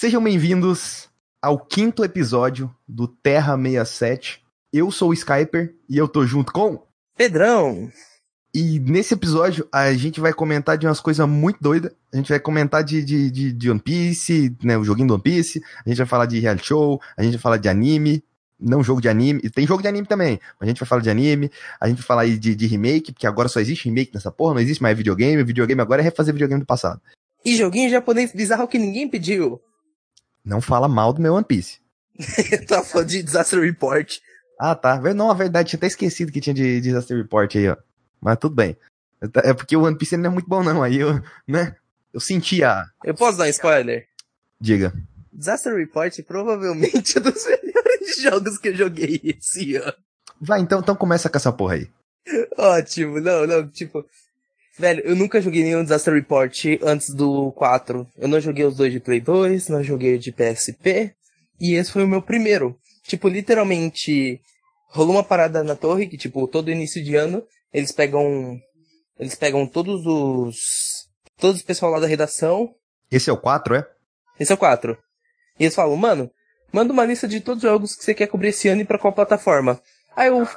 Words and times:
Sejam 0.00 0.24
bem-vindos 0.24 1.10
ao 1.42 1.58
quinto 1.58 2.02
episódio 2.02 2.74
do 2.88 3.06
Terra 3.06 3.54
67. 3.54 4.42
Eu 4.72 4.90
sou 4.90 5.10
o 5.10 5.12
Skyper 5.12 5.74
e 5.90 5.98
eu 5.98 6.08
tô 6.08 6.24
junto 6.26 6.54
com 6.54 6.82
Pedrão. 7.18 7.92
E 8.54 8.80
nesse 8.80 9.12
episódio 9.12 9.68
a 9.70 9.92
gente 9.92 10.18
vai 10.18 10.32
comentar 10.32 10.78
de 10.78 10.86
umas 10.86 11.00
coisas 11.00 11.28
muito 11.28 11.58
doidas. 11.60 11.92
A 12.10 12.16
gente 12.16 12.30
vai 12.30 12.40
comentar 12.40 12.82
de, 12.82 13.04
de, 13.04 13.30
de, 13.30 13.52
de 13.52 13.70
One 13.70 13.78
Piece, 13.78 14.56
né, 14.64 14.78
o 14.78 14.84
joguinho 14.84 15.06
do 15.06 15.12
One 15.12 15.22
Piece. 15.22 15.62
A 15.84 15.86
gente 15.90 15.98
vai 15.98 16.06
falar 16.06 16.24
de 16.24 16.40
reality 16.40 16.68
show, 16.68 16.98
a 17.14 17.22
gente 17.22 17.32
vai 17.32 17.42
falar 17.42 17.58
de 17.58 17.68
anime. 17.68 18.24
Não 18.58 18.82
jogo 18.82 19.02
de 19.02 19.08
anime, 19.10 19.50
tem 19.50 19.66
jogo 19.66 19.82
de 19.82 19.88
anime 19.88 20.06
também, 20.06 20.40
mas 20.58 20.66
a 20.66 20.70
gente 20.70 20.80
vai 20.80 20.88
falar 20.88 21.02
de 21.02 21.10
anime, 21.10 21.50
a 21.78 21.88
gente 21.88 21.98
vai 21.98 22.06
falar 22.06 22.22
aí 22.22 22.38
de, 22.38 22.54
de 22.54 22.66
remake, 22.66 23.12
porque 23.12 23.26
agora 23.26 23.48
só 23.48 23.60
existe 23.60 23.84
remake 23.84 24.12
nessa 24.14 24.30
porra, 24.30 24.54
não 24.54 24.60
existe 24.62 24.82
mais 24.82 24.96
videogame, 24.96 25.44
videogame 25.44 25.80
agora 25.82 26.00
é 26.00 26.04
refazer 26.04 26.32
videogame 26.32 26.60
do 26.60 26.66
passado. 26.66 27.02
E 27.44 27.54
joguinho 27.54 27.90
japonês 27.90 28.32
bizarro 28.32 28.66
que 28.66 28.78
ninguém 28.78 29.06
pediu. 29.06 29.60
Não 30.44 30.60
fala 30.60 30.88
mal 30.88 31.12
do 31.12 31.20
meu 31.20 31.34
One 31.34 31.44
Piece. 31.44 31.80
Eu 32.50 32.66
tava 32.66 32.84
falando 32.84 33.08
de 33.08 33.22
Disaster 33.22 33.60
Report. 33.60 34.18
Ah, 34.58 34.74
tá. 34.74 35.00
Não, 35.14 35.30
a 35.30 35.34
verdade, 35.34 35.70
tinha 35.70 35.78
até 35.78 35.86
esquecido 35.86 36.32
que 36.32 36.40
tinha 36.40 36.54
de 36.54 36.80
Disaster 36.80 37.16
Report 37.16 37.54
aí, 37.56 37.68
ó. 37.68 37.76
Mas 38.20 38.38
tudo 38.38 38.54
bem. 38.54 38.76
É 39.44 39.54
porque 39.54 39.76
o 39.76 39.82
One 39.82 39.96
Piece 39.96 40.16
não 40.16 40.30
é 40.30 40.32
muito 40.32 40.48
bom, 40.48 40.62
não. 40.62 40.82
Aí 40.82 40.98
eu, 40.98 41.22
né? 41.46 41.76
Eu 42.12 42.20
senti 42.20 42.62
a. 42.64 42.86
Eu 43.04 43.14
posso 43.14 43.38
dar 43.38 43.44
um 43.44 43.48
spoiler? 43.48 44.06
Diga. 44.60 44.92
Disaster 45.32 45.74
Report 45.74 46.22
provavelmente 46.24 47.16
é 47.18 47.20
dos 47.20 47.46
melhores 47.46 48.20
jogos 48.20 48.58
que 48.58 48.68
eu 48.68 48.76
joguei 48.76 49.20
esse 49.24 49.76
ano. 49.76 49.94
Vai, 50.40 50.60
então, 50.60 50.80
então 50.80 50.96
começa 50.96 51.28
com 51.28 51.36
essa 51.36 51.52
porra 51.52 51.74
aí. 51.74 51.90
Ótimo, 52.56 53.20
não, 53.20 53.46
não, 53.46 53.68
tipo. 53.68 54.04
Velho, 54.78 55.02
eu 55.04 55.16
nunca 55.16 55.40
joguei 55.40 55.62
nenhum 55.62 55.82
Disaster 55.82 56.14
Report 56.14 56.64
antes 56.82 57.10
do 57.10 57.52
4. 57.52 58.06
Eu 58.16 58.28
não 58.28 58.40
joguei 58.40 58.64
os 58.64 58.76
dois 58.76 58.92
de 58.92 59.00
Play 59.00 59.20
2, 59.20 59.68
não 59.68 59.82
joguei 59.82 60.18
de 60.18 60.32
PSP. 60.32 61.14
E 61.60 61.74
esse 61.74 61.92
foi 61.92 62.04
o 62.04 62.08
meu 62.08 62.22
primeiro. 62.22 62.78
Tipo, 63.04 63.28
literalmente, 63.28 64.40
rolou 64.88 65.14
uma 65.14 65.24
parada 65.24 65.62
na 65.62 65.76
torre 65.76 66.06
que, 66.06 66.16
tipo, 66.16 66.46
todo 66.48 66.70
início 66.70 67.02
de 67.02 67.16
ano, 67.16 67.42
eles 67.72 67.92
pegam. 67.92 68.58
Eles 69.18 69.34
pegam 69.34 69.66
todos 69.66 70.06
os. 70.06 71.08
Todos 71.36 71.56
os 71.56 71.62
pessoal 71.62 71.92
lá 71.92 72.00
da 72.00 72.06
redação. 72.06 72.74
Esse 73.10 73.28
é 73.28 73.32
o 73.32 73.36
4, 73.36 73.74
é? 73.74 73.86
Esse 74.38 74.52
é 74.52 74.54
o 74.54 74.58
4. 74.58 74.96
E 75.58 75.64
eles 75.64 75.74
falam, 75.74 75.96
mano, 75.96 76.30
manda 76.72 76.92
uma 76.92 77.04
lista 77.04 77.28
de 77.28 77.40
todos 77.40 77.62
os 77.62 77.68
jogos 77.68 77.96
que 77.96 78.04
você 78.04 78.14
quer 78.14 78.28
cobrir 78.28 78.48
esse 78.48 78.68
ano 78.68 78.82
e 78.82 78.84
pra 78.84 78.98
qual 78.98 79.12
plataforma. 79.12 79.80
Aí 80.16 80.28
eu. 80.28 80.48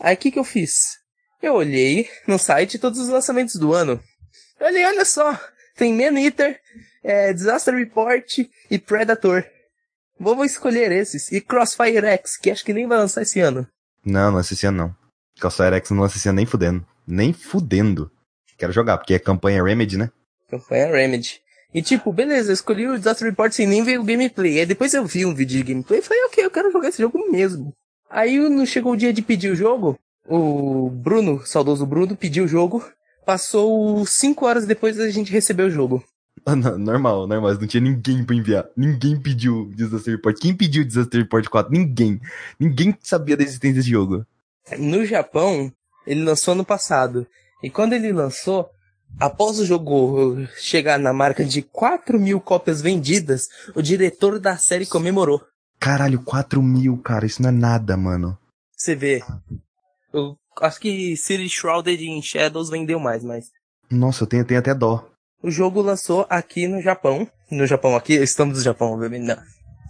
Aí 0.00 0.14
o 0.14 0.18
que 0.18 0.30
que 0.30 0.38
eu 0.38 0.44
fiz? 0.44 0.98
Eu 1.46 1.54
olhei 1.54 2.10
no 2.26 2.40
site 2.40 2.76
todos 2.76 2.98
os 2.98 3.08
lançamentos 3.08 3.54
do 3.54 3.72
ano. 3.72 4.02
Eu 4.58 4.66
olhei, 4.66 4.84
olha 4.84 5.04
só, 5.04 5.38
tem 5.76 5.94
Man 5.94 6.20
Eater, 6.20 6.58
é, 7.04 7.32
Disaster 7.32 7.72
Report 7.72 8.38
e 8.68 8.78
Predator. 8.80 9.46
Vou, 10.18 10.34
vou 10.34 10.44
escolher 10.44 10.90
esses. 10.90 11.30
E 11.30 11.40
Crossfire 11.40 12.04
X, 12.04 12.36
que 12.36 12.50
acho 12.50 12.64
que 12.64 12.72
nem 12.72 12.88
vai 12.88 12.98
lançar 12.98 13.22
esse 13.22 13.38
ano. 13.38 13.64
Não, 14.04 14.32
não 14.32 14.40
esse 14.40 14.66
ano 14.66 14.76
não. 14.76 14.96
Crossfire 15.38 15.76
X 15.76 15.90
não 15.90 16.00
lança 16.00 16.16
esse 16.16 16.28
ano 16.28 16.34
nem 16.34 16.46
fudendo. 16.46 16.84
Nem 17.06 17.32
fudendo. 17.32 18.10
Quero 18.58 18.72
jogar, 18.72 18.98
porque 18.98 19.14
é 19.14 19.18
campanha 19.20 19.62
Remedy, 19.62 19.96
né? 19.96 20.10
Campanha 20.50 20.88
Remedy. 20.88 21.40
E 21.72 21.80
tipo, 21.80 22.12
beleza, 22.12 22.50
eu 22.50 22.54
escolhi 22.54 22.88
o 22.88 22.98
Disaster 22.98 23.28
Report 23.28 23.52
sem 23.52 23.68
nem 23.68 23.84
ver 23.84 24.00
o 24.00 24.04
gameplay. 24.04 24.58
Aí 24.58 24.66
depois 24.66 24.92
eu 24.94 25.06
vi 25.06 25.24
um 25.24 25.32
vídeo 25.32 25.58
de 25.58 25.72
gameplay 25.72 26.00
e 26.00 26.02
falei, 26.02 26.24
ok, 26.24 26.44
eu 26.44 26.50
quero 26.50 26.72
jogar 26.72 26.88
esse 26.88 27.00
jogo 27.00 27.30
mesmo. 27.30 27.72
Aí 28.10 28.36
não 28.36 28.66
chegou 28.66 28.94
o 28.94 28.96
dia 28.96 29.12
de 29.12 29.22
pedir 29.22 29.52
o 29.52 29.56
jogo, 29.56 29.96
o 30.28 30.90
Bruno, 30.90 31.44
saudoso 31.46 31.86
Bruno, 31.86 32.16
pediu 32.16 32.44
o 32.44 32.48
jogo. 32.48 32.84
Passou 33.24 34.06
cinco 34.06 34.46
horas 34.46 34.66
depois 34.66 34.96
da 34.96 35.10
gente 35.10 35.32
receber 35.32 35.64
o 35.64 35.70
jogo. 35.70 36.04
normal, 36.78 37.26
normal. 37.26 37.54
Não 37.54 37.66
tinha 37.66 37.80
ninguém 37.80 38.24
pra 38.24 38.36
enviar. 38.36 38.66
Ninguém 38.76 39.20
pediu 39.20 39.70
Disaster 39.74 40.14
Report. 40.14 40.38
Quem 40.38 40.54
pediu 40.54 40.84
Disaster 40.84 41.20
Report 41.20 41.46
4? 41.48 41.72
Ninguém. 41.72 42.20
Ninguém 42.58 42.96
sabia 43.00 43.36
da 43.36 43.42
existência 43.42 43.76
desse 43.76 43.90
jogo. 43.90 44.24
No 44.78 45.04
Japão, 45.04 45.72
ele 46.06 46.22
lançou 46.22 46.52
ano 46.52 46.64
passado. 46.64 47.26
E 47.62 47.70
quando 47.70 47.94
ele 47.94 48.12
lançou, 48.12 48.70
após 49.18 49.58
o 49.58 49.66
jogo 49.66 50.46
chegar 50.56 50.98
na 50.98 51.12
marca 51.12 51.44
de 51.44 51.62
4 51.62 52.18
mil 52.18 52.40
cópias 52.40 52.80
vendidas, 52.80 53.48
o 53.74 53.82
diretor 53.82 54.38
da 54.38 54.56
série 54.56 54.86
comemorou. 54.86 55.42
Caralho, 55.80 56.22
4 56.22 56.62
mil, 56.62 56.96
cara. 56.98 57.26
Isso 57.26 57.42
não 57.42 57.48
é 57.48 57.52
nada, 57.52 57.96
mano. 57.96 58.38
Você 58.76 58.94
vê. 58.94 59.22
Eu 60.16 60.38
acho 60.62 60.80
que 60.80 61.16
City 61.16 61.48
Shrouded 61.48 62.02
in 62.02 62.22
Shadows 62.22 62.70
vendeu 62.70 62.98
mais, 62.98 63.22
mas. 63.22 63.50
Nossa, 63.90 64.24
eu 64.24 64.26
tenho, 64.26 64.44
tenho 64.44 64.60
até 64.60 64.74
dó. 64.74 65.06
O 65.42 65.50
jogo 65.50 65.82
lançou 65.82 66.26
aqui 66.30 66.66
no 66.66 66.80
Japão. 66.80 67.28
No 67.50 67.66
Japão, 67.66 67.94
aqui, 67.94 68.14
estamos 68.14 68.56
no 68.56 68.64
Japão, 68.64 68.92
obviamente, 68.92 69.26
não. 69.26 69.36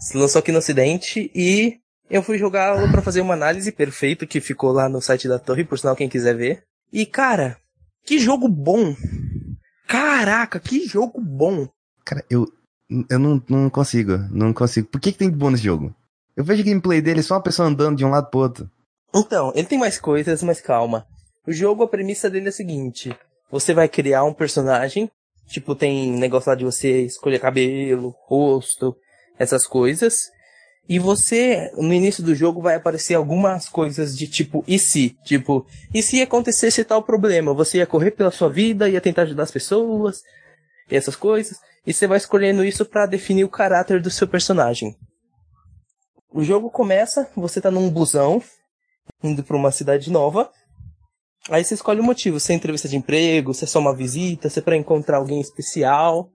Se 0.00 0.16
lançou 0.16 0.41
aqui 0.41 0.50
no 0.50 0.59
Ocidente 0.59 1.31
e 1.34 1.78
eu 2.10 2.22
fui 2.22 2.38
jogá-lo 2.38 2.91
para 2.91 3.00
fazer 3.00 3.20
uma 3.20 3.34
análise 3.34 3.70
perfeita 3.70 4.26
que 4.26 4.41
ficou 4.41 4.72
lá 4.72 4.88
no 4.88 5.00
site 5.00 5.28
da 5.28 5.38
Torre, 5.38 5.64
por 5.64 5.78
sinal, 5.78 5.97
quem 5.97 6.09
quiser 6.09 6.37
ver. 6.37 6.64
E, 6.93 7.06
cara, 7.06 7.56
que 8.04 8.19
jogo 8.19 8.48
bom! 8.48 8.94
Caraca, 9.87 10.58
que 10.58 10.87
jogo 10.87 11.20
bom! 11.20 11.69
Cara, 12.04 12.25
eu, 12.28 12.47
eu 13.08 13.19
não, 13.19 13.43
não 13.48 13.70
consigo, 13.70 14.19
não 14.31 14.53
consigo. 14.53 14.88
Por 14.88 15.00
que, 15.00 15.12
que 15.12 15.19
tem 15.19 15.31
de 15.31 15.37
bom 15.37 15.50
nesse 15.50 15.64
jogo? 15.64 15.94
Eu 16.37 16.44
vejo 16.44 16.64
gameplay 16.64 17.00
dele 17.00 17.22
só 17.22 17.34
uma 17.34 17.43
pessoa 17.43 17.69
andando 17.69 17.97
de 17.97 18.04
um 18.04 18.10
lado 18.10 18.28
pro 18.28 18.41
outro. 18.41 18.70
Então, 19.15 19.53
ele 19.55 19.67
tem 19.67 19.78
mais 19.78 19.99
coisas, 19.99 20.43
mas 20.43 20.61
calma. 20.61 21.06
O 21.47 21.53
jogo, 21.53 21.83
a 21.83 21.89
premissa 21.89 22.28
dele 22.28 22.47
é 22.47 22.49
a 22.49 22.53
seguinte: 22.53 23.17
você 23.50 23.72
vai 23.72 23.89
criar 23.89 24.25
um 24.25 24.33
personagem, 24.33 25.11
tipo, 25.49 25.75
tem 25.75 26.11
negócio 26.12 26.50
lá 26.50 26.56
de 26.56 26.65
você 26.65 27.03
escolher 27.03 27.39
cabelo, 27.39 28.15
rosto, 28.27 28.97
essas 29.39 29.67
coisas. 29.67 30.31
E 30.89 31.00
você, 31.00 31.72
no 31.77 31.93
início 31.93 32.22
do 32.22 32.34
jogo, 32.34 32.62
vai 32.62 32.77
aparecer 32.77 33.15
algumas 33.15 33.69
coisas 33.69 34.17
de 34.17 34.28
tipo, 34.28 34.65
e 34.69 34.78
se? 34.78 35.17
Tipo, 35.25 35.67
e 35.93 36.00
se 36.00 36.23
acontecesse 36.23 36.84
tal 36.84 37.03
problema? 37.03 37.53
Você 37.55 37.78
ia 37.78 37.87
correr 37.87 38.12
pela 38.12 38.31
sua 38.31 38.49
vida, 38.49 38.88
ia 38.88 39.00
tentar 39.00 39.23
ajudar 39.23 39.43
as 39.43 39.50
pessoas, 39.50 40.23
e 40.91 40.94
essas 40.94 41.17
coisas. 41.17 41.59
E 41.84 41.93
você 41.93 42.06
vai 42.06 42.19
escolhendo 42.19 42.65
isso 42.65 42.84
para 42.84 43.06
definir 43.06 43.44
o 43.44 43.49
caráter 43.49 44.00
do 44.00 44.11
seu 44.11 44.28
personagem. 44.28 44.97
O 46.33 46.44
jogo 46.44 46.71
começa, 46.71 47.28
você 47.34 47.61
tá 47.61 47.71
num 47.71 47.91
busão, 47.91 48.43
indo 49.22 49.43
para 49.43 49.56
uma 49.56 49.71
cidade 49.71 50.11
nova. 50.11 50.50
Aí 51.49 51.65
você 51.65 51.75
escolhe 51.75 52.00
o 52.00 52.05
motivo, 52.05 52.41
se 52.41 52.53
é 52.53 52.56
entrevista 52.56 52.89
de 52.89 52.97
emprego, 52.97 53.55
se 53.55 53.65
é 53.65 53.67
só 53.67 53.78
uma 53.78 53.94
visita, 53.94 54.50
se 54.50 54.59
é 54.59 54.62
para 54.62 54.77
encontrar 54.77 55.19
alguém 55.19 55.41
especial. 55.41 56.28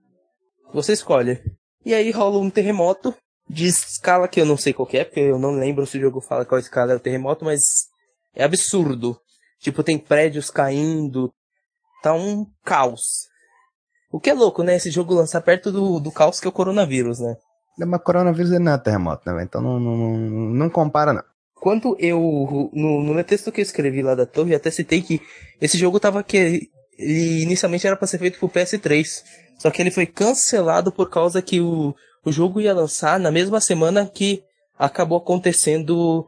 Você 0.73 0.93
escolhe. 0.93 1.41
E 1.85 1.93
aí 1.93 2.11
rola 2.11 2.37
um 2.37 2.49
terremoto 2.49 3.13
de 3.49 3.67
escala 3.67 4.27
que 4.27 4.39
eu 4.39 4.45
não 4.45 4.55
sei 4.55 4.71
qual 4.71 4.87
é, 4.93 5.03
porque 5.03 5.19
eu 5.19 5.37
não 5.37 5.51
lembro 5.51 5.85
se 5.85 5.97
o 5.97 6.01
jogo 6.01 6.21
fala 6.21 6.45
qual 6.45 6.59
escala 6.59 6.93
é 6.93 6.95
o 6.95 6.99
terremoto, 6.99 7.43
mas 7.43 7.87
é 8.33 8.43
absurdo. 8.43 9.19
Tipo, 9.59 9.83
tem 9.83 9.97
prédios 9.97 10.49
caindo, 10.49 11.31
tá 12.01 12.13
um 12.13 12.45
caos. 12.63 13.27
O 14.11 14.19
que 14.19 14.29
é 14.29 14.33
louco, 14.33 14.63
né? 14.63 14.75
Esse 14.75 14.89
jogo 14.89 15.13
lançar 15.13 15.41
perto 15.41 15.71
do, 15.71 15.99
do 15.99 16.11
caos 16.11 16.39
que 16.39 16.47
é 16.47 16.49
o 16.49 16.53
coronavírus, 16.53 17.19
né? 17.19 17.35
Mas 17.77 18.01
coronavírus 18.01 18.51
não 18.59 18.73
é 18.73 18.77
terremoto, 18.77 19.29
né? 19.29 19.43
Então 19.43 19.61
não, 19.61 19.79
não, 19.79 19.97
não, 19.97 20.17
não 20.51 20.69
compara, 20.69 21.13
não. 21.13 21.23
Quando 21.61 21.95
eu, 21.99 22.71
no, 22.73 23.03
no 23.03 23.23
texto 23.23 23.51
que 23.51 23.61
eu 23.61 23.63
escrevi 23.63 24.01
lá 24.01 24.15
da 24.15 24.25
torre, 24.25 24.55
até 24.55 24.71
citei 24.71 24.99
que 24.99 25.21
esse 25.61 25.77
jogo 25.77 25.99
tava 25.99 26.23
que 26.23 26.35
ele 26.35 26.71
inicialmente 27.43 27.85
era 27.85 27.95
para 27.95 28.07
ser 28.07 28.17
feito 28.17 28.39
pro 28.39 28.49
PS3. 28.49 29.23
Só 29.59 29.69
que 29.69 29.79
ele 29.79 29.91
foi 29.91 30.07
cancelado 30.07 30.91
por 30.91 31.07
causa 31.11 31.39
que 31.39 31.61
o, 31.61 31.93
o 32.25 32.31
jogo 32.31 32.59
ia 32.59 32.73
lançar 32.73 33.19
na 33.19 33.29
mesma 33.29 33.61
semana 33.61 34.07
que 34.07 34.43
acabou 34.75 35.19
acontecendo 35.19 36.25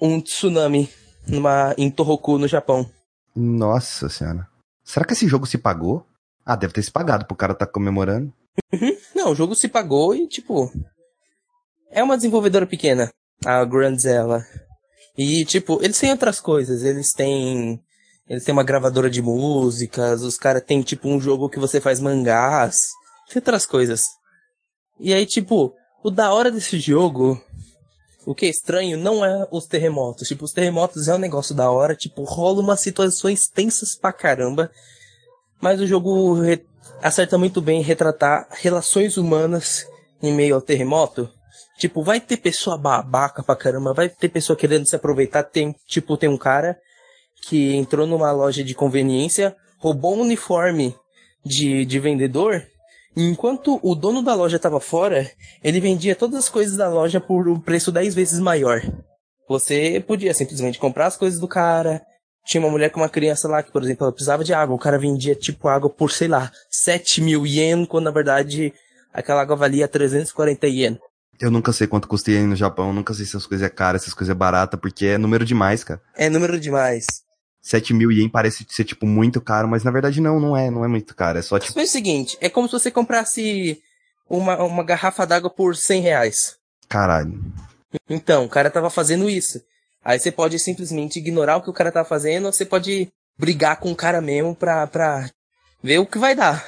um 0.00 0.18
tsunami 0.18 0.88
numa, 1.28 1.74
em 1.76 1.90
Tohoku, 1.90 2.38
no 2.38 2.48
Japão. 2.48 2.88
Nossa 3.36 4.08
senhora. 4.08 4.48
Será 4.82 5.04
que 5.04 5.12
esse 5.12 5.28
jogo 5.28 5.44
se 5.44 5.58
pagou? 5.58 6.06
Ah, 6.42 6.56
deve 6.56 6.72
ter 6.72 6.82
se 6.82 6.90
pagado 6.90 7.26
pro 7.26 7.36
cara 7.36 7.54
tá 7.54 7.66
comemorando. 7.66 8.32
Uhum. 8.72 8.96
Não, 9.14 9.32
o 9.32 9.34
jogo 9.34 9.54
se 9.54 9.68
pagou 9.68 10.14
e, 10.14 10.26
tipo. 10.26 10.72
É 11.90 12.02
uma 12.02 12.16
desenvolvedora 12.16 12.66
pequena, 12.66 13.10
a 13.44 13.62
Grandzella. 13.66 14.42
E, 15.22 15.44
tipo, 15.44 15.78
eles 15.82 15.98
têm 15.98 16.12
outras 16.12 16.40
coisas. 16.40 16.82
Eles 16.82 17.12
têm. 17.12 17.78
Eles 18.26 18.42
têm 18.42 18.54
uma 18.54 18.62
gravadora 18.64 19.10
de 19.10 19.20
músicas, 19.20 20.22
os 20.22 20.38
caras 20.38 20.62
têm, 20.62 20.80
tipo, 20.80 21.08
um 21.08 21.20
jogo 21.20 21.50
que 21.50 21.58
você 21.58 21.78
faz 21.78 22.00
mangás. 22.00 22.88
Tem 23.28 23.36
outras 23.36 23.66
coisas. 23.66 24.06
E 24.98 25.12
aí, 25.12 25.26
tipo, 25.26 25.74
o 26.02 26.10
da 26.10 26.32
hora 26.32 26.50
desse 26.50 26.80
jogo. 26.80 27.38
O 28.24 28.34
que 28.34 28.46
é 28.46 28.48
estranho 28.48 28.96
não 28.96 29.22
é 29.22 29.46
os 29.50 29.66
terremotos. 29.66 30.26
Tipo, 30.26 30.46
os 30.46 30.52
terremotos 30.52 31.06
é 31.06 31.14
um 31.14 31.18
negócio 31.18 31.54
da 31.54 31.70
hora. 31.70 31.94
Tipo, 31.94 32.24
rola 32.24 32.62
umas 32.62 32.80
situações 32.80 33.46
tensas 33.46 33.94
pra 33.94 34.14
caramba. 34.14 34.70
Mas 35.60 35.82
o 35.82 35.86
jogo 35.86 36.38
acerta 37.02 37.36
muito 37.36 37.60
bem 37.60 37.82
retratar 37.82 38.48
relações 38.52 39.18
humanas 39.18 39.84
em 40.22 40.32
meio 40.32 40.54
ao 40.54 40.62
terremoto. 40.62 41.28
Tipo, 41.80 42.02
vai 42.02 42.20
ter 42.20 42.36
pessoa 42.36 42.78
babaca 42.78 43.42
pra 43.42 43.56
caramba, 43.56 43.92
vai 43.92 44.08
ter 44.08 44.28
pessoa 44.28 44.56
querendo 44.56 44.86
se 44.86 44.94
aproveitar. 44.94 45.42
Tem, 45.42 45.74
tipo, 45.86 46.16
tem 46.16 46.28
um 46.28 46.38
cara 46.38 46.78
que 47.42 47.74
entrou 47.74 48.06
numa 48.06 48.30
loja 48.30 48.62
de 48.62 48.74
conveniência, 48.74 49.56
roubou 49.78 50.14
um 50.14 50.20
uniforme 50.20 50.94
de, 51.44 51.84
de 51.86 51.98
vendedor 51.98 52.62
Enquanto 53.16 53.80
o 53.82 53.94
dono 53.94 54.22
da 54.22 54.34
loja 54.34 54.56
estava 54.56 54.78
fora, 54.80 55.28
ele 55.64 55.80
vendia 55.80 56.14
todas 56.14 56.38
as 56.38 56.48
coisas 56.48 56.76
da 56.76 56.88
loja 56.88 57.20
por 57.20 57.48
um 57.48 57.58
preço 57.58 57.90
10 57.90 58.14
vezes 58.14 58.38
maior. 58.38 58.80
Você 59.48 60.02
podia 60.06 60.32
simplesmente 60.32 60.78
comprar 60.78 61.06
as 61.06 61.16
coisas 61.16 61.40
do 61.40 61.48
cara. 61.48 62.00
Tinha 62.46 62.62
uma 62.62 62.70
mulher 62.70 62.90
com 62.90 63.00
uma 63.00 63.08
criança 63.08 63.48
lá 63.48 63.62
que, 63.62 63.72
por 63.72 63.82
exemplo, 63.82 64.04
ela 64.04 64.12
precisava 64.12 64.44
de 64.44 64.54
água. 64.54 64.76
O 64.76 64.78
cara 64.78 64.96
vendia 64.96 65.34
tipo 65.34 65.66
água 65.66 65.90
por, 65.90 66.12
sei 66.12 66.28
lá, 66.28 66.52
7 66.70 67.20
mil 67.20 67.44
ien, 67.44 67.84
quando 67.84 68.04
na 68.04 68.10
verdade 68.12 68.72
aquela 69.12 69.42
água 69.42 69.56
valia 69.56 69.88
340 69.88 70.66
ien. 70.68 70.98
Eu 71.40 71.50
nunca 71.50 71.72
sei 71.72 71.86
quanto 71.86 72.06
custa 72.06 72.30
aí 72.30 72.42
no 72.42 72.54
Japão, 72.54 72.92
nunca 72.92 73.14
sei 73.14 73.24
se 73.24 73.30
essas 73.30 73.46
coisas 73.46 73.66
é 73.66 73.70
cara, 73.70 73.98
se 73.98 74.04
essas 74.04 74.14
coisas 74.14 74.30
é 74.30 74.38
barata, 74.38 74.76
porque 74.76 75.06
é 75.06 75.18
número 75.18 75.44
demais, 75.44 75.82
cara. 75.82 76.02
É 76.14 76.28
número 76.28 76.60
demais. 76.60 77.06
7 77.62 77.94
mil 77.94 78.12
ien 78.12 78.28
parece 78.28 78.66
ser, 78.68 78.84
tipo, 78.84 79.06
muito 79.06 79.40
caro, 79.40 79.66
mas 79.66 79.82
na 79.82 79.90
verdade 79.90 80.20
não, 80.20 80.38
não 80.38 80.56
é, 80.56 80.70
não 80.70 80.84
é 80.84 80.88
muito 80.88 81.14
caro, 81.14 81.38
é 81.38 81.42
só 81.42 81.58
tipo... 81.58 81.72
Mas 81.76 81.88
é 81.88 81.88
o 81.88 81.92
seguinte, 81.92 82.36
é 82.40 82.48
como 82.50 82.68
se 82.68 82.72
você 82.72 82.90
comprasse 82.90 83.80
uma, 84.28 84.62
uma 84.62 84.84
garrafa 84.84 85.26
d'água 85.26 85.50
por 85.50 85.74
100 85.74 86.02
reais. 86.02 86.56
Caralho. 86.88 87.42
Então, 88.08 88.44
o 88.44 88.48
cara 88.48 88.70
tava 88.70 88.90
fazendo 88.90 89.28
isso. 89.28 89.62
Aí 90.04 90.18
você 90.18 90.30
pode 90.30 90.58
simplesmente 90.58 91.18
ignorar 91.18 91.56
o 91.56 91.62
que 91.62 91.70
o 91.70 91.74
cara 91.74 91.90
tá 91.90 92.04
fazendo, 92.04 92.46
ou 92.46 92.52
você 92.52 92.64
pode 92.64 93.08
brigar 93.38 93.78
com 93.78 93.90
o 93.90 93.96
cara 93.96 94.20
mesmo 94.20 94.54
pra, 94.54 94.86
pra 94.86 95.28
ver 95.82 95.98
o 95.98 96.06
que 96.06 96.18
vai 96.18 96.34
dar. 96.34 96.64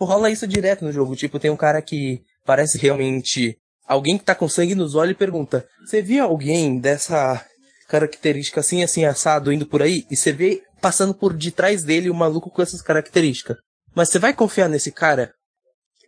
Rola 0.00 0.30
isso 0.30 0.46
direto 0.46 0.84
no 0.84 0.92
jogo, 0.92 1.16
tipo, 1.16 1.38
tem 1.38 1.50
um 1.50 1.56
cara 1.56 1.80
que 1.80 2.22
parece 2.44 2.76
realmente 2.76 3.58
alguém 3.86 4.18
que 4.18 4.24
tá 4.24 4.34
com 4.34 4.48
sangue 4.48 4.74
nos 4.74 4.94
olhos 4.94 5.12
e 5.12 5.18
pergunta: 5.18 5.66
Você 5.84 6.02
viu 6.02 6.24
alguém 6.24 6.78
dessa 6.78 7.44
característica 7.88 8.60
assim, 8.60 8.82
assim, 8.82 9.04
assado 9.04 9.52
indo 9.52 9.66
por 9.66 9.82
aí? 9.82 10.06
E 10.10 10.16
você 10.16 10.32
vê 10.32 10.62
passando 10.80 11.14
por 11.14 11.32
detrás 11.32 11.84
dele 11.84 12.10
um 12.10 12.14
maluco 12.14 12.50
com 12.50 12.62
essas 12.62 12.82
características. 12.82 13.56
Mas 13.94 14.08
você 14.08 14.18
vai 14.18 14.34
confiar 14.34 14.68
nesse 14.68 14.90
cara? 14.90 15.32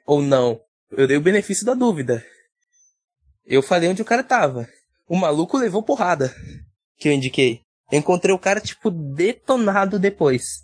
Ou 0.06 0.22
não? 0.22 0.60
Eu 0.90 1.06
dei 1.06 1.16
o 1.16 1.22
benefício 1.22 1.64
da 1.64 1.74
dúvida. 1.74 2.24
Eu 3.44 3.62
falei 3.62 3.88
onde 3.88 4.02
o 4.02 4.04
cara 4.04 4.22
tava. 4.22 4.68
O 5.06 5.16
maluco 5.16 5.58
levou 5.58 5.82
porrada. 5.82 6.34
Que 6.96 7.08
eu 7.08 7.12
indiquei. 7.12 7.60
Encontrei 7.92 8.34
o 8.34 8.38
cara, 8.38 8.60
tipo, 8.60 8.90
detonado 8.90 9.98
depois. 9.98 10.62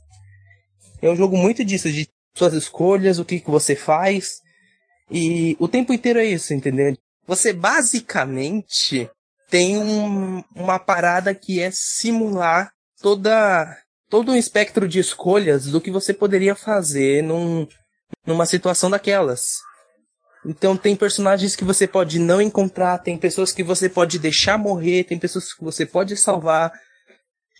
É 1.02 1.10
um 1.10 1.16
jogo 1.16 1.36
muito 1.36 1.64
disso, 1.64 1.90
de 1.90 2.08
suas 2.34 2.54
escolhas, 2.54 3.18
o 3.18 3.24
que, 3.24 3.40
que 3.40 3.50
você 3.50 3.76
faz. 3.76 4.40
E 5.10 5.56
o 5.58 5.66
tempo 5.66 5.92
inteiro 5.92 6.18
é 6.18 6.24
isso, 6.24 6.54
entendeu? 6.54 6.96
Você 7.26 7.52
basicamente 7.52 9.10
tem 9.48 9.78
um, 9.78 10.42
uma 10.54 10.78
parada 10.78 11.34
que 11.34 11.60
é 11.60 11.70
simular 11.72 12.70
toda 13.00 13.76
todo 14.08 14.32
um 14.32 14.36
espectro 14.36 14.88
de 14.88 14.98
escolhas 14.98 15.66
do 15.66 15.80
que 15.80 15.90
você 15.90 16.12
poderia 16.12 16.54
fazer 16.54 17.22
num, 17.22 17.66
numa 18.26 18.44
situação 18.44 18.90
daquelas. 18.90 19.60
Então 20.44 20.76
tem 20.76 20.96
personagens 20.96 21.54
que 21.54 21.64
você 21.64 21.86
pode 21.86 22.18
não 22.18 22.40
encontrar, 22.40 22.98
tem 22.98 23.16
pessoas 23.16 23.52
que 23.52 23.62
você 23.62 23.88
pode 23.88 24.18
deixar 24.18 24.58
morrer, 24.58 25.04
tem 25.04 25.18
pessoas 25.18 25.52
que 25.52 25.62
você 25.62 25.86
pode 25.86 26.16
salvar, 26.16 26.72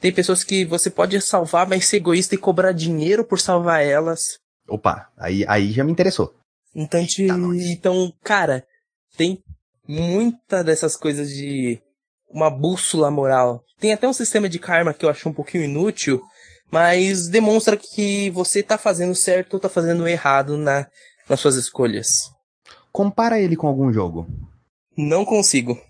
tem 0.00 0.12
pessoas 0.12 0.43
que 0.43 0.64
você 0.64 0.91
pode 0.91 1.20
salvar, 1.20 1.69
mas 1.69 1.87
ser 1.87 1.99
egoísta 1.99 2.35
e 2.35 2.38
cobrar 2.38 2.73
dinheiro 2.73 3.23
por 3.23 3.38
salvar 3.38 3.85
elas. 3.85 4.38
Opa, 4.67 5.08
aí, 5.17 5.44
aí 5.47 5.70
já 5.70 5.85
me 5.85 5.93
interessou. 5.93 6.35
Então, 6.75 7.05
te, 7.06 7.25
então, 7.25 8.12
cara, 8.22 8.64
tem 9.17 9.43
muita 9.87 10.62
dessas 10.62 10.96
coisas 10.96 11.31
de 11.31 11.81
uma 12.28 12.49
bússola 12.49 13.11
moral. 13.11 13.64
Tem 13.78 13.93
até 13.93 14.06
um 14.08 14.12
sistema 14.12 14.49
de 14.49 14.58
karma 14.58 14.94
que 14.94 15.05
eu 15.05 15.11
acho 15.11 15.28
um 15.28 15.32
pouquinho 15.32 15.64
inútil, 15.64 16.22
mas 16.70 17.28
demonstra 17.28 17.76
que 17.76 18.31
você 18.31 18.62
tá 18.62 18.78
fazendo 18.78 19.14
certo 19.14 19.55
ou 19.55 19.61
tá 19.61 19.69
fazendo 19.69 20.06
errado 20.06 20.56
na, 20.56 20.87
nas 21.28 21.40
suas 21.40 21.56
escolhas. 21.56 22.31
Compara 22.93 23.40
ele 23.40 23.56
com 23.56 23.66
algum 23.66 23.93
jogo. 23.93 24.26
Não 24.96 25.25
consigo. 25.25 25.81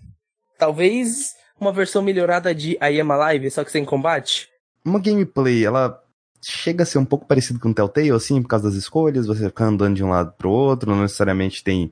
Talvez 0.57 1.33
uma 1.59 1.71
versão 1.71 2.01
melhorada 2.01 2.55
de 2.55 2.71
I 2.81 2.99
Am 2.99 3.11
Alive, 3.11 3.51
só 3.51 3.63
que 3.63 3.71
sem 3.71 3.85
combate. 3.85 4.49
Uma 4.83 4.99
gameplay, 4.99 5.63
ela 5.63 6.01
chega 6.41 6.83
a 6.83 6.85
ser 6.85 6.97
um 6.97 7.05
pouco 7.05 7.25
parecido 7.25 7.59
com 7.59 7.73
Telltale, 7.73 8.11
assim, 8.11 8.41
por 8.41 8.47
causa 8.47 8.67
das 8.69 8.77
escolhas, 8.77 9.27
você 9.27 9.45
fica 9.45 9.65
andando 9.65 9.95
de 9.95 10.03
um 10.03 10.09
lado 10.09 10.33
pro 10.37 10.49
outro, 10.49 10.89
não 10.89 11.01
necessariamente 11.01 11.63
tem 11.63 11.91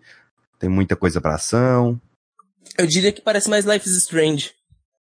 tem 0.59 0.69
muita 0.69 0.95
coisa 0.95 1.21
pra 1.21 1.35
ação. 1.35 1.99
Eu 2.77 2.85
diria 2.85 3.13
que 3.13 3.21
parece 3.21 3.49
mais 3.49 3.65
Life 3.65 3.87
is 3.87 3.95
Strange. 3.95 4.51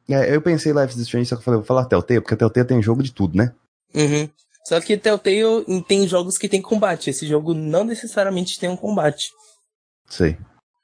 É, 0.08 0.34
eu 0.34 0.40
pensei 0.40 0.72
Life 0.72 0.94
is 0.94 1.00
Strange, 1.00 1.28
só 1.28 1.36
que 1.36 1.40
eu 1.40 1.44
falei, 1.44 1.58
vou 1.58 1.66
falar 1.66 1.84
Telltale, 1.84 2.20
porque 2.20 2.36
Telltale 2.36 2.66
tem 2.66 2.82
jogo 2.82 3.02
de 3.02 3.12
tudo, 3.12 3.36
né? 3.36 3.52
Uhum. 3.94 4.28
Só 4.66 4.80
que 4.80 4.96
Telltale 4.96 5.64
tem 5.86 6.06
jogos 6.06 6.38
que 6.38 6.48
tem 6.48 6.62
combate. 6.62 7.10
Esse 7.10 7.26
jogo 7.26 7.52
não 7.52 7.84
necessariamente 7.84 8.58
tem 8.58 8.70
um 8.70 8.76
combate. 8.76 9.30
Sei. 10.08 10.36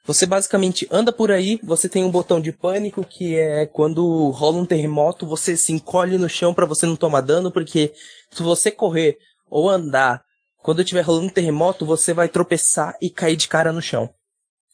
Você 0.08 0.24
basicamente 0.24 0.88
anda 0.90 1.12
por 1.12 1.30
aí, 1.30 1.60
você 1.62 1.86
tem 1.86 2.02
um 2.02 2.10
botão 2.10 2.40
de 2.40 2.50
pânico 2.50 3.04
que 3.04 3.36
é 3.36 3.66
quando 3.66 4.30
rola 4.30 4.56
um 4.56 4.64
terremoto, 4.64 5.26
você 5.26 5.54
se 5.54 5.70
encolhe 5.70 6.16
no 6.16 6.30
chão 6.30 6.54
para 6.54 6.64
você 6.64 6.86
não 6.86 6.96
tomar 6.96 7.20
dano, 7.20 7.52
porque 7.52 7.92
se 8.30 8.42
você 8.42 8.70
correr 8.70 9.18
ou 9.50 9.68
andar 9.68 10.22
quando 10.62 10.80
estiver 10.80 11.02
rolando 11.02 11.26
um 11.26 11.30
terremoto, 11.30 11.84
você 11.84 12.14
vai 12.14 12.26
tropeçar 12.26 12.96
e 13.02 13.10
cair 13.10 13.36
de 13.36 13.48
cara 13.48 13.70
no 13.70 13.82
chão. 13.82 14.08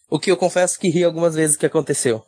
O 0.08 0.20
que 0.20 0.30
eu 0.30 0.36
confesso 0.36 0.78
que 0.78 0.88
ri 0.88 1.02
algumas 1.02 1.34
vezes 1.34 1.56
que 1.56 1.66
aconteceu. 1.66 2.22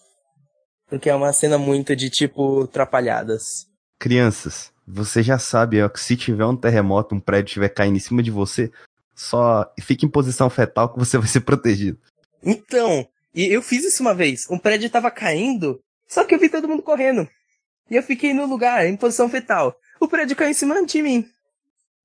Porque 0.89 1.09
é 1.09 1.15
uma 1.15 1.33
cena 1.33 1.57
muito 1.57 1.95
de 1.95 2.11
tipo 2.11 2.67
trapalhadas. 2.67 3.69
Crianças, 4.01 4.73
você 4.85 5.23
já 5.23 5.39
sabe 5.39 5.81
ó, 5.81 5.89
que 5.89 6.01
se 6.01 6.17
tiver 6.17 6.45
um 6.45 6.57
terremoto, 6.57 7.15
um 7.15 7.21
prédio 7.21 7.51
estiver 7.51 7.69
caindo 7.69 7.99
em 7.99 8.01
cima 8.01 8.21
de 8.21 8.33
você, 8.33 8.69
só 9.15 9.73
fique 9.81 10.05
em 10.05 10.11
posição 10.11 10.51
fetal 10.51 10.93
que 10.93 10.99
você 10.99 11.17
vai 11.17 11.29
ser 11.29 11.43
protegido. 11.43 12.01
Então, 12.43 13.07
e 13.35 13.47
eu 13.53 13.63
fiz 13.63 13.85
isso 13.85 14.03
uma 14.03 14.15
vez. 14.15 14.49
Um 14.51 14.59
prédio 14.59 14.91
tava 14.91 15.11
caindo, 15.11 15.81
só 16.09 16.25
que 16.25 16.35
eu 16.35 16.39
vi 16.39 16.49
todo 16.49 16.69
mundo 16.69 16.83
correndo. 16.83 17.29
E 17.91 17.97
eu 17.97 18.03
fiquei 18.03 18.33
no 18.33 18.47
lugar, 18.47 18.87
em 18.87 18.97
posição 18.97 19.29
fetal. 19.29 19.77
O 20.01 20.09
prédio 20.09 20.37
caiu 20.37 20.51
em 20.51 20.55
cima 20.55 20.85
de 20.85 21.03
mim. 21.03 21.27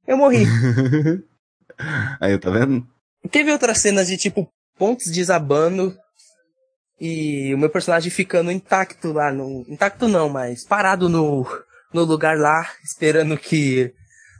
Eu 0.08 0.18
morri. 0.18 0.46
Aí, 2.20 2.38
tá 2.38 2.50
vendo? 2.52 2.86
Teve 3.30 3.52
outras 3.52 3.80
cenas 3.80 4.08
de 4.08 4.18
tipo 4.18 4.52
pontes 4.78 5.12
desabando 5.12 5.96
e 7.00 7.54
o 7.54 7.58
meu 7.58 7.70
personagem 7.70 8.12
ficando 8.12 8.52
intacto 8.52 9.12
lá 9.12 9.32
no. 9.32 9.66
Intacto 9.68 10.08
não, 10.08 10.30
mas 10.30 10.64
parado 10.64 11.10
no, 11.10 11.46
no 11.94 12.04
lugar 12.04 12.38
lá, 12.38 12.70
esperando 12.84 13.38
que 13.38 13.94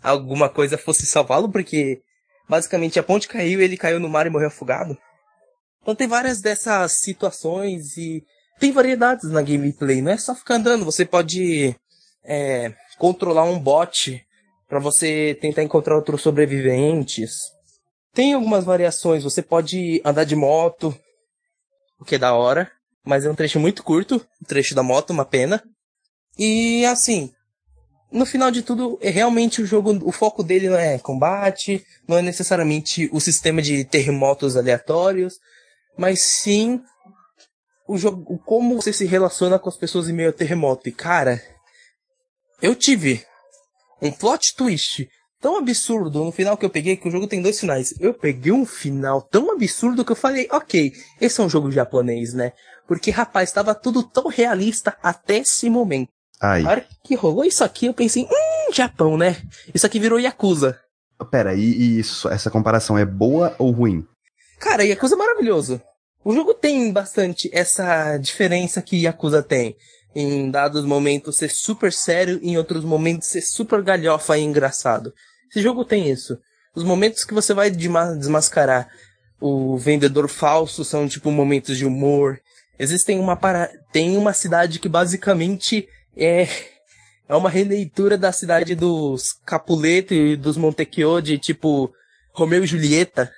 alguma 0.04 0.50
coisa 0.50 0.78
fosse 0.78 1.06
salvá-lo, 1.06 1.52
porque 1.52 2.02
basicamente 2.48 3.00
a 3.00 3.04
ponte 3.04 3.28
caiu 3.28 3.60
e 3.60 3.64
ele 3.64 3.78
caiu 3.78 4.00
no 4.00 4.10
mar 4.10 4.28
e 4.28 4.30
morreu 4.30 4.48
afogado. 4.48 4.98
Então 5.82 5.96
tem 5.96 6.08
várias 6.08 6.42
dessas 6.42 6.94
situações 7.00 7.98
e 7.98 8.24
tem 8.60 8.72
variedades 8.72 9.30
na 9.32 9.42
gameplay, 9.42 10.02
não 10.02 10.12
é 10.12 10.18
só 10.18 10.36
ficar 10.36 10.56
andando, 10.56 10.86
você 10.86 11.04
pode 11.04 11.76
é, 12.24 12.72
controlar 13.00 13.44
um 13.46 13.60
bot 13.60 14.24
para 14.70 14.80
você 14.80 15.38
tentar 15.42 15.64
encontrar 15.64 15.96
outros 15.96 16.22
sobreviventes. 16.22 17.52
Tem 18.14 18.34
algumas 18.34 18.64
variações, 18.64 19.24
você 19.24 19.42
pode 19.42 20.02
andar 20.06 20.24
de 20.24 20.36
moto, 20.36 20.96
o 22.00 22.06
que 22.06 22.16
é 22.16 22.20
da 22.20 22.34
hora, 22.34 22.72
mas 23.04 23.26
é 23.26 23.30
um 23.30 23.36
trecho 23.36 23.60
muito 23.60 23.84
curto, 23.84 24.26
o 24.42 24.46
trecho 24.46 24.76
da 24.76 24.84
moto, 24.84 25.10
uma 25.10 25.26
pena. 25.26 25.64
E 26.38 26.86
assim, 26.86 27.34
no 28.12 28.26
final 28.26 28.52
de 28.52 28.62
tudo, 28.62 29.00
é 29.02 29.10
realmente 29.10 29.62
o 29.62 29.66
jogo, 29.66 29.98
o 30.08 30.12
foco 30.12 30.44
dele 30.44 30.70
não 30.70 30.78
é 30.78 31.00
combate, 31.00 31.86
não 32.08 32.18
é 32.18 32.22
necessariamente 32.22 33.10
o 33.12 33.20
sistema 33.20 33.62
de 33.62 33.84
terremotos 33.86 34.56
aleatórios, 34.56 35.40
mas 35.98 36.22
sim 36.22 36.82
o 37.88 37.98
jogo, 37.98 38.40
como 38.46 38.76
você 38.76 38.94
se 38.94 39.06
relaciona 39.06 39.60
com 39.60 39.70
as 39.70 39.78
pessoas 39.78 40.08
em 40.08 40.14
meio 40.14 40.30
a 40.30 40.34
terremoto. 40.34 40.88
E 40.88 40.92
cara, 40.92 41.42
eu 42.62 42.76
tive 42.76 43.26
um 44.02 44.12
plot 44.12 44.56
twist 44.56 45.10
tão 45.42 45.58
absurdo 45.58 46.24
no 46.24 46.32
final 46.32 46.56
que 46.56 46.64
eu 46.64 46.70
peguei, 46.70 46.96
que 46.96 47.08
o 47.08 47.12
jogo 47.12 47.28
tem 47.28 47.42
dois 47.42 47.60
finais. 47.60 47.94
Eu 48.00 48.14
peguei 48.14 48.52
um 48.52 48.66
final 48.66 49.22
tão 49.22 49.52
absurdo 49.52 50.06
que 50.06 50.12
eu 50.12 50.16
falei, 50.16 50.48
ok, 50.52 50.94
esse 51.20 51.42
é 51.42 51.44
um 51.44 51.50
jogo 51.50 51.72
japonês, 51.72 52.34
né? 52.34 52.54
Porque, 52.88 53.10
rapaz, 53.10 53.50
estava 53.50 53.74
tudo 53.74 54.04
tão 54.04 54.28
realista 54.28 54.96
até 55.02 55.40
esse 55.40 55.70
momento. 55.70 56.10
Ai. 56.40 56.64
A 56.64 56.70
hora 56.70 56.86
que 57.04 57.16
rolou 57.16 57.44
isso 57.44 57.64
aqui, 57.64 57.88
eu 57.88 57.94
pensei, 57.94 58.24
hum, 58.24 58.74
Japão, 58.74 59.18
né? 59.18 59.42
Isso 59.74 59.86
aqui 59.86 60.00
virou 60.00 60.20
Yakuza. 60.20 60.80
Pera, 61.30 61.54
e, 61.54 61.62
e 61.62 62.00
isso, 62.00 62.28
essa 62.30 62.50
comparação 62.50 62.98
é 62.98 63.06
boa 63.06 63.56
ou 63.60 63.72
ruim? 63.72 64.06
Cara, 64.62 64.86
Yakuza 64.86 65.16
é 65.16 65.18
maravilhoso. 65.18 65.82
O 66.24 66.34
jogo 66.34 66.54
tem 66.54 66.94
bastante 66.94 67.50
essa 67.52 68.16
diferença 68.18 68.80
que 68.80 69.04
Yakuza 69.04 69.42
tem. 69.42 69.76
Em 70.14 70.52
dados 70.52 70.86
momentos 70.86 71.38
ser 71.38 71.50
super 71.50 71.92
sério, 71.92 72.40
em 72.44 72.58
outros 72.58 72.86
momentos 72.86 73.28
ser 73.28 73.42
super 73.42 73.82
galhofa 73.82 74.38
e 74.38 74.44
engraçado. 74.44 75.12
Esse 75.50 75.64
jogo 75.64 75.84
tem 75.84 76.12
isso. 76.12 76.38
Os 76.76 76.84
momentos 76.84 77.24
que 77.24 77.34
você 77.34 77.56
vai 77.56 77.72
desmascarar 77.72 78.88
o 79.40 79.76
vendedor 79.78 80.30
falso 80.30 80.86
são 80.86 81.08
tipo 81.08 81.32
momentos 81.32 81.76
de 81.76 81.86
humor. 81.86 82.40
Existem 82.78 83.20
uma 83.20 83.36
para... 83.36 83.68
tem 83.92 84.16
uma 84.16 84.32
cidade 84.32 84.78
que 84.80 84.88
basicamente 84.88 85.90
é 86.16 86.48
é 87.28 87.36
uma 87.36 87.50
releitura 87.50 88.18
da 88.18 88.32
cidade 88.32 88.76
dos 88.76 89.34
Capuleto 89.46 90.14
e 90.14 90.36
dos 90.36 90.58
Montecchio 90.58 91.22
de 91.22 91.38
tipo 91.40 91.92
Romeu 92.34 92.64
e 92.64 92.68
Julieta. 92.68 93.32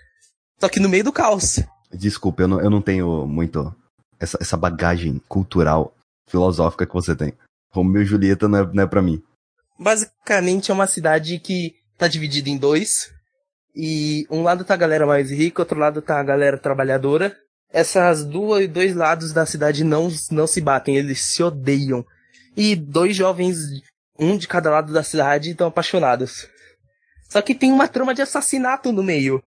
Só 0.64 0.70
que 0.70 0.80
no 0.80 0.88
meio 0.88 1.04
do 1.04 1.12
caos. 1.12 1.60
Desculpa, 1.92 2.44
eu 2.44 2.48
não, 2.48 2.62
eu 2.62 2.70
não 2.70 2.82
tenho 2.82 3.28
muito 3.28 3.76
essa, 4.18 4.38
essa 4.40 4.56
bagagem 4.56 5.22
cultural, 5.28 5.94
filosófica 6.26 6.86
que 6.86 6.94
você 6.94 7.14
tem. 7.14 7.34
Romeu 7.70 8.02
e 8.02 8.06
Julieta 8.06 8.48
não 8.48 8.60
é, 8.60 8.74
não 8.74 8.84
é 8.84 8.88
pra 8.88 9.02
mim. 9.02 9.22
Basicamente 9.78 10.72
é 10.72 10.74
uma 10.74 10.88
cidade 10.88 11.38
que 11.38 11.76
tá 11.98 12.08
dividida 12.08 12.50
em 12.50 12.56
dois. 12.56 13.12
E 13.76 14.26
um 14.30 14.42
lado 14.42 14.64
tá 14.64 14.74
a 14.74 14.78
galera 14.78 15.06
mais 15.06 15.30
rica, 15.32 15.64
outro 15.64 15.78
lado 15.78 16.02
tá 16.02 16.18
a 16.18 16.24
galera 16.24 16.58
trabalhadora. 16.58 17.36
Essas 17.70 18.24
duas 18.24 18.66
dois 18.70 18.96
lados 18.96 19.34
da 19.34 19.46
cidade 19.46 19.84
não, 19.84 20.10
não 20.32 20.48
se 20.48 20.62
batem, 20.62 20.96
eles 20.96 21.20
se 21.20 21.44
odeiam. 21.44 22.06
E 22.56 22.74
dois 22.74 23.18
jovens, 23.18 23.58
um 24.18 24.38
de 24.38 24.48
cada 24.48 24.70
lado 24.70 24.94
da 24.94 25.04
cidade, 25.04 25.50
estão 25.50 25.68
apaixonados. 25.68 26.48
Só 27.28 27.42
que 27.42 27.54
tem 27.54 27.70
uma 27.70 27.90
trama 27.90 28.14
de 28.14 28.22
assassinato 28.22 28.94
no 28.94 29.04
meio. 29.04 29.44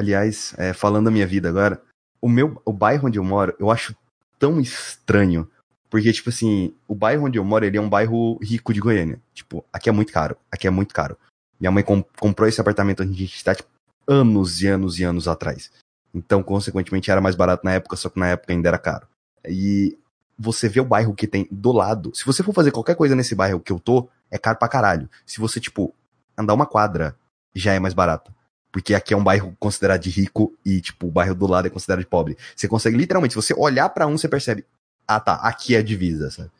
Aliás, 0.00 0.54
é, 0.56 0.72
falando 0.72 1.04
da 1.04 1.10
minha 1.10 1.26
vida 1.26 1.50
agora, 1.50 1.78
o 2.22 2.28
meu, 2.28 2.58
o 2.64 2.72
bairro 2.72 3.06
onde 3.06 3.18
eu 3.18 3.22
moro, 3.22 3.54
eu 3.60 3.70
acho 3.70 3.94
tão 4.38 4.58
estranho. 4.58 5.46
Porque, 5.90 6.10
tipo 6.10 6.30
assim, 6.30 6.74
o 6.88 6.94
bairro 6.94 7.26
onde 7.26 7.38
eu 7.38 7.44
moro, 7.44 7.66
ele 7.66 7.76
é 7.76 7.80
um 7.80 7.88
bairro 7.88 8.38
rico 8.42 8.72
de 8.72 8.80
Goiânia. 8.80 9.20
Tipo, 9.34 9.62
aqui 9.70 9.90
é 9.90 9.92
muito 9.92 10.10
caro. 10.10 10.38
Aqui 10.50 10.66
é 10.66 10.70
muito 10.70 10.94
caro. 10.94 11.18
Minha 11.60 11.70
mãe 11.70 11.84
comp 11.84 12.06
comprou 12.18 12.48
esse 12.48 12.58
apartamento 12.58 13.02
onde 13.02 13.12
a 13.12 13.14
gente 13.14 13.36
está, 13.36 13.54
tipo, 13.54 13.68
anos 14.08 14.62
e 14.62 14.68
anos 14.68 14.98
e 14.98 15.04
anos 15.04 15.28
atrás. 15.28 15.70
Então, 16.14 16.42
consequentemente, 16.42 17.10
era 17.10 17.20
mais 17.20 17.36
barato 17.36 17.62
na 17.62 17.72
época, 17.72 17.94
só 17.94 18.08
que 18.08 18.18
na 18.18 18.28
época 18.28 18.54
ainda 18.54 18.68
era 18.68 18.78
caro. 18.78 19.06
E 19.46 19.98
você 20.38 20.66
vê 20.66 20.80
o 20.80 20.84
bairro 20.86 21.14
que 21.14 21.26
tem 21.26 21.46
do 21.50 21.72
lado. 21.72 22.10
Se 22.14 22.24
você 22.24 22.42
for 22.42 22.54
fazer 22.54 22.70
qualquer 22.70 22.96
coisa 22.96 23.14
nesse 23.14 23.34
bairro 23.34 23.60
que 23.60 23.70
eu 23.70 23.78
tô, 23.78 24.08
é 24.30 24.38
caro 24.38 24.58
pra 24.58 24.66
caralho. 24.66 25.10
Se 25.26 25.38
você, 25.38 25.60
tipo, 25.60 25.94
andar 26.38 26.54
uma 26.54 26.64
quadra, 26.64 27.14
já 27.54 27.74
é 27.74 27.78
mais 27.78 27.92
barato. 27.92 28.32
Porque 28.72 28.94
aqui 28.94 29.12
é 29.12 29.16
um 29.16 29.24
bairro 29.24 29.56
considerado 29.58 30.00
de 30.00 30.10
rico 30.10 30.54
e, 30.64 30.80
tipo, 30.80 31.08
o 31.08 31.10
bairro 31.10 31.34
do 31.34 31.46
lado 31.46 31.66
é 31.66 31.70
considerado 31.70 32.00
de 32.00 32.08
pobre. 32.08 32.36
Você 32.54 32.68
consegue, 32.68 32.96
literalmente, 32.96 33.34
se 33.34 33.36
você 33.36 33.54
olhar 33.54 33.88
para 33.88 34.06
um, 34.06 34.16
você 34.16 34.28
percebe, 34.28 34.64
ah 35.06 35.18
tá, 35.18 35.34
aqui 35.34 35.74
é 35.74 35.78
a 35.78 35.82
divisa, 35.82 36.30
sabe? 36.30 36.50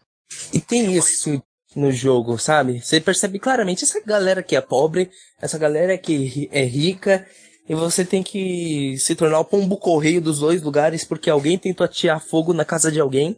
E 0.52 0.60
tem 0.60 0.96
isso 0.96 1.42
no 1.74 1.92
jogo, 1.92 2.36
sabe? 2.38 2.80
Você 2.80 3.00
percebe 3.00 3.38
claramente 3.38 3.84
essa 3.84 4.00
galera 4.04 4.42
que 4.42 4.56
é 4.56 4.60
pobre, 4.60 5.10
essa 5.40 5.56
galera 5.56 5.96
que 5.96 6.48
é 6.52 6.64
rica, 6.64 7.26
e 7.68 7.74
você 7.74 8.04
tem 8.04 8.22
que 8.22 8.96
se 8.98 9.14
tornar 9.14 9.38
o 9.38 9.44
pombo 9.44 9.76
correio 9.76 10.20
dos 10.20 10.40
dois 10.40 10.60
lugares 10.60 11.04
porque 11.04 11.30
alguém 11.30 11.56
tentou 11.56 11.84
atirar 11.84 12.20
fogo 12.20 12.52
na 12.52 12.64
casa 12.64 12.90
de 12.90 12.98
alguém. 12.98 13.36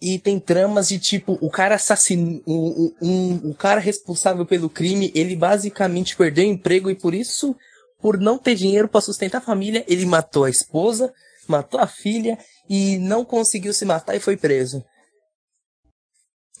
E 0.00 0.18
tem 0.18 0.38
tramas 0.38 0.88
de 0.88 0.98
tipo, 0.98 1.38
o 1.40 1.50
cara 1.50 1.76
assassinou. 1.76 2.42
Um, 2.46 2.94
um, 3.00 3.50
o 3.50 3.54
cara 3.54 3.80
responsável 3.80 4.44
pelo 4.44 4.68
crime, 4.68 5.10
ele 5.14 5.34
basicamente 5.34 6.16
perdeu 6.16 6.44
o 6.44 6.48
emprego 6.48 6.90
e 6.90 6.94
por 6.94 7.14
isso, 7.14 7.56
por 8.00 8.18
não 8.18 8.38
ter 8.38 8.54
dinheiro 8.54 8.88
para 8.88 9.00
sustentar 9.00 9.38
a 9.38 9.44
família, 9.44 9.84
ele 9.88 10.04
matou 10.04 10.44
a 10.44 10.50
esposa, 10.50 11.12
matou 11.48 11.80
a 11.80 11.86
filha 11.86 12.38
e 12.68 12.98
não 12.98 13.24
conseguiu 13.24 13.72
se 13.72 13.84
matar 13.84 14.14
e 14.14 14.20
foi 14.20 14.36
preso. 14.36 14.84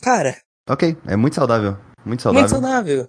Cara. 0.00 0.36
Ok, 0.68 0.96
é 1.06 1.16
muito 1.16 1.34
saudável. 1.34 1.76
Muito 2.04 2.22
saudável. 2.22 2.48
Muito 2.48 2.50
saudável. 2.50 3.08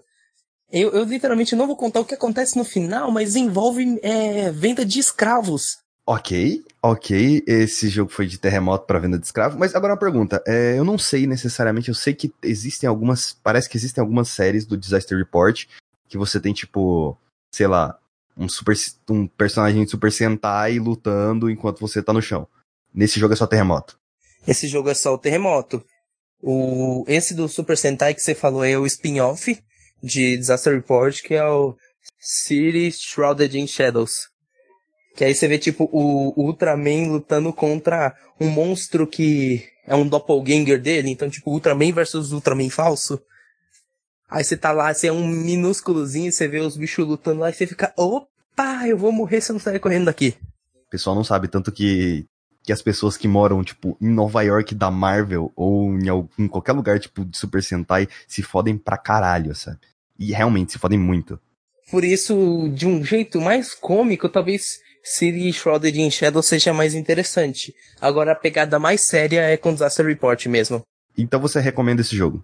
Eu, 0.72 0.92
eu 0.92 1.04
literalmente 1.04 1.56
não 1.56 1.68
vou 1.68 1.76
contar 1.76 2.00
o 2.00 2.06
que 2.06 2.16
acontece 2.16 2.58
no 2.58 2.66
final, 2.66 3.12
mas 3.12 3.36
envolve 3.36 4.00
é, 4.02 4.52
venda 4.52 4.86
de 4.86 5.00
escravos. 5.00 5.78
Ok, 6.08 6.64
ok, 6.84 7.44
esse 7.48 7.90
jogo 7.90 8.12
foi 8.12 8.28
de 8.28 8.38
terremoto 8.38 8.86
para 8.86 9.00
venda 9.00 9.18
de 9.18 9.26
escravo, 9.26 9.58
mas 9.58 9.74
agora 9.74 9.94
uma 9.94 10.00
pergunta, 10.00 10.44
é, 10.46 10.78
eu 10.78 10.86
não 10.86 11.00
sei 11.00 11.26
necessariamente, 11.26 11.90
eu 11.90 11.96
sei 11.96 12.14
que 12.14 12.32
existem 12.44 12.88
algumas, 12.88 13.34
parece 13.42 13.68
que 13.68 13.76
existem 13.76 14.02
algumas 14.02 14.30
séries 14.30 14.68
do 14.68 14.78
Disaster 14.78 15.18
Report 15.18 15.66
que 16.08 16.16
você 16.16 16.40
tem 16.40 16.54
tipo, 16.54 17.18
sei 17.52 17.66
lá, 17.66 17.98
um 18.38 18.48
super 18.48 18.76
um 19.10 19.28
personagem 19.28 19.84
de 19.84 19.90
Super 19.90 20.12
Sentai 20.12 20.78
lutando 20.78 21.50
enquanto 21.50 21.80
você 21.80 22.04
tá 22.04 22.14
no 22.14 22.22
chão. 22.22 22.48
Nesse 22.94 23.20
jogo 23.20 23.34
é 23.34 23.38
só 23.38 23.48
terremoto. 23.48 23.98
Esse 24.48 24.68
jogo 24.68 24.90
é 24.90 24.94
só 24.94 25.14
o 25.14 25.18
terremoto. 25.18 25.84
O 26.42 27.04
esse 27.08 27.34
do 27.34 27.48
Super 27.48 27.78
Sentai 27.78 28.14
que 28.14 28.22
você 28.22 28.36
falou 28.36 28.64
é 28.64 28.78
o 28.78 28.86
spin-off 28.86 29.60
de 30.04 30.38
Disaster 30.38 30.76
Report, 30.76 31.20
que 31.24 31.34
é 31.34 31.46
o 31.46 31.76
City 32.20 32.92
Shrouded 32.92 33.58
in 33.58 33.66
Shadows. 33.66 34.30
Que 35.16 35.24
aí 35.24 35.34
você 35.34 35.48
vê, 35.48 35.58
tipo, 35.58 35.90
o 35.94 36.34
Ultraman 36.36 37.08
lutando 37.08 37.54
contra 37.54 38.14
um 38.40 38.50
monstro 38.50 39.08
que 39.08 39.64
é 39.88 39.96
um 39.96 40.08
doppelganger 40.08 40.82
dele. 40.82 41.10
Então, 41.10 41.30
tipo, 41.30 41.52
Ultraman 41.52 41.94
versus 41.94 42.34
Ultraman 42.34 42.70
falso. 42.70 43.22
Aí 44.30 44.44
você 44.44 44.58
tá 44.58 44.72
lá, 44.72 44.94
você 44.94 45.08
é 45.08 45.14
um 45.14 45.26
minúsculozinho, 45.26 46.32
você 46.32 46.48
vê 46.48 46.60
os 46.60 46.76
bichos 46.76 47.08
lutando 47.08 47.40
lá 47.40 47.50
e 47.50 47.54
você 47.54 47.66
fica, 47.66 47.94
opa, 47.96 48.88
eu 48.88 48.98
vou 48.98 49.12
morrer 49.12 49.40
se 49.40 49.52
eu 49.52 49.54
não 49.54 49.60
sair 49.60 49.80
correndo 49.80 50.06
daqui. 50.06 50.36
O 50.88 50.90
pessoal 50.90 51.16
não 51.16 51.24
sabe 51.24 51.48
tanto 51.48 51.72
que, 51.72 52.26
que 52.64 52.74
as 52.74 52.82
pessoas 52.82 53.16
que 53.16 53.28
moram, 53.28 53.64
tipo, 53.64 53.96
em 54.02 54.10
Nova 54.10 54.42
York 54.42 54.76
da 54.76 54.92
Marvel 54.92 55.52
ou 55.56 55.94
em, 55.94 56.08
em 56.40 56.48
qualquer 56.48 56.74
lugar, 56.74 57.00
tipo, 57.00 57.24
de 57.24 57.38
Super 57.38 57.64
Sentai, 57.64 58.08
se 58.28 58.42
fodem 58.42 58.78
pra 58.78 58.98
caralho, 58.98 59.56
sabe? 59.56 59.80
E 60.20 60.34
realmente 60.34 60.74
se 60.74 60.80
fodem 60.80 61.00
muito. 61.00 61.40
Por 61.92 62.04
isso, 62.04 62.68
de 62.74 62.88
um 62.88 63.04
jeito 63.06 63.40
mais 63.40 63.74
cômico, 63.76 64.28
talvez 64.28 64.80
City 65.06 65.54
Shrouded 65.54 66.02
in 66.02 66.10
Shadow 66.10 66.42
seja 66.42 66.74
mais 66.74 66.96
interessante. 66.96 67.76
Agora 68.02 68.32
a 68.32 68.36
pegada 68.36 68.80
mais 68.80 69.02
séria 69.02 69.42
é 69.42 69.56
com 69.56 69.72
Disaster 69.72 70.04
Report 70.04 70.44
mesmo. 70.48 70.82
Então 71.16 71.40
você 71.40 71.60
recomenda 71.60 72.02
esse 72.02 72.16
jogo? 72.16 72.44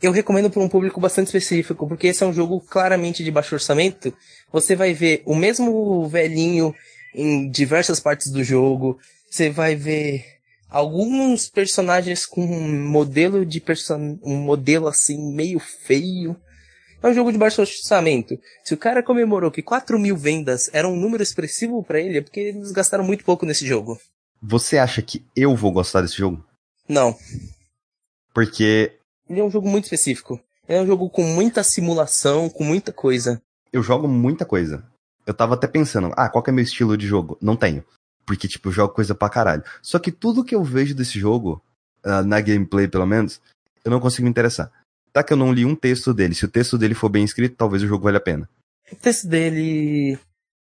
Eu 0.00 0.10
recomendo 0.10 0.48
para 0.48 0.62
um 0.62 0.68
público 0.68 1.00
bastante 1.00 1.26
específico, 1.26 1.86
porque 1.86 2.06
esse 2.06 2.24
é 2.24 2.26
um 2.26 2.32
jogo 2.32 2.60
claramente 2.60 3.22
de 3.22 3.30
baixo 3.30 3.54
orçamento. 3.54 4.14
Você 4.50 4.74
vai 4.74 4.94
ver 4.94 5.22
o 5.26 5.34
mesmo 5.34 6.08
velhinho 6.08 6.74
em 7.14 7.50
diversas 7.50 8.00
partes 8.00 8.30
do 8.30 8.42
jogo. 8.42 8.98
Você 9.28 9.50
vai 9.50 9.76
ver 9.76 10.24
alguns 10.70 11.50
personagens 11.50 12.24
com 12.24 12.42
um 12.42 12.88
modelo 12.88 13.44
de 13.44 13.60
person... 13.60 14.18
um 14.22 14.36
modelo 14.36 14.88
assim 14.88 15.32
meio 15.32 15.58
feio. 15.58 16.36
É 17.02 17.08
um 17.08 17.14
jogo 17.14 17.30
de 17.30 17.38
baixo 17.38 17.60
orçamento. 17.60 18.38
Se 18.64 18.74
o 18.74 18.76
cara 18.76 19.02
comemorou 19.02 19.50
que 19.50 19.62
4 19.62 19.98
mil 19.98 20.16
vendas 20.16 20.68
era 20.72 20.88
um 20.88 20.96
número 20.96 21.22
expressivo 21.22 21.82
para 21.82 22.00
ele, 22.00 22.18
é 22.18 22.22
porque 22.22 22.40
eles 22.40 22.72
gastaram 22.72 23.04
muito 23.04 23.24
pouco 23.24 23.46
nesse 23.46 23.66
jogo. 23.66 23.98
Você 24.42 24.78
acha 24.78 25.00
que 25.00 25.24
eu 25.34 25.54
vou 25.54 25.70
gostar 25.72 26.02
desse 26.02 26.16
jogo? 26.16 26.44
Não. 26.88 27.16
Porque. 28.34 28.92
Ele 29.28 29.40
é 29.40 29.44
um 29.44 29.50
jogo 29.50 29.68
muito 29.68 29.84
específico. 29.84 30.40
É 30.66 30.80
um 30.80 30.86
jogo 30.86 31.08
com 31.08 31.22
muita 31.22 31.62
simulação, 31.62 32.50
com 32.50 32.64
muita 32.64 32.92
coisa. 32.92 33.40
Eu 33.72 33.82
jogo 33.82 34.08
muita 34.08 34.44
coisa. 34.44 34.84
Eu 35.26 35.34
tava 35.34 35.54
até 35.54 35.66
pensando, 35.66 36.12
ah, 36.16 36.28
qual 36.28 36.42
que 36.42 36.50
é 36.50 36.52
meu 36.52 36.64
estilo 36.64 36.96
de 36.96 37.06
jogo? 37.06 37.38
Não 37.40 37.56
tenho. 37.56 37.84
Porque, 38.26 38.48
tipo, 38.48 38.68
eu 38.68 38.72
jogo 38.72 38.94
coisa 38.94 39.14
pra 39.14 39.30
caralho. 39.30 39.62
Só 39.82 39.98
que 39.98 40.10
tudo 40.10 40.44
que 40.44 40.54
eu 40.54 40.64
vejo 40.64 40.94
desse 40.94 41.18
jogo, 41.18 41.62
uh, 42.04 42.22
na 42.24 42.40
gameplay 42.40 42.88
pelo 42.88 43.06
menos, 43.06 43.40
eu 43.84 43.90
não 43.90 44.00
consigo 44.00 44.24
me 44.24 44.30
interessar. 44.30 44.70
Tá 45.18 45.24
que 45.24 45.32
eu 45.32 45.36
não 45.36 45.52
li 45.52 45.64
um 45.64 45.74
texto 45.74 46.14
dele. 46.14 46.32
Se 46.32 46.44
o 46.44 46.48
texto 46.48 46.78
dele 46.78 46.94
for 46.94 47.08
bem 47.08 47.24
escrito, 47.24 47.56
talvez 47.56 47.82
o 47.82 47.88
jogo 47.88 48.04
valha 48.04 48.18
a 48.18 48.20
pena. 48.20 48.48
O 48.92 48.94
texto 48.94 49.26
dele 49.26 50.16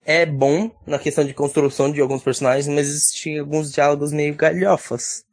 é 0.04 0.26
bom 0.26 0.72
na 0.88 0.98
questão 0.98 1.24
de 1.24 1.36
construção 1.36 1.92
de 1.92 2.02
alguns 2.02 2.24
personagens, 2.24 2.68
mas 2.68 2.88
existem 2.88 3.38
alguns 3.38 3.72
diálogos 3.72 4.12
meio 4.12 4.34
galhofas. 4.34 5.24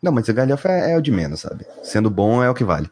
Não, 0.00 0.12
mas 0.12 0.28
a 0.28 0.32
galhofa 0.32 0.68
é, 0.68 0.92
é 0.92 0.96
o 0.96 1.00
de 1.00 1.10
menos, 1.10 1.40
sabe? 1.40 1.66
Sendo 1.82 2.08
bom 2.08 2.40
é 2.40 2.48
o 2.48 2.54
que 2.54 2.62
vale. 2.62 2.88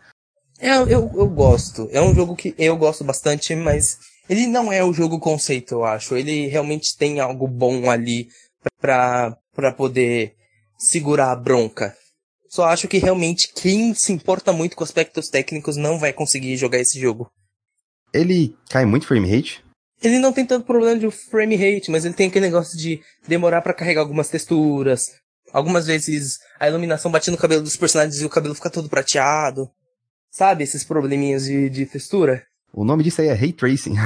É, 0.59 0.77
eu, 0.77 0.89
eu 1.15 1.29
gosto. 1.29 1.89
É 1.93 2.03
um 2.03 2.13
jogo 2.13 2.35
que 2.35 2.53
eu 2.59 2.77
gosto 2.77 3.05
bastante, 3.05 3.55
mas 3.55 3.99
ele 4.29 4.49
não 4.49 4.73
é 4.73 4.83
o 4.83 4.93
jogo 4.93 5.21
conceito, 5.21 5.75
eu 5.75 5.85
acho. 5.85 6.17
Ele 6.17 6.49
realmente 6.49 6.97
tem 6.99 7.21
algo 7.21 7.47
bom 7.47 7.89
ali 7.89 8.27
pra, 8.81 9.37
pra 9.55 9.71
poder 9.71 10.35
segurar 10.77 11.31
a 11.31 11.37
bronca. 11.37 11.97
Só 12.53 12.67
acho 12.67 12.87
que 12.87 12.99
realmente 12.99 13.51
quem 13.55 13.95
se 13.95 14.13
importa 14.13 14.53
muito 14.53 14.77
com 14.77 14.85
aspectos 14.85 15.31
técnicos 15.31 15.79
não 15.79 15.99
vai 15.99 16.13
conseguir 16.13 16.55
jogar 16.59 16.81
esse 16.81 17.01
jogo. 17.01 17.33
Ele 18.13 18.55
cai 18.69 18.85
muito 18.85 19.07
frame 19.07 19.27
rate? 19.27 19.65
Ele 20.03 20.19
não 20.19 20.35
tem 20.35 20.45
tanto 20.45 20.67
problema 20.67 21.01
de 21.01 21.11
frame 21.11 21.57
rate, 21.57 21.91
mas 21.91 22.05
ele 22.05 22.13
tem 22.13 22.29
aquele 22.29 22.45
negócio 22.45 22.77
de 22.77 23.01
demorar 23.27 23.63
para 23.63 23.73
carregar 23.73 24.03
algumas 24.03 24.29
texturas. 24.29 25.13
Algumas 25.51 25.87
vezes 25.87 26.41
a 26.61 26.69
iluminação 26.69 27.11
bate 27.11 27.31
no 27.31 27.39
cabelo 27.39 27.63
dos 27.63 27.79
personagens 27.79 28.21
e 28.21 28.27
o 28.27 28.29
cabelo 28.29 28.55
fica 28.55 28.69
todo 28.69 28.87
prateado. 28.87 29.71
Sabe 30.31 30.63
esses 30.63 30.85
probleminhas 30.85 31.47
de, 31.47 31.71
de 31.71 31.87
textura? 31.87 32.47
O 32.75 32.87
nome 32.87 33.05
disso 33.05 33.21
aí 33.21 33.29
é 33.29 33.35
Ray 33.35 33.53
Tracing. 33.53 33.97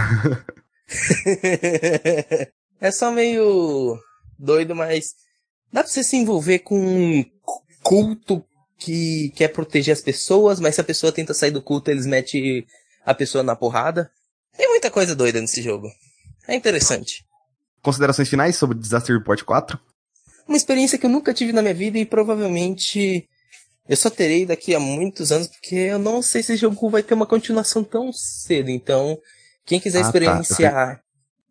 é 2.81 2.91
só 2.91 3.13
meio 3.13 3.97
doido, 4.37 4.75
mas 4.75 5.15
dá 5.73 5.85
pra 5.85 5.93
você 5.93 6.03
se 6.03 6.17
envolver 6.17 6.59
com 6.59 7.25
culto 7.89 8.45
que 8.79 9.33
quer 9.35 9.49
proteger 9.49 9.93
as 9.93 10.01
pessoas, 10.01 10.61
mas 10.61 10.75
se 10.75 10.81
a 10.81 10.85
pessoa 10.85 11.13
tenta 11.13 11.33
sair 11.33 11.51
do 11.51 11.63
culto, 11.63 11.91
eles 11.91 12.07
metem 12.07 12.67
a 13.05 13.15
pessoa 13.15 13.43
na 13.43 13.57
porrada. 13.57 14.11
Tem 14.57 14.69
muita 14.69 14.91
coisa 14.91 15.15
doida 15.15 15.41
nesse 15.41 15.63
jogo. 15.63 15.89
É 16.47 16.55
interessante. 16.55 17.25
Considerações 17.83 18.29
finais 18.29 18.57
sobre 18.57 18.79
Disaster 18.79 19.17
Report 19.17 19.43
4? 19.43 19.79
Uma 20.47 20.57
experiência 20.57 20.99
que 20.99 21.07
eu 21.07 21.11
nunca 21.11 21.35
tive 21.35 21.53
na 21.53 21.63
minha 21.63 21.75
vida 21.75 21.99
e 21.99 22.05
provavelmente 22.05 23.29
eu 23.89 23.97
só 23.97 24.11
terei 24.11 24.45
daqui 24.45 24.75
a 24.75 24.81
muitos 24.81 25.31
anos, 25.31 25.47
porque 25.47 25.77
eu 25.77 25.99
não 25.99 26.21
sei 26.21 26.43
se 26.43 26.53
esse 26.53 26.61
jogo 26.61 26.91
vai 26.91 27.03
ter 27.03 27.15
uma 27.15 27.27
continuação 27.27 27.85
tão 27.85 28.13
cedo. 28.13 28.71
Então, 28.71 29.19
quem 29.65 29.81
quiser 29.81 29.99
ah, 29.99 30.03
tá. 30.03 30.09
experienciar 30.09 30.97
tá. 30.97 31.03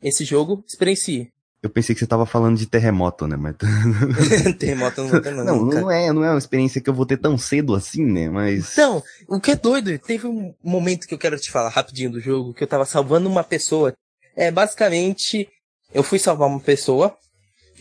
esse 0.01 0.25
jogo, 0.25 0.63
experiencie. 0.67 1.31
Eu 1.65 1.69
pensei 1.71 1.95
que 1.95 1.99
você 1.99 2.05
tava 2.05 2.27
falando 2.27 2.59
de 2.59 2.67
terremoto, 2.67 3.25
né? 3.25 3.35
Mas... 3.35 3.55
terremoto 4.59 5.01
não 5.01 5.09
vou 5.09 5.19
ter, 5.19 5.33
não. 5.33 5.43
Não, 5.43 5.65
não 5.65 5.91
é, 5.91 6.13
não 6.13 6.23
é 6.23 6.29
uma 6.29 6.37
experiência 6.37 6.79
que 6.79 6.87
eu 6.87 6.93
vou 6.93 7.07
ter 7.07 7.17
tão 7.17 7.39
cedo 7.39 7.73
assim, 7.73 8.05
né? 8.05 8.29
Mas. 8.29 8.73
Então, 8.73 9.01
o 9.27 9.39
que 9.39 9.49
é 9.49 9.55
doido, 9.55 9.97
teve 9.97 10.27
um 10.27 10.53
momento 10.63 11.07
que 11.07 11.13
eu 11.15 11.17
quero 11.17 11.39
te 11.39 11.51
falar 11.51 11.69
rapidinho 11.69 12.11
do 12.11 12.19
jogo, 12.19 12.53
que 12.53 12.63
eu 12.63 12.67
tava 12.67 12.85
salvando 12.85 13.27
uma 13.27 13.43
pessoa. 13.43 13.95
É, 14.35 14.51
basicamente, 14.51 15.49
eu 15.91 16.03
fui 16.03 16.19
salvar 16.19 16.47
uma 16.47 16.59
pessoa 16.59 17.17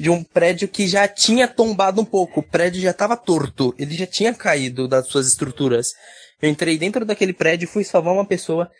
de 0.00 0.08
um 0.08 0.24
prédio 0.24 0.66
que 0.66 0.88
já 0.88 1.06
tinha 1.06 1.46
tombado 1.46 2.00
um 2.00 2.06
pouco. 2.06 2.40
O 2.40 2.42
prédio 2.42 2.80
já 2.80 2.94
tava 2.94 3.18
torto. 3.18 3.74
Ele 3.78 3.94
já 3.94 4.06
tinha 4.06 4.32
caído 4.32 4.88
das 4.88 5.08
suas 5.08 5.26
estruturas. 5.26 5.88
Eu 6.40 6.48
entrei 6.48 6.78
dentro 6.78 7.04
daquele 7.04 7.34
prédio 7.34 7.66
e 7.66 7.68
fui 7.68 7.84
salvar 7.84 8.14
uma 8.14 8.24
pessoa. 8.24 8.70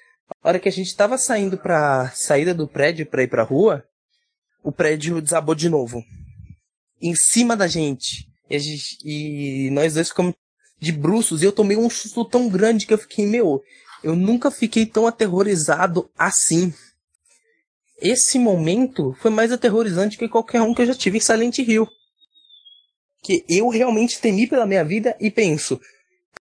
A 0.42 0.48
hora 0.48 0.58
que 0.58 0.68
a 0.70 0.72
gente 0.72 0.96
tava 0.96 1.18
saindo 1.18 1.58
pra 1.58 2.10
saída 2.14 2.54
do 2.54 2.66
prédio 2.66 3.04
pra 3.04 3.22
ir 3.22 3.28
pra 3.28 3.42
rua, 3.42 3.84
o 4.64 4.72
prédio 4.72 5.20
desabou 5.20 5.54
de 5.54 5.68
novo. 5.68 6.02
Em 7.00 7.14
cima 7.14 7.54
da 7.54 7.68
gente. 7.68 8.26
E, 8.48 8.58
gente, 8.58 8.98
e 9.04 9.70
nós 9.70 9.94
dois 9.94 10.08
ficamos 10.08 10.32
de 10.80 10.90
bruços 10.90 11.42
e 11.42 11.44
eu 11.44 11.52
tomei 11.52 11.76
um 11.76 11.90
susto 11.90 12.24
tão 12.24 12.48
grande 12.48 12.86
que 12.86 12.94
eu 12.94 12.98
fiquei, 12.98 13.26
meu, 13.26 13.62
eu 14.02 14.16
nunca 14.16 14.50
fiquei 14.50 14.86
tão 14.86 15.06
aterrorizado 15.06 16.10
assim. 16.18 16.72
Esse 18.00 18.38
momento 18.38 19.14
foi 19.20 19.30
mais 19.30 19.52
aterrorizante 19.52 20.18
que 20.18 20.28
qualquer 20.28 20.62
um 20.62 20.74
que 20.74 20.82
eu 20.82 20.86
já 20.86 20.94
tive 20.94 21.18
em 21.18 21.20
Silent 21.20 21.58
Hill. 21.58 21.86
Que 23.22 23.44
eu 23.48 23.68
realmente 23.68 24.20
temi 24.20 24.46
pela 24.46 24.66
minha 24.66 24.84
vida 24.84 25.16
e 25.20 25.30
penso, 25.30 25.80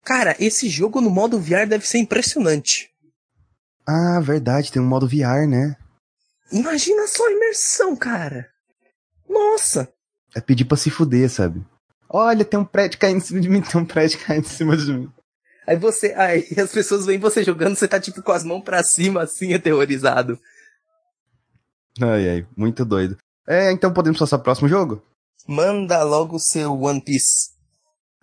cara, 0.05 0.37
esse 0.39 0.69
jogo 0.69 1.01
no 1.01 1.11
modo 1.11 1.41
VR 1.41 1.67
deve 1.67 1.87
ser 1.87 1.99
impressionante. 1.99 2.91
Ah, 3.87 4.21
verdade, 4.21 4.71
tem 4.71 4.81
um 4.81 4.87
modo 4.87 5.09
VR, 5.09 5.47
né? 5.49 5.77
Imagina 6.53 7.07
só 7.07 7.27
a 7.27 7.33
imersão, 7.33 7.97
cara. 7.97 8.49
Nossa. 9.29 9.93
É 10.35 10.41
pedir 10.41 10.65
pra 10.65 10.77
se 10.77 10.91
fuder, 10.91 11.29
sabe? 11.31 11.65
Olha, 12.09 12.45
tem 12.45 12.59
um 12.59 12.65
prédio 12.65 12.99
caindo 12.99 13.19
em 13.19 13.21
cima 13.21 13.41
de 13.41 13.49
mim, 13.49 13.63
tem 13.63 13.81
um 13.81 13.85
prédio 13.85 14.19
caindo 14.27 14.45
em 14.45 14.49
cima 14.49 14.77
de 14.77 14.93
mim. 14.93 15.13
Aí 15.67 15.77
você, 15.77 16.13
aí 16.15 16.47
as 16.59 16.73
pessoas 16.73 17.07
veem 17.07 17.19
você 17.19 17.45
jogando, 17.45 17.77
você 17.77 17.87
tá 17.87 18.01
tipo 18.01 18.23
com 18.23 18.33
as 18.33 18.43
mãos 18.43 18.63
para 18.63 18.83
cima, 18.83 19.23
assim, 19.23 19.55
aterrorizado. 19.55 20.39
Ai, 22.01 22.29
ai, 22.29 22.47
muito 22.57 22.85
doido. 22.85 23.17
É, 23.47 23.71
então 23.71 23.93
podemos 23.93 24.19
passar 24.19 24.39
pro 24.39 24.45
próximo 24.45 24.69
jogo? 24.69 25.03
Manda 25.47 26.03
logo 26.03 26.37
o 26.37 26.41
seu 26.41 26.73
One 26.73 27.01
Piece. 27.01 27.51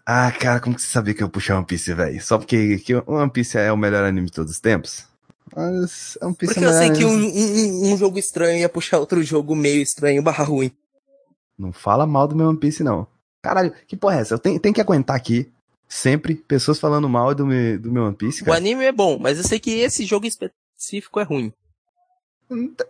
Ah, 0.05 0.31
cara, 0.31 0.60
como 0.60 0.75
que 0.75 0.81
você 0.81 0.88
sabia 0.88 1.13
que 1.13 1.22
eu 1.22 1.29
puxar 1.29 1.57
One 1.57 1.65
Piece, 1.65 1.93
velho? 1.93 2.22
Só 2.22 2.38
porque 2.38 2.79
que 2.79 2.96
One 2.96 3.29
Piece 3.29 3.57
é 3.57 3.72
o 3.72 3.77
melhor 3.77 4.03
anime 4.03 4.27
de 4.27 4.34
todos 4.34 4.53
os 4.53 4.60
tempos? 4.60 5.05
Mas 5.56 6.18
One 6.22 6.36
Piece 6.36 6.54
porque 6.54 6.66
é 6.66 6.70
eu 6.70 6.74
sei 6.74 6.92
que 6.92 7.06
um, 7.06 7.12
um, 7.12 7.94
um, 7.94 7.98
jogo 7.98 8.20
estranho 8.20 8.60
ia 8.60 8.70
puxar 8.70 9.00
outro 9.00 9.24
jogo 9.24 9.56
meio 9.56 9.82
estranho 9.82 10.22
barra 10.22 10.44
ruim. 10.44 10.72
Não 11.58 11.72
fala 11.72 12.06
mal 12.06 12.27
do 12.27 12.36
meu 12.36 12.50
One 12.50 12.58
Piece, 12.58 12.84
não. 12.84 13.08
Caralho, 13.42 13.74
que 13.88 13.96
porra 13.96 14.18
é 14.18 14.22
essa? 14.22 14.34
Eu 14.34 14.39
tenho, 14.39 14.60
tenho 14.60 14.75
que 14.75 14.82
aguentar 14.82 15.16
aqui, 15.16 15.51
sempre, 15.88 16.36
pessoas 16.36 16.80
falando 16.80 17.08
mal 17.08 17.34
do 17.34 17.46
meu, 17.46 17.80
do 17.80 17.92
meu 17.92 18.04
One 18.04 18.16
Piece, 18.16 18.44
cara. 18.44 18.51
O 18.51 18.58
anime 18.58 18.86
é 18.86 18.92
bom, 18.92 19.18
mas 19.18 19.38
eu 19.38 19.44
sei 19.44 19.60
que 19.60 19.72
esse 19.72 20.06
jogo 20.06 20.25
específico 20.25 21.20
é 21.20 21.24
ruim. 21.24 21.54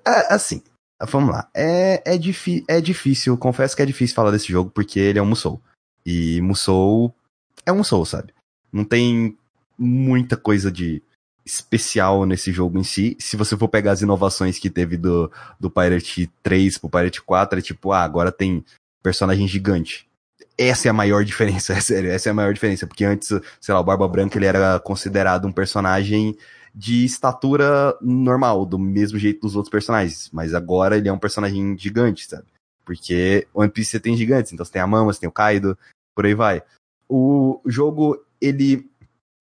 É, 0.05 0.33
assim, 0.33 0.61
vamos 1.07 1.31
lá. 1.31 1.49
É, 1.53 2.01
é, 2.05 2.15
é 2.67 2.81
difícil, 2.81 3.37
confesso 3.37 3.75
que 3.75 3.81
é 3.81 3.85
difícil 3.85 4.15
falar 4.15 4.31
desse 4.31 4.51
jogo 4.51 4.69
porque 4.69 4.99
ele 4.99 5.19
é 5.19 5.21
um 5.21 5.27
Musou. 5.27 5.61
E 6.05 6.41
Musou 6.41 7.13
é 7.65 7.71
um 7.71 7.77
Musou, 7.77 8.05
sabe? 8.05 8.33
Não 8.71 8.83
tem 8.83 9.37
muita 9.77 10.35
coisa 10.35 10.71
de 10.71 11.01
especial 11.47 12.25
nesse 12.25 12.51
jogo 12.51 12.77
em 12.77 12.83
si. 12.83 13.15
Se 13.19 13.37
você 13.37 13.55
for 13.55 13.69
pegar 13.69 13.93
as 13.93 14.01
inovações 14.01 14.59
que 14.59 14.69
teve 14.69 14.97
do, 14.97 15.31
do 15.57 15.71
Pirate 15.71 16.29
3 16.43 16.77
pro 16.77 16.89
Pirate 16.89 17.21
4, 17.21 17.59
é 17.59 17.61
tipo, 17.61 17.93
ah, 17.93 18.03
agora 18.03 18.31
tem 18.31 18.63
personagem 19.01 19.47
gigante. 19.47 20.05
Essa 20.57 20.89
é 20.89 20.91
a 20.91 20.93
maior 20.93 21.23
diferença, 21.25 21.73
é 21.73 21.79
sério, 21.79 22.11
essa 22.11 22.29
é 22.29 22.31
a 22.31 22.35
maior 22.35 22.53
diferença, 22.53 22.85
porque 22.85 23.05
antes, 23.05 23.29
sei 23.61 23.73
lá, 23.73 23.79
o 23.79 23.83
Barba 23.83 24.07
Branca 24.07 24.37
ele 24.37 24.45
era 24.45 24.79
considerado 24.79 25.47
um 25.47 25.51
personagem 25.51 26.37
de 26.75 27.05
estatura 27.05 27.97
normal, 28.01 28.65
do 28.65 28.77
mesmo 28.77 29.17
jeito 29.17 29.41
dos 29.41 29.55
outros 29.55 29.71
personagens. 29.71 30.29
Mas 30.31 30.53
agora 30.53 30.97
ele 30.97 31.09
é 31.09 31.13
um 31.13 31.17
personagem 31.17 31.75
gigante, 31.77 32.27
sabe? 32.27 32.45
Porque 32.85 33.47
One 33.53 33.71
Piece 33.71 33.91
você 33.91 33.99
tem 33.99 34.15
gigantes, 34.15 34.53
então 34.53 34.63
você 34.63 34.73
tem 34.73 34.81
a 34.81 34.87
Mama, 34.87 35.11
você 35.11 35.21
tem 35.21 35.29
o 35.29 35.31
Kaido, 35.31 35.77
por 36.13 36.25
aí 36.25 36.35
vai. 36.35 36.61
O 37.09 37.59
jogo, 37.65 38.23
ele. 38.39 38.89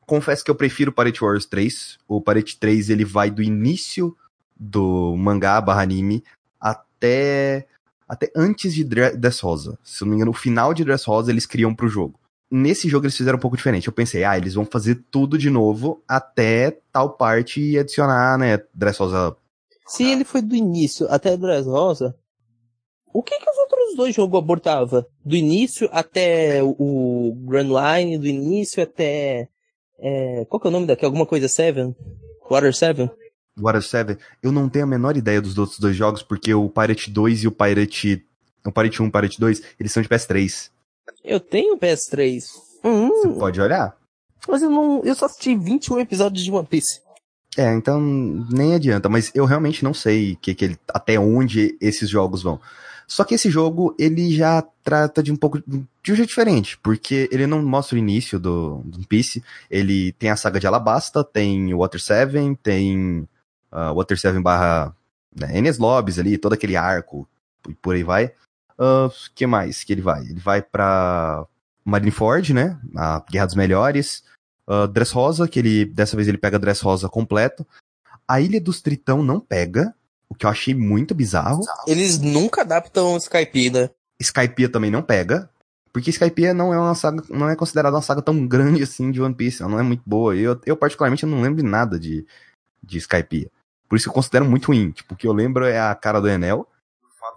Confesso 0.07 0.45
que 0.45 0.51
eu 0.51 0.55
prefiro 0.55 0.91
o 0.91 0.95
Pirate 0.95 1.23
Wars 1.23 1.45
3. 1.47 1.99
O 2.07 2.21
Pirate 2.21 2.59
3 2.59 2.91
ele 2.91 3.05
vai 3.05 3.31
do 3.31 3.43
início 3.43 4.17
do 4.57 5.17
mangá 5.17 5.61
barra 5.61 5.83
anime 5.83 6.23
até. 6.61 7.67
Até 8.09 8.31
antes 8.37 8.73
de 8.73 8.85
Dressrosa. 8.85 9.77
Se 9.83 10.03
não 10.03 10.11
me 10.11 10.17
engano, 10.17 10.31
o 10.31 10.35
final 10.35 10.73
de 10.73 10.85
Dressrosa 10.85 11.33
eles 11.33 11.45
criam 11.45 11.75
pro 11.75 11.89
jogo 11.89 12.19
nesse 12.51 12.89
jogo 12.89 13.07
eles 13.07 13.17
fizeram 13.17 13.39
um 13.39 13.41
pouco 13.41 13.57
diferente. 13.57 13.87
Eu 13.87 13.93
pensei, 13.93 14.25
ah, 14.25 14.37
eles 14.37 14.55
vão 14.55 14.65
fazer 14.65 15.03
tudo 15.11 15.37
de 15.37 15.51
novo 15.51 16.03
até 16.07 16.79
tal 16.93 17.11
parte 17.11 17.61
e 17.61 17.79
adicionar, 17.79 18.39
né, 18.39 18.63
Dressrosa. 18.75 19.37
Se 19.87 20.05
ele 20.05 20.25
foi 20.25 20.43
do 20.43 20.55
início 20.55 21.07
até 21.11 21.37
Dressrosa, 21.37 22.17
o 23.13 23.23
que 23.23 23.39
que 23.39 23.51
os 23.51 23.59
outros 23.59 23.97
dois 23.97 24.15
jogos 24.15 24.39
abortava? 24.39 25.07
Do 25.25 25.37
início 25.37 25.89
até 25.93 26.61
o 26.63 27.35
Grand 27.47 27.69
Line, 27.69 28.19
do 28.19 28.27
início 28.27 28.83
até... 28.83 29.49
É, 29.99 30.45
qual 30.49 30.61
que 30.61 30.67
é 30.67 30.71
o 30.71 30.73
nome 30.73 30.87
daqui? 30.87 31.05
Alguma 31.05 31.27
coisa 31.27 31.49
Seven? 31.49 31.95
Water 32.51 32.75
Seven? 32.75 33.11
Water 33.59 33.83
Seven. 33.83 34.17
Eu 34.43 34.53
não 34.53 34.69
tenho 34.69 34.85
a 34.85 34.89
menor 34.89 35.17
ideia 35.17 35.41
dos 35.41 35.57
outros 35.57 35.79
dois 35.79 35.97
jogos, 35.97 36.23
porque 36.23 36.53
o 36.53 36.69
Pirate 36.69 37.11
2 37.11 37.45
e 37.45 37.49
o 37.49 37.53
Pirate... 37.53 38.25
O 38.65 38.73
Pirate 38.73 39.01
1 39.01 39.05
e 39.05 39.09
o 39.09 39.13
Pirate 39.13 39.41
2, 39.41 39.63
eles 39.79 39.93
são 39.93 40.03
de 40.03 40.09
PS3. 40.09 40.71
Eu 41.25 41.39
tenho 41.39 41.79
PS3. 41.79 42.45
Hum. 42.85 43.09
Você 43.09 43.29
pode 43.39 43.61
olhar. 43.61 43.97
Mas 44.49 44.63
eu 44.63 44.71
não. 44.71 45.03
Eu 45.05 45.15
só 45.15 45.27
assisti 45.27 45.57
21 45.57 46.01
episódios 46.01 46.45
de 46.45 46.51
One 46.51 46.67
Piece. 46.67 47.01
É, 47.57 47.73
então 47.73 48.01
nem 48.51 48.75
adianta, 48.75 49.09
mas 49.09 49.33
eu 49.35 49.47
realmente 49.47 49.83
não 49.83 49.95
sei 49.95 50.37
que, 50.37 50.55
que 50.55 50.65
ele, 50.67 50.79
até 50.93 51.19
onde 51.19 51.77
esses 51.81 52.09
jogos 52.09 52.43
vão. 52.43 52.61
Só 53.07 53.25
que 53.25 53.35
esse 53.35 53.49
jogo, 53.49 53.95
ele 53.99 54.35
já 54.35 54.63
trata 54.83 55.23
de 55.23 55.31
um 55.31 55.37
pouco 55.37 55.63
de 55.67 56.13
um 56.13 56.17
jeito 56.17 56.29
diferente, 56.29 56.77
porque 56.79 57.29
ele 57.31 57.47
não 57.47 57.63
mostra 57.63 57.95
o 57.95 57.99
início 57.99 58.39
do, 58.39 58.83
One 58.93 59.07
Piece, 59.09 59.43
ele 59.71 60.13
tem 60.13 60.31
a 60.31 60.37
saga 60.37 60.59
de 60.59 60.67
Alabasta, 60.67 61.23
tem 61.23 61.73
Water 61.73 62.01
7, 62.01 62.57
tem 62.63 63.29
uh, 63.73 63.95
Water 63.95 64.19
7 64.19 64.41
barra 64.41 64.95
né, 65.35 65.57
Enes 65.57 65.79
Lobbies 65.79 66.19
ali, 66.19 66.37
todo 66.37 66.55
aquele 66.55 66.77
arco, 66.77 67.29
e 67.69 67.75
por 67.75 67.95
aí 67.95 68.03
vai. 68.03 68.33
O 68.79 69.07
uh, 69.07 69.13
que 69.35 69.47
mais 69.47 69.85
que 69.85 69.93
ele 69.93 70.03
vai? 70.03 70.23
Ele 70.23 70.41
vai 70.41 70.61
pra 70.61 71.47
Marineford, 71.85 72.53
né? 72.53 72.79
A 72.97 73.23
Guerra 73.31 73.47
dos 73.47 73.55
Melhores. 73.55 74.25
Uh, 74.67 74.89
Dress 74.89 75.15
Rosa, 75.15 75.47
que 75.47 75.61
ele 75.61 75.85
dessa 75.85 76.17
vez 76.17 76.27
ele 76.27 76.39
pega 76.39 76.59
Dress 76.59 76.83
Rosa 76.83 77.09
completo. 77.09 77.65
A 78.27 78.41
Ilha 78.41 78.61
dos 78.61 78.83
Tritão 78.83 79.23
não 79.23 79.39
pega, 79.39 79.95
o 80.29 80.35
que 80.35 80.47
eu 80.47 80.51
achei 80.51 80.75
muito 80.75 81.15
bizarro. 81.15 81.61
Eles 81.87 82.19
nunca 82.19 82.63
adaptam 82.63 83.17
Skypiea. 83.17 83.71
Né? 83.71 83.91
Skypiea 84.21 84.69
também 84.69 84.91
não 84.91 85.03
pega, 85.03 85.49
porque 85.93 86.11
Skypiea 86.11 86.55
não 86.55 86.73
é 86.73 86.79
uma 86.79 86.95
saga, 86.95 87.23
não 87.31 87.49
é 87.49 87.57
considerada 87.57 87.97
uma 87.97 88.03
saga 88.03 88.23
tão 88.23 88.47
grande 88.47 88.83
assim 88.83 89.11
de 89.11 89.21
One 89.21 89.35
Piece, 89.35 89.63
ela 89.63 89.71
não 89.71 89.81
é 89.81 89.83
muito 89.83 90.03
boa. 90.07 90.35
Eu, 90.37 90.61
eu 90.67 90.77
particularmente 90.77 91.27
não 91.27 91.41
lembro 91.41 91.63
de 91.63 91.69
nada 91.69 91.99
de, 91.99 92.27
de 92.83 92.99
Skypiea. 92.99 93.51
Por 93.89 93.97
isso 93.97 94.05
que 94.05 94.11
eu 94.11 94.15
considero 94.15 94.45
muito 94.45 94.67
ruim. 94.67 94.91
Tipo, 94.91 95.15
o 95.15 95.17
que 95.17 95.27
eu 95.27 95.33
lembro 95.33 95.65
é 95.65 95.79
a 95.79 95.95
cara 95.95 96.21
do 96.21 96.29
Enel, 96.29 96.69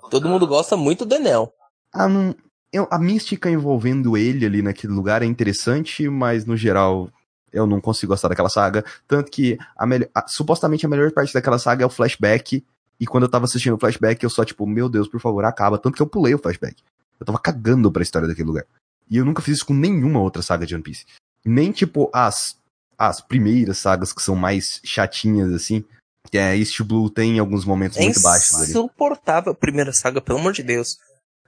Todo 0.09 0.29
mundo 0.29 0.47
gosta 0.47 0.75
muito 0.75 1.05
do 1.05 1.15
Enel. 1.15 1.53
Ah, 1.93 2.07
não, 2.07 2.35
eu, 2.71 2.87
a 2.91 2.99
mística 2.99 3.49
envolvendo 3.49 4.17
ele 4.17 4.45
ali 4.45 4.61
naquele 4.61 4.93
lugar 4.93 5.21
é 5.21 5.25
interessante, 5.25 6.07
mas 6.09 6.45
no 6.45 6.55
geral 6.57 7.09
eu 7.51 7.65
não 7.65 7.81
consigo 7.81 8.13
gostar 8.13 8.27
daquela 8.27 8.49
saga. 8.49 8.83
Tanto 9.07 9.31
que 9.31 9.57
a, 9.77 9.85
a, 10.15 10.27
supostamente 10.27 10.85
a 10.85 10.89
melhor 10.89 11.11
parte 11.11 11.33
daquela 11.33 11.57
saga 11.57 11.83
é 11.83 11.85
o 11.85 11.89
flashback. 11.89 12.63
E 12.99 13.07
quando 13.07 13.23
eu 13.23 13.29
tava 13.29 13.45
assistindo 13.45 13.75
o 13.75 13.79
flashback, 13.79 14.23
eu 14.23 14.29
só, 14.29 14.43
tipo, 14.43 14.65
meu 14.67 14.89
Deus, 14.89 15.07
por 15.07 15.19
favor, 15.19 15.45
acaba. 15.45 15.77
Tanto 15.77 15.95
que 15.95 16.01
eu 16.01 16.07
pulei 16.07 16.33
o 16.33 16.39
flashback. 16.39 16.75
Eu 17.19 17.25
tava 17.25 17.39
cagando 17.39 17.91
pra 17.91 18.03
história 18.03 18.27
daquele 18.27 18.47
lugar. 18.47 18.65
E 19.09 19.17
eu 19.17 19.25
nunca 19.25 19.41
fiz 19.41 19.57
isso 19.57 19.65
com 19.65 19.73
nenhuma 19.73 20.19
outra 20.19 20.41
saga 20.41 20.65
de 20.65 20.75
One 20.75 20.83
Piece. 20.83 21.05
Nem, 21.45 21.71
tipo, 21.71 22.09
as, 22.13 22.57
as 22.97 23.21
primeiras 23.21 23.77
sagas 23.77 24.11
que 24.11 24.21
são 24.21 24.35
mais 24.35 24.81
chatinhas, 24.83 25.51
assim. 25.53 25.83
É, 26.31 26.55
East 26.55 26.81
Blue 26.81 27.09
tem 27.09 27.39
alguns 27.39 27.65
momentos 27.65 27.97
é 27.97 28.03
muito 28.03 28.21
baixos 28.21 28.55
ali. 28.55 28.65
É 28.65 28.69
insuportável 28.69 29.51
a 29.53 29.55
primeira 29.55 29.91
saga, 29.93 30.21
pelo 30.21 30.39
amor 30.39 30.53
de 30.53 30.61
Deus. 30.61 30.97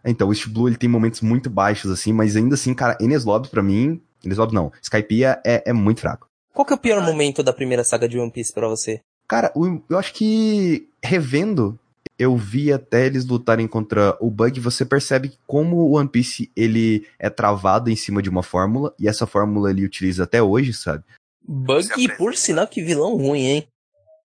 Então, 0.04 0.30
o 0.30 0.34
East 0.34 0.48
Blue 0.48 0.68
ele 0.68 0.78
tem 0.78 0.90
momentos 0.90 1.22
muito 1.22 1.50
baixos, 1.50 1.92
assim, 1.92 2.12
mas 2.12 2.36
ainda 2.36 2.56
assim, 2.56 2.74
cara, 2.74 2.98
Enes 3.00 3.24
Lobbies 3.24 3.52
pra 3.52 3.62
mim. 3.62 4.02
Enes 4.24 4.38
Lobbies 4.38 4.56
não. 4.56 4.72
Skypiea 4.82 5.42
é, 5.46 5.70
é 5.70 5.74
muito 5.74 6.02
fraco. 6.02 6.28
Qual 6.54 6.66
que 6.66 6.74
é 6.74 6.76
o 6.76 6.80
pior 6.80 7.02
momento 7.04 7.44
da 7.44 7.54
primeira 7.54 7.84
saga 7.84 8.10
de 8.10 8.18
One 8.18 8.32
Piece 8.32 8.54
pra 8.54 8.68
você? 8.68 9.02
Cara, 9.32 9.54
eu 9.89 9.98
acho 9.98 10.13
que 10.13 10.89
revendo, 11.02 11.80
eu 12.20 12.36
vi 12.36 12.74
até 12.74 13.06
eles 13.06 13.24
lutarem 13.24 13.65
contra 13.65 14.17
o 14.20 14.30
Bug, 14.30 14.60
você 14.60 14.84
percebe 14.84 15.32
como 15.48 15.78
o 15.78 15.94
One 15.94 16.10
Piece 16.10 16.52
ele 16.54 17.08
é 17.17 17.30
travado 17.30 17.89
em 17.89 17.96
cima 17.96 18.22
de 18.22 18.30
uma 18.30 18.44
fórmula, 18.44 18.94
e 19.00 19.08
essa 19.08 19.26
fórmula 19.26 19.70
ele 19.70 19.86
utiliza 19.86 20.26
até 20.26 20.44
hoje, 20.44 20.74
sabe? 20.74 21.06
Bug, 21.48 22.10
por 22.17 22.36
sinal, 22.36 22.67
que 22.67 22.84
vilão 22.84 23.15
ruim, 23.15 23.46
hein? 23.46 23.67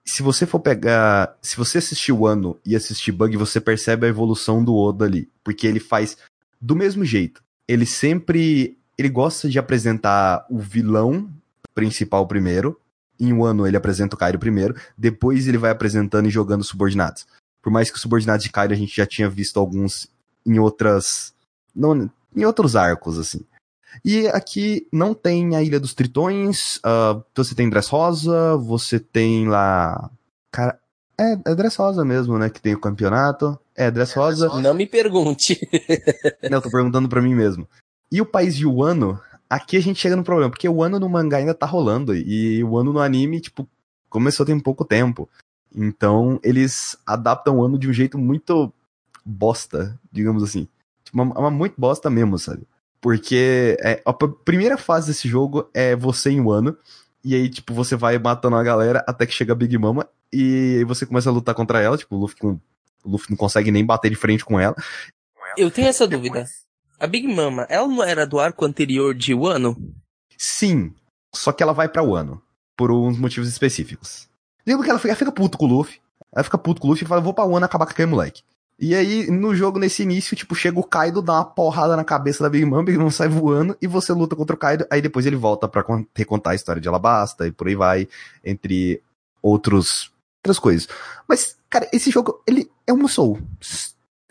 se 0.06 0.22
você 0.22 0.46
for 0.46 0.60
pegar. 0.60 1.38
Se 1.42 1.56
você 1.56 1.78
assistir 1.78 2.12
o 2.12 2.28
ano 2.28 2.60
e 2.66 2.76
assistir 2.76 3.14
Bug, 3.14 3.38
você 3.38 3.62
percebe 3.62 4.06
a 4.06 4.10
evolução 4.10 4.62
do 4.62 4.76
Oda 4.76 5.06
ali. 5.06 5.30
Porque 5.42 5.66
ele 5.66 5.80
faz 5.80 6.18
do 6.60 6.76
mesmo 6.76 7.06
jeito. 7.06 7.42
Ele 7.66 7.86
sempre. 7.86 8.78
Ele 8.98 9.08
gosta 9.08 9.48
de 9.48 9.58
apresentar 9.58 10.46
o 10.50 10.60
vilão 10.60 11.32
principal 11.74 12.28
primeiro. 12.28 12.78
Em 13.22 13.32
um 13.32 13.46
ano 13.46 13.68
ele 13.68 13.78
apresenta 13.78 14.16
o 14.16 14.18
Kairo 14.18 14.40
primeiro. 14.40 14.76
Depois 14.98 15.48
ele 15.48 15.60
vai 15.60 15.70
apresentando 15.70 16.28
e 16.28 16.32
jogando 16.32 16.64
subordinados. 16.64 17.28
Por 17.62 17.72
mais 17.72 17.92
que 17.92 17.96
os 17.96 18.02
subordinados 18.02 18.44
de 18.44 18.52
Kairo 18.52 18.74
a 18.74 18.76
gente 18.76 18.96
já 18.96 19.06
tinha 19.06 19.30
visto 19.30 19.60
alguns 19.60 20.10
em 20.44 20.58
outras. 20.58 21.32
Não, 21.76 22.10
em 22.36 22.46
outros 22.46 22.76
arcos, 22.76 23.20
assim. 23.20 23.46
E 24.04 24.28
aqui 24.30 24.88
não 24.92 25.14
tem 25.14 25.56
a 25.56 25.62
Ilha 25.62 25.80
dos 25.80 25.94
Tritões, 25.94 26.78
uh, 26.78 27.24
você 27.36 27.54
tem 27.54 27.70
Dressrosa, 27.70 28.58
você 28.58 29.00
tem 29.00 29.48
lá. 29.48 30.10
Cara, 30.52 30.80
é, 31.20 31.34
é 31.52 31.56
Dressrosa 31.56 32.04
mesmo, 32.04 32.40
né? 32.40 32.50
Que 32.50 32.60
tem 32.60 32.74
o 32.74 32.80
campeonato. 32.80 33.60
É, 33.76 33.92
Dressrosa. 33.92 34.48
Não 34.60 34.74
me 34.74 34.88
pergunte. 34.88 35.60
não, 36.50 36.58
eu 36.58 36.62
tô 36.62 36.72
perguntando 36.72 37.08
pra 37.08 37.22
mim 37.22 37.36
mesmo. 37.36 37.68
E 38.12 38.20
o 38.20 38.26
país 38.26 38.56
de 38.56 38.66
Wano, 38.66 39.20
aqui 39.52 39.76
a 39.76 39.82
gente 39.82 40.00
chega 40.00 40.16
no 40.16 40.24
problema, 40.24 40.50
porque 40.50 40.70
o 40.70 40.82
ano 40.82 40.98
no 40.98 41.10
mangá 41.10 41.38
ainda 41.38 41.54
tá 41.54 41.66
rolando, 41.66 42.16
e 42.16 42.64
o 42.64 42.78
ano 42.78 42.94
no 42.94 43.02
anime, 43.02 43.42
tipo, 43.42 43.68
começou 44.10 44.46
tem 44.46 44.58
pouco 44.58 44.86
tempo. 44.86 45.30
Então, 45.76 46.40
eles 46.42 46.98
adaptam 47.06 47.58
o 47.58 47.64
ano 47.64 47.78
de 47.78 47.90
um 47.90 47.94
jeito 47.94 48.18
muito 48.18 48.74
bosta, 49.26 50.00
digamos 50.10 50.42
assim. 50.42 50.70
Tipo, 51.04 51.22
uma, 51.22 51.38
uma 51.38 51.52
muito 51.52 51.76
bosta 51.78 52.10
mesmo, 52.10 52.40
sabe? 52.40 52.66
Porque 53.02 53.78
é, 53.82 54.02
a 54.06 54.14
primeira 54.14 54.78
fase 54.78 55.08
desse 55.08 55.28
jogo 55.28 55.70
é 55.74 55.98
você 55.98 56.30
em 56.30 56.40
Wano. 56.40 56.78
E 57.24 57.36
aí, 57.36 57.50
tipo, 57.50 57.74
você 57.74 57.96
vai 57.96 58.18
matando 58.18 58.56
a 58.56 58.64
galera 58.64 59.04
até 59.06 59.26
que 59.26 59.34
chega 59.34 59.52
a 59.52 59.56
Big 59.56 59.78
Mama. 59.78 60.08
E 60.32 60.78
aí 60.78 60.84
você 60.86 61.06
começa 61.06 61.30
a 61.30 61.34
lutar 61.34 61.56
contra 61.56 61.82
ela. 61.82 61.98
Tipo, 61.98 62.16
o 62.16 62.20
Luffy, 62.20 62.38
com, 62.38 62.60
o 63.04 63.10
Luffy 63.10 63.32
não 63.32 63.38
consegue 63.38 63.72
nem 63.72 63.86
bater 63.86 64.10
de 64.10 64.16
frente 64.16 64.46
com 64.46 64.60
ela. 64.60 64.76
Eu 65.58 65.72
tenho 65.72 65.88
essa 65.88 66.08
dúvida. 66.08 66.46
A 67.02 67.08
Big 67.08 67.28
Mama, 67.28 67.66
ela 67.68 67.88
não 67.88 68.04
era 68.04 68.28
do 68.28 68.40
arco 68.40 68.64
anterior 68.64 69.16
de 69.16 69.34
Wano? 69.34 69.76
Sim. 70.38 70.94
Só 71.34 71.52
que 71.52 71.64
ela 71.64 71.74
vai 71.74 71.90
pra 71.90 72.04
Wano. 72.04 72.40
Por 72.78 72.92
uns 72.92 73.18
motivos 73.18 73.50
específicos. 73.50 74.30
Digo 74.64 74.84
que 74.84 74.90
ela 74.92 75.00
fica, 75.00 75.10
ela 75.10 75.18
fica 75.18 75.32
puto 75.32 75.58
com 75.58 75.66
o 75.66 75.68
Luffy. 75.68 76.00
Ela 76.32 76.44
fica 76.44 76.60
puto 76.60 76.80
com 76.80 76.86
o 76.86 76.92
Luffy 76.92 77.04
e 77.04 77.08
fala, 77.08 77.20
vou 77.20 77.34
pra 77.34 77.44
Wano 77.44 77.66
acabar 77.66 77.88
com 77.88 77.94
aquele 77.94 78.12
moleque. 78.12 78.44
E 78.80 78.94
aí, 78.94 79.32
no 79.32 79.56
jogo, 79.56 79.80
nesse 79.80 80.04
início, 80.04 80.36
tipo, 80.36 80.54
chega 80.54 80.80
o 80.80 80.84
Kaido, 80.84 81.24
dá 81.24 81.34
uma 81.34 81.46
porrada 81.46 81.96
na 81.96 82.04
cabeça 82.04 82.44
da 82.44 82.50
Big 82.52 82.66
Mom, 82.66 82.84
Big 82.84 83.00
Mom 83.00 83.10
sai 83.10 83.28
voando, 83.28 83.76
e 83.82 83.88
você 83.88 84.14
luta 84.14 84.36
contra 84.36 84.56
o 84.56 84.60
Kaido, 84.60 84.86
aí 84.90 85.02
depois 85.02 85.26
ele 85.26 85.36
volta 85.36 85.68
pra 85.68 85.84
recontar 86.16 86.54
a 86.54 86.56
história 86.56 86.80
de 86.80 86.88
Alabasta, 86.88 87.48
e 87.48 87.52
por 87.52 87.68
aí 87.68 87.74
vai, 87.74 88.08
entre 88.44 89.02
outros, 89.42 90.12
outras 90.44 90.60
coisas. 90.60 90.88
Mas, 91.28 91.58
cara, 91.68 91.90
esse 91.92 92.12
jogo, 92.12 92.44
ele 92.46 92.70
é 92.86 92.94
um 92.94 92.98
Musou. 92.98 93.40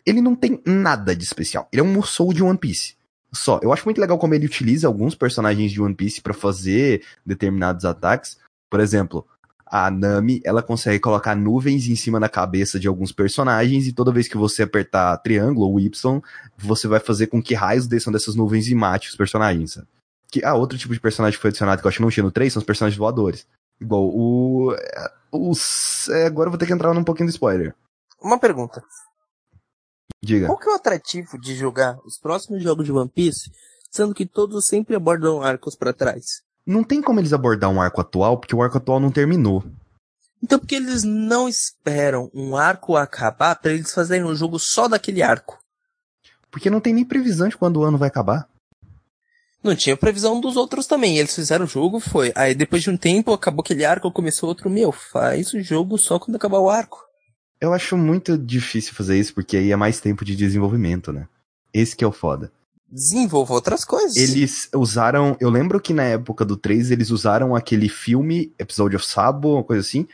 Ele 0.05 0.21
não 0.21 0.35
tem 0.35 0.61
nada 0.65 1.15
de 1.15 1.25
especial. 1.25 1.69
Ele 1.73 1.81
é 1.81 1.85
um 1.85 1.93
Musou 1.93 2.33
de 2.33 2.43
One 2.43 2.59
Piece. 2.59 2.95
Só, 3.33 3.61
eu 3.63 3.73
acho 3.73 3.85
muito 3.85 4.01
legal 4.01 4.19
como 4.19 4.35
ele 4.35 4.47
utiliza 4.47 4.89
alguns 4.89 5.15
personagens 5.15 5.71
de 5.71 5.81
One 5.81 5.95
Piece 5.95 6.21
para 6.21 6.35
fazer 6.35 7.05
determinados 7.25 7.85
ataques. 7.85 8.39
Por 8.69 8.81
exemplo, 8.81 9.27
a 9.71 9.89
Nami, 9.89 10.41
ela 10.45 10.63
consegue 10.63 10.99
colocar 10.99 11.37
nuvens 11.37 11.87
em 11.87 11.95
cima 11.95 12.19
da 12.19 12.29
cabeça 12.29 12.79
de 12.79 12.89
alguns 12.89 13.13
personagens 13.13 13.87
e 13.87 13.93
toda 13.93 14.13
vez 14.13 14.27
que 14.27 14.37
você 14.37 14.65
apertar 14.65 15.17
triângulo 15.19 15.71
ou 15.71 15.79
Y, 15.79 16.21
você 16.59 16.89
vai 16.89 16.99
fazer 16.99 17.29
com 17.29 17.41
que 17.41 17.55
raios 17.55 17.87
desçam 17.87 18.13
dessas 18.13 18.35
nuvens 18.35 18.67
e 18.67 18.75
mate 18.75 19.09
os 19.09 19.17
personagens? 19.17 19.79
Que, 20.29 20.45
ah, 20.45 20.55
outro 20.55 20.77
tipo 20.77 20.93
de 20.93 21.01
personagem 21.01 21.37
que 21.37 21.43
foi 21.43 21.51
adicionado 21.51 21.81
que 21.81 21.87
eu 21.87 21.89
acho 21.89 21.99
que 21.99 22.03
não 22.03 22.11
tinha 22.11 22.25
no 22.25 22.33
3 22.33 22.53
são 22.53 22.61
os 22.61 22.67
personagens 22.67 22.99
voadores. 22.99 23.47
Igual 23.81 24.03
o. 24.05 24.75
Os, 25.33 26.09
é, 26.09 26.27
agora 26.27 26.49
eu 26.49 26.51
vou 26.51 26.59
ter 26.59 26.67
que 26.67 26.73
entrar 26.73 26.93
num 26.93 27.05
pouquinho 27.05 27.29
do 27.29 27.33
spoiler. 27.33 27.75
Uma 28.21 28.39
pergunta. 28.39 28.83
Diga. 30.22 30.46
Qual 30.46 30.59
que 30.59 30.68
é 30.68 30.72
o 30.72 30.76
atrativo 30.76 31.38
de 31.38 31.54
jogar 31.54 31.98
os 32.04 32.18
próximos 32.18 32.62
jogos 32.62 32.85
de 32.85 32.92
One 32.92 33.09
Piece, 33.09 33.50
sendo 33.90 34.14
que 34.14 34.26
todos 34.26 34.66
sempre 34.66 34.94
abordam 34.94 35.42
arcos 35.42 35.74
para 35.74 35.92
trás? 35.92 36.42
Não 36.66 36.85
tem 36.85 37.00
como 37.00 37.18
eles 37.18 37.33
abordar 37.33 37.70
um 37.70 37.80
arco 37.80 38.00
atual, 38.00 38.38
porque 38.38 38.54
o 38.54 38.62
arco 38.62 38.76
atual 38.76 39.00
não 39.00 39.11
terminou. 39.11 39.64
Então 40.42 40.59
por 40.59 40.66
que 40.66 40.74
eles 40.74 41.04
não 41.04 41.48
esperam 41.48 42.30
um 42.35 42.56
arco 42.56 42.96
acabar 42.96 43.56
para 43.56 43.72
eles 43.72 43.92
fazerem 43.92 44.24
um 44.24 44.35
jogo 44.35 44.59
só 44.59 44.88
daquele 44.88 45.22
arco? 45.22 45.59
Porque 46.50 46.70
não 46.70 46.80
tem 46.80 46.92
nem 46.92 47.04
previsão 47.04 47.48
de 47.48 47.56
quando 47.56 47.78
o 47.78 47.85
ano 47.85 47.98
vai 47.98 48.09
acabar. 48.09 48.48
Não 49.62 49.76
tinha 49.76 49.96
previsão 49.96 50.40
dos 50.40 50.56
outros 50.56 50.87
também. 50.87 51.18
Eles 51.18 51.35
fizeram 51.35 51.66
o 51.66 51.68
jogo, 51.68 52.00
foi. 52.00 52.33
Aí 52.35 52.54
depois 52.54 52.83
de 52.83 52.90
um 52.90 52.96
tempo 52.96 53.33
acabou 53.33 53.62
aquele 53.62 53.85
arco, 53.85 54.11
começou 54.11 54.48
outro. 54.48 54.70
Meu, 54.70 54.90
faz 54.90 55.52
o 55.52 55.61
jogo 55.61 55.98
só 55.98 56.18
quando 56.18 56.37
acabar 56.37 56.59
o 56.59 56.70
arco. 56.70 57.10
Eu 57.61 57.73
acho 57.75 57.96
muito 57.96 58.38
difícil 58.38 58.94
fazer 58.94 59.18
isso, 59.18 59.35
porque 59.35 59.57
aí 59.57 59.70
é 59.70 59.77
mais 59.77 60.01
tempo 60.01 60.25
de 60.25 60.35
desenvolvimento, 60.35 61.12
né? 61.12 61.29
Esse 61.73 61.94
que 61.94 62.05
é 62.05 62.07
o 62.07 62.12
foda 62.12 62.51
desenvolva 62.90 63.55
outras 63.55 63.85
coisas. 63.85 64.16
Eles 64.16 64.68
usaram. 64.75 65.37
Eu 65.40 65.49
lembro 65.49 65.81
que 65.81 65.94
na 65.94 66.03
época 66.03 66.44
do 66.44 66.57
3 66.57 66.90
eles 66.90 67.11
usaram 67.11 67.55
aquele 67.55 67.88
filme, 67.88 68.53
Episódio 68.59 68.96
of 68.96 69.07
Sabo, 69.07 69.55
uma 69.55 69.64
coisa 69.64 69.87
assim, 69.87 70.09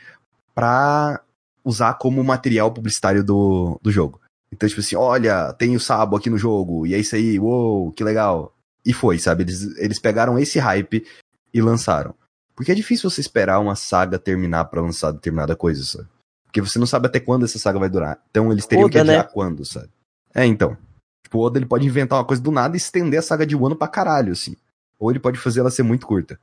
pra 0.53 1.21
usar 1.65 1.95
como 1.95 2.23
material 2.23 2.71
publicitário 2.71 3.23
do, 3.23 3.79
do 3.81 3.91
jogo. 3.91 4.21
Então, 4.51 4.69
tipo 4.69 4.79
assim, 4.79 4.95
olha, 4.95 5.51
tem 5.53 5.75
o 5.75 5.79
Sabo 5.79 6.15
aqui 6.15 6.29
no 6.29 6.37
jogo, 6.37 6.85
e 6.85 6.93
é 6.93 6.99
isso 6.99 7.15
aí, 7.15 7.37
uou, 7.39 7.91
que 7.91 8.03
legal. 8.03 8.53
E 8.85 8.93
foi, 8.93 9.19
sabe? 9.19 9.43
Eles, 9.43 9.77
eles 9.77 9.99
pegaram 9.99 10.39
esse 10.39 10.59
hype 10.59 11.05
e 11.53 11.61
lançaram. 11.61 12.15
Porque 12.55 12.71
é 12.71 12.75
difícil 12.75 13.09
você 13.09 13.19
esperar 13.19 13.59
uma 13.59 13.75
saga 13.75 14.17
terminar 14.17 14.65
para 14.65 14.81
lançar 14.81 15.11
determinada 15.11 15.55
coisa, 15.55 15.83
sabe? 15.83 16.07
Porque 16.47 16.61
você 16.61 16.79
não 16.79 16.87
sabe 16.87 17.07
até 17.07 17.19
quando 17.19 17.45
essa 17.45 17.59
saga 17.59 17.77
vai 17.77 17.89
durar. 17.89 18.19
Então 18.31 18.51
eles 18.51 18.65
teriam 18.65 18.85
Oda, 18.85 18.91
que 18.91 18.97
adiar 18.97 19.25
né? 19.25 19.29
quando, 19.31 19.63
sabe? 19.65 19.89
É, 20.33 20.45
então. 20.45 20.75
Tipo, 21.23 21.39
o 21.39 21.41
Oda 21.41 21.59
ele 21.59 21.65
pode 21.65 21.85
inventar 21.85 22.17
uma 22.17 22.25
coisa 22.25 22.41
do 22.41 22.51
nada 22.51 22.75
e 22.75 22.77
estender 22.77 23.19
a 23.19 23.21
saga 23.21 23.45
de 23.45 23.55
Wano 23.55 23.75
pra 23.75 23.87
caralho, 23.87 24.31
assim. 24.31 24.55
Ou 24.97 25.11
ele 25.11 25.19
pode 25.19 25.37
fazer 25.37 25.59
ela 25.59 25.69
ser 25.69 25.83
muito 25.83 26.07
curta. 26.07 26.39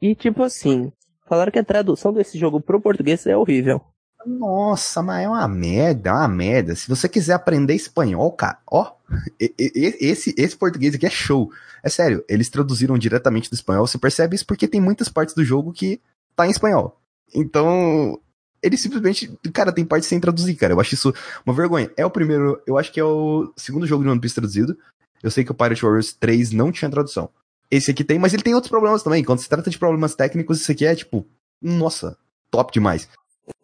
E 0.00 0.14
tipo 0.14 0.42
assim, 0.42 0.92
falaram 1.26 1.50
que 1.50 1.58
a 1.58 1.64
tradução 1.64 2.12
desse 2.12 2.38
jogo 2.38 2.60
pro 2.60 2.80
português 2.80 3.26
é 3.26 3.36
horrível. 3.36 3.80
Nossa, 4.26 5.02
mas 5.02 5.24
é 5.24 5.28
uma 5.28 5.46
merda, 5.46 6.10
é 6.10 6.12
uma 6.12 6.28
merda. 6.28 6.74
Se 6.74 6.88
você 6.88 7.08
quiser 7.08 7.34
aprender 7.34 7.74
espanhol, 7.74 8.32
cara, 8.32 8.58
ó, 8.70 8.92
esse, 9.38 10.34
esse 10.36 10.56
português 10.56 10.94
aqui 10.94 11.06
é 11.06 11.10
show. 11.10 11.50
É 11.82 11.88
sério, 11.88 12.24
eles 12.28 12.48
traduziram 12.48 12.98
diretamente 12.98 13.48
do 13.48 13.54
espanhol. 13.54 13.86
Você 13.86 13.96
percebe 13.96 14.34
isso 14.34 14.44
porque 14.44 14.66
tem 14.66 14.80
muitas 14.80 15.08
partes 15.08 15.34
do 15.34 15.44
jogo 15.44 15.72
que 15.72 16.00
tá 16.34 16.46
em 16.46 16.50
espanhol. 16.50 17.00
Então, 17.32 18.20
ele 18.66 18.76
simplesmente, 18.76 19.30
cara, 19.52 19.72
tem 19.72 19.84
parte 19.84 20.06
sem 20.06 20.20
traduzir, 20.20 20.54
cara. 20.56 20.74
Eu 20.74 20.80
acho 20.80 20.94
isso 20.94 21.14
uma 21.44 21.54
vergonha. 21.54 21.90
É 21.96 22.04
o 22.04 22.10
primeiro, 22.10 22.60
eu 22.66 22.76
acho 22.76 22.92
que 22.92 23.00
é 23.00 23.04
o 23.04 23.52
segundo 23.56 23.86
jogo 23.86 24.02
de 24.02 24.10
One 24.10 24.20
Piece 24.20 24.34
traduzido. 24.34 24.76
Eu 25.22 25.30
sei 25.30 25.44
que 25.44 25.52
o 25.52 25.54
Pirate 25.54 25.82
Warriors 25.82 26.12
3 26.12 26.52
não 26.52 26.70
tinha 26.70 26.90
tradução. 26.90 27.30
Esse 27.70 27.90
aqui 27.90 28.04
tem, 28.04 28.18
mas 28.18 28.32
ele 28.34 28.42
tem 28.42 28.54
outros 28.54 28.70
problemas 28.70 29.02
também. 29.02 29.24
Quando 29.24 29.40
se 29.40 29.48
trata 29.48 29.70
de 29.70 29.78
problemas 29.78 30.14
técnicos, 30.14 30.60
isso 30.60 30.70
aqui 30.70 30.84
é 30.84 30.94
tipo, 30.94 31.26
nossa, 31.60 32.16
top 32.50 32.72
demais. 32.72 33.08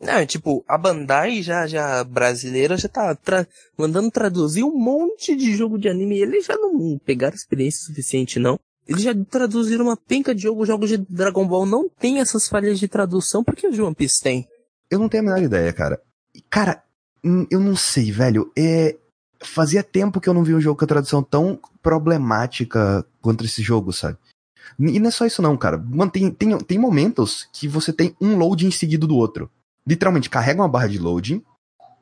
Não, 0.01 0.25
tipo, 0.27 0.65
a 0.67 0.79
Bandai 0.79 1.43
já, 1.43 1.67
já 1.67 2.05
brasileira 2.05 2.77
já 2.77 2.89
tá 2.89 3.15
tra 3.15 3.47
mandando 3.77 4.11
traduzir 4.11 4.63
um 4.63 4.77
monte 4.77 5.35
de 5.37 5.57
jogo 5.57 5.79
de 5.79 5.89
anime. 5.89 6.21
Eles 6.21 6.47
já 6.47 6.57
não 6.57 6.99
pegaram 7.05 7.35
experiência 7.35 7.87
suficiente, 7.87 8.39
não. 8.39 8.59
Eles 8.87 9.03
já 9.03 9.15
traduziram 9.31 9.85
uma 9.85 9.97
penca 9.97 10.35
de 10.35 10.43
jogo, 10.43 10.67
jogos 10.67 10.89
de 10.89 10.99
Dragon 10.99 11.47
Ball 11.47 11.65
não 11.65 11.89
tem 11.89 12.19
essas 12.19 12.49
falhas 12.49 12.81
de 12.81 12.89
tradução, 12.89 13.45
porque 13.45 13.67
o 13.67 13.87
One 13.87 13.95
Piece 13.95 14.21
tem. 14.21 14.47
Eu 14.93 14.99
não 14.99 15.09
tenho 15.09 15.23
a 15.23 15.27
menor 15.27 15.43
ideia, 15.43 15.73
cara. 15.73 16.03
Cara, 16.51 16.85
hum, 17.25 17.47
eu 17.51 17.59
não 17.59 17.75
sei, 17.75 18.13
velho. 18.13 18.53
É... 18.57 18.95
Fazia 19.43 19.83
tempo 19.83 20.21
que 20.21 20.29
eu 20.29 20.35
não 20.35 20.45
vi 20.45 20.55
um 20.55 20.61
jogo 20.61 20.79
com 20.79 20.85
a 20.85 20.89
tradução 20.89 21.23
tão 21.23 21.59
problemática 21.83 23.05
quanto 23.23 23.43
esse 23.43 23.63
jogo, 23.63 23.91
sabe? 23.91 24.19
E 24.79 25.01
não 25.01 25.09
é 25.09 25.11
só 25.11 25.25
isso 25.25 25.41
não, 25.41 25.57
cara. 25.57 25.79
Mano, 25.79 26.11
tem, 26.11 26.31
tem, 26.31 26.57
tem 26.59 26.79
momentos 26.79 27.49
que 27.53 27.67
você 27.67 27.91
tem 27.91 28.15
um 28.21 28.37
loading 28.37 28.71
seguido 28.71 29.07
do 29.07 29.17
outro. 29.17 29.51
Literalmente, 29.87 30.29
carrega 30.29 30.61
uma 30.61 30.69
barra 30.69 30.89
de 30.89 30.99
loading 30.99 31.43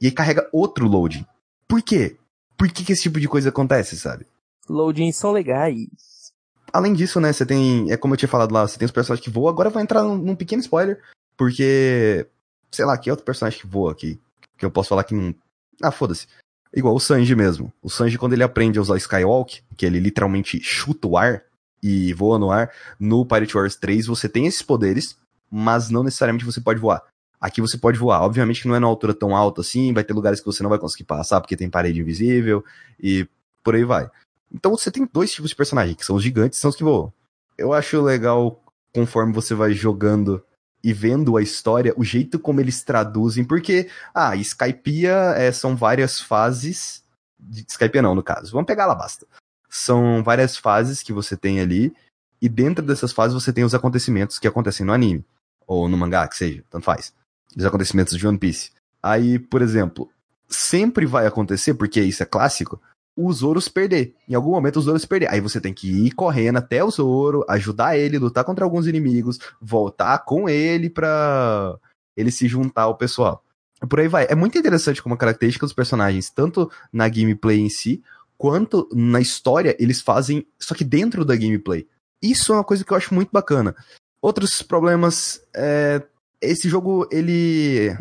e 0.01 0.07
aí 0.07 0.13
carrega 0.13 0.49
outro 0.53 0.87
loading. 0.89 1.25
Por 1.69 1.81
quê? 1.81 2.17
Por 2.59 2.69
que, 2.71 2.85
que 2.85 2.93
esse 2.93 3.03
tipo 3.03 3.21
de 3.21 3.29
coisa 3.29 3.51
acontece, 3.51 3.97
sabe? 3.97 4.27
Loadings 4.69 5.17
são 5.17 5.31
legais. 5.31 6.33
Além 6.73 6.93
disso, 6.93 7.21
né, 7.21 7.33
você 7.33 7.47
tem. 7.47 7.91
É 7.91 7.97
como 7.97 8.15
eu 8.15 8.19
tinha 8.19 8.29
falado 8.29 8.53
lá, 8.53 8.67
você 8.67 8.77
tem 8.79 8.87
os 8.87 8.93
personagens 8.93 9.25
que 9.25 9.31
voam. 9.31 9.49
Agora 9.49 9.71
vai 9.71 9.83
entrar 9.83 10.03
num, 10.03 10.19
num 10.19 10.37
pequeno 10.37 10.61
spoiler. 10.61 11.01
Porque 11.37 12.27
sei 12.71 12.85
lá, 12.85 12.97
que 12.97 13.11
outro 13.11 13.25
personagem 13.25 13.61
que 13.61 13.67
voa 13.67 13.93
aqui. 13.93 14.21
Que 14.57 14.65
eu 14.65 14.71
posso 14.71 14.89
falar 14.89 15.05
que 15.05 15.15
não. 15.15 15.35
Ah, 15.83 15.91
foda-se. 15.91 16.27
Igual 16.75 16.95
o 16.95 17.01
Sanji 17.01 17.35
mesmo. 17.35 17.73
O 17.83 17.91
Sanji, 17.91 18.17
quando 18.17 18.33
ele 18.33 18.45
aprende 18.45 18.79
a 18.79 18.83
usar 18.83 18.97
Skywalk, 18.97 19.63
que 19.77 19.85
ele 19.85 19.99
literalmente 19.99 20.61
chuta 20.63 21.09
o 21.09 21.17
ar 21.17 21.43
e 21.83 22.13
voa 22.13 22.39
no 22.39 22.51
ar, 22.51 22.71
no 22.99 23.25
Pirate 23.27 23.57
Wars 23.57 23.75
3 23.77 24.07
você 24.07 24.29
tem 24.29 24.47
esses 24.47 24.63
poderes, 24.63 25.17
mas 25.51 25.91
não 25.91 26.05
necessariamente 26.05 26.45
você 26.45 26.61
pode 26.61 26.79
voar. 26.79 27.03
Aqui 27.41 27.61
você 27.61 27.79
pode 27.79 27.99
voar. 27.99 28.23
Obviamente 28.23 28.63
que 28.63 28.69
não 28.69 28.77
é 28.77 28.79
numa 28.79 28.91
altura 28.91 29.15
tão 29.15 29.35
alta 29.35 29.63
assim, 29.63 29.93
vai 29.93 30.05
ter 30.05 30.13
lugares 30.13 30.41
que 30.41 30.47
você 30.47 30.63
não 30.63 30.71
vai 30.71 30.79
conseguir 30.79 31.05
passar 31.05 31.41
porque 31.41 31.57
tem 31.57 31.71
parede 31.71 32.01
invisível 32.01 32.63
e 33.03 33.27
por 33.65 33.75
aí 33.75 33.85
vai. 33.85 34.09
Então 34.53 34.77
você 34.77 34.91
tem 34.91 35.09
dois 35.11 35.33
tipos 35.33 35.51
de 35.51 35.57
personagem, 35.57 35.95
que 35.95 36.05
são 36.05 36.17
os 36.17 36.23
gigantes 36.23 36.59
e 36.59 36.61
são 36.61 36.71
os 36.71 36.77
que 36.77 36.85
voam. 36.85 37.13
Eu 37.57 37.73
acho 37.73 38.01
legal 38.03 38.63
conforme 38.93 39.33
você 39.33 39.55
vai 39.55 39.73
jogando 39.73 40.43
e 40.83 40.93
vendo 40.93 41.37
a 41.37 41.43
história, 41.43 41.95
o 41.97 42.05
jeito 42.05 42.39
como 42.39 42.61
eles 42.61 42.83
traduzem, 42.83 43.45
porque, 43.45 43.89
ah, 44.15 44.35
Skypiea 44.37 45.35
é, 45.37 45.53
são 45.53 45.77
várias 45.77 46.21
fases, 46.21 47.05
de, 47.39 47.65
Skypiea 47.69 48.03
não, 48.03 48.15
no 48.15 48.23
caso, 48.23 48.53
vamos 48.53 48.67
pegar 48.67 48.87
lá, 48.87 48.95
basta. 48.95 49.27
São 49.69 50.23
várias 50.23 50.57
fases 50.57 51.03
que 51.03 51.13
você 51.13 51.37
tem 51.37 51.61
ali, 51.61 51.93
e 52.41 52.49
dentro 52.49 52.85
dessas 52.85 53.13
fases 53.13 53.35
você 53.35 53.53
tem 53.53 53.65
os 53.65 53.75
acontecimentos 53.75 54.39
que 54.39 54.49
acontecem 54.49 54.85
no 54.85 54.93
anime, 54.93 55.25
ou 55.67 55.89
no 55.89 55.97
mangá, 55.97 56.27
que 56.27 56.37
seja, 56.37 56.65
tanto 56.71 56.85
faz. 56.85 57.13
Os 57.57 57.65
acontecimentos 57.65 58.17
de 58.17 58.27
One 58.27 58.39
Piece. 58.39 58.71
Aí, 59.03 59.39
por 59.39 59.63
exemplo, 59.63 60.11
sempre 60.49 61.07
vai 61.07 61.27
acontecer, 61.27 61.75
porque 61.75 62.01
isso 62.01 62.23
é 62.23 62.27
clássico, 62.27 62.81
o 63.17 63.33
Zoro 63.33 63.61
se 63.61 63.71
perder. 63.71 64.15
Em 64.29 64.35
algum 64.35 64.51
momento 64.51 64.77
o 64.77 64.83
Zoro 64.83 64.99
se 64.99 65.07
perder. 65.07 65.31
Aí 65.31 65.41
você 65.41 65.61
tem 65.61 65.75
que 65.75 66.07
ir 66.07 66.13
correndo 66.13 66.59
até 66.59 66.83
o 66.83 66.91
Zoro, 66.91 67.45
ajudar 67.49 67.97
ele, 67.97 68.19
lutar 68.19 68.45
contra 68.45 68.65
alguns 68.65 68.87
inimigos, 68.87 69.39
voltar 69.61 70.19
com 70.21 70.49
ele 70.49 70.89
pra 70.89 71.79
ele 72.17 72.31
se 72.31 72.49
juntar 72.49 72.83
ao 72.83 72.97
pessoal. 72.97 73.45
Por 73.89 74.01
aí 74.01 74.09
vai. 74.09 74.27
É 74.29 74.35
muito 74.35 74.59
interessante 74.59 75.03
como 75.03 75.15
a 75.15 75.19
característica 75.19 75.65
dos 75.65 75.73
personagens, 75.73 76.31
tanto 76.31 76.71
na 76.93 77.09
gameplay 77.09 77.61
em 77.61 77.69
si, 77.69 78.03
quanto 78.37 78.89
na 78.93 79.21
história, 79.21 79.77
eles 79.79 80.01
fazem, 80.01 80.47
só 80.59 80.75
que 80.75 80.85
dentro 80.85 81.25
da 81.25 81.37
gameplay. 81.37 81.87
Isso 82.23 82.53
é 82.53 82.57
uma 82.57 82.65
coisa 82.65 82.85
que 82.85 82.93
eu 82.93 82.97
acho 82.97 83.15
muito 83.15 83.31
bacana. 83.33 83.75
Outros 84.21 84.61
problemas, 84.61 85.43
é, 85.55 86.03
esse 86.41 86.69
jogo, 86.69 87.09
ele 87.11 87.97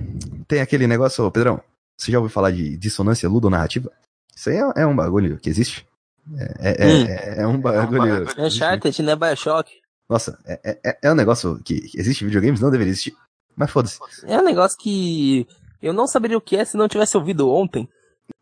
tem 0.48 0.60
aquele 0.60 0.86
negócio, 0.88 1.30
Pedrão, 1.32 1.62
você 1.98 2.12
já 2.12 2.20
ouviu 2.20 2.34
falar 2.34 2.52
de 2.52 2.78
dissonância 2.78 3.30
ludonarrativa? 3.30 3.92
Isso 4.40 4.50
aí 4.50 4.56
é, 4.56 4.84
é 4.84 4.88
um 4.88 4.96
bagulho 4.96 5.38
que 5.38 5.50
existe. 5.50 5.86
É, 6.60 6.70
é, 6.78 6.88
hum. 6.88 7.06
é, 7.06 7.42
é 7.42 7.48
um 7.48 7.60
bagulho. 7.60 8.26
É 8.38 8.48
Uncharted, 8.48 9.04
né? 9.04 9.14
Bioshock. 9.14 9.70
Nossa, 10.08 10.40
é, 10.46 10.80
é, 10.82 10.98
é 11.02 11.12
um 11.12 11.16
negócio 11.16 11.60
que 11.62 11.92
existe 11.94 12.24
em 12.24 12.28
videogames, 12.28 12.62
não 12.62 12.72
deveria 12.72 12.92
existir. 12.92 13.14
Mas 13.54 13.70
foda-se. 13.70 14.00
É 14.24 14.40
um 14.40 14.44
negócio 14.46 14.78
que 14.78 15.46
eu 15.82 15.92
não 15.92 16.08
saberia 16.08 16.38
o 16.38 16.42
que 16.42 16.56
é 16.56 16.64
se 16.64 16.78
não 16.78 16.88
tivesse 16.88 17.18
ouvido 17.18 17.50
ontem. 17.50 17.90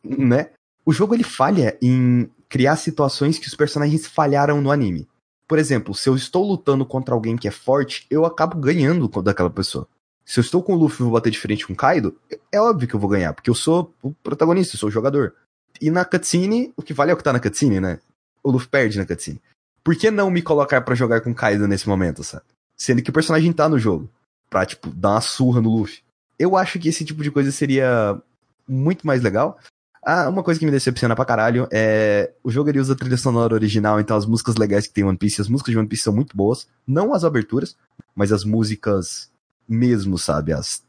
Né? 0.03 0.51
O 0.85 0.93
jogo 0.93 1.15
ele 1.15 1.23
falha 1.23 1.75
em 1.81 2.29
criar 2.47 2.75
situações 2.75 3.39
que 3.39 3.47
os 3.47 3.55
personagens 3.55 4.05
falharam 4.05 4.61
no 4.61 4.71
anime. 4.71 5.07
Por 5.47 5.57
exemplo, 5.57 5.95
se 5.95 6.07
eu 6.07 6.15
estou 6.15 6.45
lutando 6.45 6.85
contra 6.85 7.15
alguém 7.15 7.35
que 7.35 7.47
é 7.47 7.51
forte, 7.51 8.05
eu 8.11 8.23
acabo 8.23 8.55
ganhando 8.59 9.07
daquela 9.23 9.49
pessoa. 9.49 9.87
Se 10.23 10.39
eu 10.39 10.43
estou 10.43 10.61
com 10.61 10.73
o 10.73 10.77
Luffy 10.77 11.01
e 11.01 11.03
vou 11.05 11.13
bater 11.13 11.31
de 11.31 11.39
frente 11.39 11.65
com 11.65 11.73
o 11.73 11.75
Kaido, 11.75 12.15
é 12.51 12.61
óbvio 12.61 12.87
que 12.87 12.93
eu 12.93 12.99
vou 12.99 13.09
ganhar, 13.09 13.33
porque 13.33 13.49
eu 13.49 13.55
sou 13.55 13.95
o 14.03 14.13
protagonista, 14.13 14.75
eu 14.75 14.79
sou 14.79 14.89
o 14.89 14.91
jogador. 14.91 15.33
E 15.81 15.89
na 15.91 16.05
cutscene, 16.05 16.73
o 16.75 16.81
que 16.81 16.93
vale 16.93 17.11
é 17.11 17.13
o 17.13 17.17
que 17.17 17.23
tá 17.23 17.33
na 17.33 17.39
cutscene, 17.39 17.79
né? 17.79 17.99
O 18.43 18.51
Luffy 18.51 18.67
perde 18.67 18.97
na 18.97 19.05
cutscene. 19.05 19.41
Por 19.83 19.95
que 19.95 20.11
não 20.11 20.29
me 20.29 20.41
colocar 20.41 20.81
para 20.81 20.95
jogar 20.95 21.21
com 21.21 21.33
Kaido 21.33 21.67
nesse 21.67 21.87
momento, 21.87 22.23
sabe? 22.23 22.43
Sendo 22.75 23.01
que 23.01 23.09
o 23.09 23.13
personagem 23.13 23.53
tá 23.53 23.69
no 23.69 23.79
jogo. 23.79 24.09
Pra, 24.49 24.65
tipo, 24.65 24.89
dar 24.89 25.11
uma 25.11 25.21
surra 25.21 25.61
no 25.61 25.69
Luffy. 25.69 26.01
Eu 26.37 26.55
acho 26.55 26.79
que 26.79 26.89
esse 26.89 27.03
tipo 27.03 27.23
de 27.23 27.31
coisa 27.31 27.51
seria 27.51 28.21
muito 28.67 29.05
mais 29.05 29.21
legal. 29.21 29.57
Ah, 30.03 30.29
uma 30.29 30.43
coisa 30.43 30.59
que 30.59 30.65
me 30.65 30.71
decepciona 30.71 31.15
pra 31.15 31.25
caralho 31.25 31.67
é. 31.71 32.31
O 32.43 32.49
jogo 32.49 32.69
ele 32.69 32.79
usa 32.79 32.93
a 32.93 32.95
trilha 32.95 33.17
sonora 33.17 33.53
original, 33.53 33.99
então 33.99 34.15
as 34.15 34.25
músicas 34.25 34.55
legais 34.55 34.87
que 34.87 34.93
tem 34.93 35.03
One 35.03 35.17
Piece, 35.17 35.41
as 35.41 35.49
músicas 35.49 35.71
de 35.71 35.77
One 35.77 35.87
Piece 35.87 36.03
são 36.03 36.13
muito 36.13 36.35
boas. 36.37 36.67
Não 36.87 37.13
as 37.13 37.25
aberturas, 37.25 37.75
mas 38.15 38.31
as 38.31 38.45
músicas 38.45 39.29
mesmo, 39.67 40.17
sabe? 40.17 40.53
As. 40.53 40.81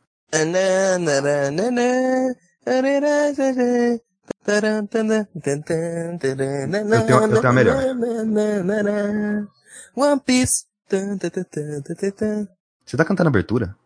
Eu 6.96 7.06
tenho, 7.06 7.20
eu 7.20 7.28
tenho 7.28 7.48
a 7.48 7.52
melhor. 7.52 7.76
One 9.94 10.20
Piece. 10.20 10.64
Você 12.86 12.96
tá 12.96 13.04
cantando 13.04 13.28
abertura? 13.28 13.76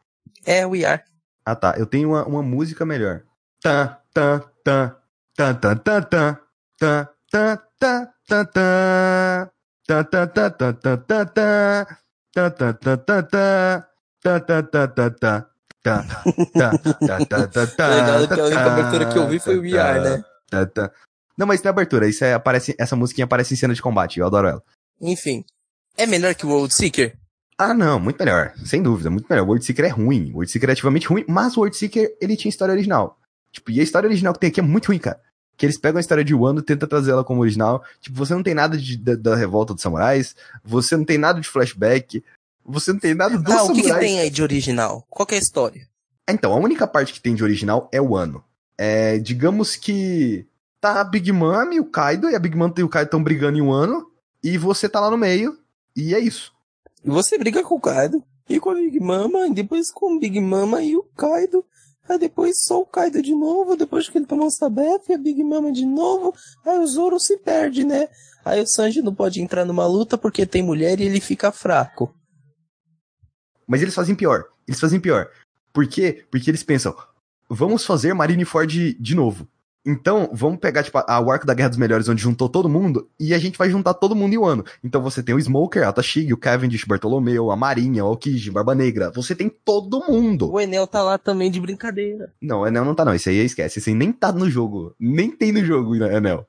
É, 0.46 0.64
We 0.64 0.84
Are. 0.84 1.02
Ah 1.44 1.56
tá, 1.56 1.74
eu 1.76 1.86
tenho 1.86 2.10
uma, 2.10 2.24
uma 2.24 2.42
música 2.42 2.86
melhor. 2.86 3.22
Tan, 3.60 3.96
tan, 4.14 4.40
tan, 4.62 4.94
tan, 5.34 5.54
tan, 5.56 5.76
tan, 5.76 6.02
tan, 6.04 6.38
tan, 6.78 7.08
tan, 7.28 7.58
tan, 7.80 8.08
tan, 8.28 8.44
tan. 8.46 9.50
Tá, 9.84 10.04
tá, 10.04 10.26
tá, 10.28 10.50
tá, 10.50 10.72
tá, 10.74 10.96
tá, 10.96 11.26
tá. 11.26 11.88
Tá, 12.32 12.44
tá, 12.44 12.66
tá, 12.66 12.96
tá, 12.96 13.22
tá. 13.24 13.88
Tá, 14.22 14.40
tá, 14.40 14.62
tá, 14.62 14.88
tá, 14.88 15.10
tá. 15.10 15.48
Tá, 15.82 16.04
tá, 16.54 16.72
tá, 17.00 17.26
tá, 17.26 17.46
tá, 17.48 17.66
tá. 17.66 17.86
Legal 17.88 18.28
que 18.28 18.40
a 18.40 18.44
única 18.44 18.72
abertura 18.72 19.06
que 19.06 19.18
eu 19.18 19.26
vi 19.26 19.40
foi 19.40 19.58
o 19.58 19.62
We 19.62 19.76
Are, 19.78 20.00
né? 20.00 20.24
Tá, 20.52 20.66
tá. 20.66 20.92
Não, 21.36 21.46
mas 21.46 21.62
tem 21.62 21.70
abertura. 21.70 22.06
Isso 22.06 22.22
é, 22.24 22.34
aparece, 22.34 22.74
essa 22.78 22.94
musiquinha 22.94 23.24
aparece 23.24 23.54
em 23.54 23.56
cena 23.56 23.72
de 23.72 23.80
combate. 23.80 24.20
Eu 24.20 24.26
adoro 24.26 24.48
ela. 24.48 24.62
Enfim. 25.00 25.44
É 25.96 26.06
melhor 26.06 26.34
que 26.34 26.44
o 26.44 26.50
World 26.50 26.74
Seeker? 26.74 27.16
Ah, 27.56 27.72
não, 27.72 27.98
muito 27.98 28.18
melhor. 28.18 28.52
Sem 28.66 28.82
dúvida, 28.82 29.08
muito 29.08 29.26
melhor. 29.30 29.44
O 29.44 29.46
World 29.48 29.64
Seeker 29.64 29.86
é 29.86 29.88
ruim. 29.88 30.30
O 30.30 30.36
World 30.36 30.50
Seeker 30.50 30.68
é 30.68 30.72
ativamente 30.72 31.06
ruim, 31.06 31.24
mas 31.26 31.56
o 31.56 31.60
World 31.60 31.76
Seeker, 31.76 32.14
ele 32.20 32.36
tinha 32.36 32.50
história 32.50 32.72
original. 32.72 33.18
Tipo, 33.50 33.70
e 33.70 33.80
a 33.80 33.82
história 33.82 34.06
original 34.06 34.34
que 34.34 34.40
tem 34.40 34.50
aqui 34.50 34.60
é 34.60 34.62
muito 34.62 34.86
ruim, 34.86 34.98
cara. 34.98 35.20
Que 35.56 35.66
eles 35.66 35.78
pegam 35.78 35.98
a 35.98 36.00
história 36.00 36.24
de 36.24 36.34
Wano 36.34 36.60
e 36.60 36.64
tentam 36.64 36.88
trazer 36.88 37.12
ela 37.12 37.24
como 37.24 37.40
original. 37.40 37.82
Tipo, 38.00 38.16
você 38.16 38.34
não 38.34 38.42
tem 38.42 38.54
nada 38.54 38.76
de, 38.76 38.96
da, 38.96 39.14
da, 39.14 39.36
revolta 39.36 39.72
dos 39.72 39.82
samurais, 39.82 40.34
você 40.64 40.96
não 40.96 41.04
tem 41.04 41.18
nada 41.18 41.40
de 41.40 41.48
flashback, 41.48 42.22
você 42.64 42.92
não 42.92 43.00
tem 43.00 43.14
nada 43.14 43.38
dos 43.38 43.52
ah, 43.52 43.58
samurais. 43.58 43.78
o 43.78 43.82
que, 43.82 43.92
que, 43.92 44.00
tem 44.00 44.20
aí 44.20 44.30
de 44.30 44.42
original? 44.42 45.06
Qual 45.08 45.26
é 45.30 45.34
a 45.34 45.38
história? 45.38 45.88
Então, 46.28 46.52
a 46.52 46.56
única 46.56 46.86
parte 46.86 47.12
que 47.12 47.20
tem 47.20 47.34
de 47.34 47.44
original 47.44 47.88
é 47.92 48.00
o 48.00 48.12
Wano. 48.12 48.42
É, 48.84 49.16
digamos 49.16 49.76
que 49.76 50.44
tá 50.80 51.00
a 51.00 51.04
Big 51.04 51.30
Mom 51.30 51.72
e 51.72 51.78
o 51.78 51.84
Kaido, 51.84 52.28
e 52.28 52.34
a 52.34 52.38
Big 52.40 52.56
Mom 52.56 52.68
e 52.76 52.82
o 52.82 52.88
Kaido 52.88 53.06
estão 53.06 53.22
brigando 53.22 53.56
em 53.56 53.62
um 53.62 53.70
ano, 53.70 54.10
e 54.42 54.58
você 54.58 54.88
tá 54.88 54.98
lá 54.98 55.08
no 55.08 55.16
meio, 55.16 55.56
e 55.94 56.16
é 56.16 56.18
isso. 56.18 56.52
E 57.04 57.08
você 57.08 57.38
briga 57.38 57.62
com 57.62 57.76
o 57.76 57.80
Kaido, 57.80 58.20
e 58.48 58.58
com 58.58 58.70
a 58.70 58.74
Big 58.74 58.98
Mama, 58.98 59.46
e 59.46 59.54
depois 59.54 59.88
com 59.92 60.16
o 60.16 60.18
Big 60.18 60.40
Mama 60.40 60.82
e 60.82 60.96
o 60.96 61.04
Kaido, 61.16 61.64
aí 62.08 62.18
depois 62.18 62.64
só 62.64 62.80
o 62.80 62.84
Kaido 62.84 63.22
de 63.22 63.32
novo, 63.36 63.76
depois 63.76 64.08
que 64.08 64.18
ele 64.18 64.26
tomou 64.26 64.48
o 64.48 64.50
Sabef, 64.50 65.08
e 65.08 65.14
a 65.14 65.18
Big 65.18 65.44
Mama 65.44 65.70
de 65.70 65.86
novo, 65.86 66.34
aí 66.66 66.76
o 66.80 66.86
Zoro 66.88 67.20
se 67.20 67.36
perde, 67.36 67.84
né? 67.84 68.08
Aí 68.44 68.60
o 68.60 68.66
Sanji 68.66 69.00
não 69.00 69.14
pode 69.14 69.40
entrar 69.40 69.64
numa 69.64 69.86
luta 69.86 70.18
porque 70.18 70.44
tem 70.44 70.60
mulher 70.60 70.98
e 70.98 71.04
ele 71.04 71.20
fica 71.20 71.52
fraco. 71.52 72.12
Mas 73.64 73.80
eles 73.80 73.94
fazem 73.94 74.16
pior. 74.16 74.46
Eles 74.66 74.80
fazem 74.80 74.98
pior. 74.98 75.30
Por 75.72 75.86
quê? 75.86 76.26
Porque 76.32 76.50
eles 76.50 76.64
pensam, 76.64 76.92
vamos 77.52 77.84
fazer 77.84 78.14
Marineford 78.14 78.94
de 78.98 79.14
novo. 79.14 79.46
Então, 79.84 80.30
vamos 80.32 80.60
pegar, 80.60 80.84
tipo, 80.84 80.96
a, 80.96 81.20
o 81.20 81.30
arco 81.30 81.44
da 81.44 81.54
Guerra 81.54 81.70
dos 81.70 81.78
Melhores, 81.78 82.08
onde 82.08 82.22
juntou 82.22 82.48
todo 82.48 82.68
mundo, 82.68 83.10
e 83.18 83.34
a 83.34 83.38
gente 83.38 83.58
vai 83.58 83.68
juntar 83.68 83.94
todo 83.94 84.14
mundo 84.14 84.32
em 84.32 84.38
um 84.38 84.44
ano. 84.44 84.64
Então 84.82 85.02
você 85.02 85.22
tem 85.24 85.34
o 85.34 85.40
Smoker, 85.40 85.86
a 85.86 85.92
Tashig, 85.92 86.32
o 86.32 86.36
Cavendish, 86.36 86.84
Bartolomeu, 86.84 87.50
a 87.50 87.56
Marinha, 87.56 88.04
o 88.04 88.08
Aokiji, 88.08 88.50
Barba 88.52 88.76
Negra. 88.76 89.10
Você 89.10 89.34
tem 89.34 89.48
todo 89.48 90.04
mundo. 90.06 90.52
O 90.52 90.60
Enel 90.60 90.86
tá 90.86 91.02
lá 91.02 91.18
também 91.18 91.50
de 91.50 91.60
brincadeira. 91.60 92.32
Não, 92.40 92.60
o 92.60 92.66
Enel 92.66 92.84
não 92.84 92.94
tá 92.94 93.04
não, 93.04 93.12
esse 93.12 93.28
aí 93.28 93.38
esquece. 93.38 93.80
Esse 93.80 93.90
aí 93.90 93.96
nem 93.96 94.12
tá 94.12 94.30
no 94.30 94.48
jogo. 94.48 94.94
Nem 94.98 95.30
tem 95.30 95.50
no 95.50 95.64
jogo, 95.64 95.96
Enel. 95.96 96.46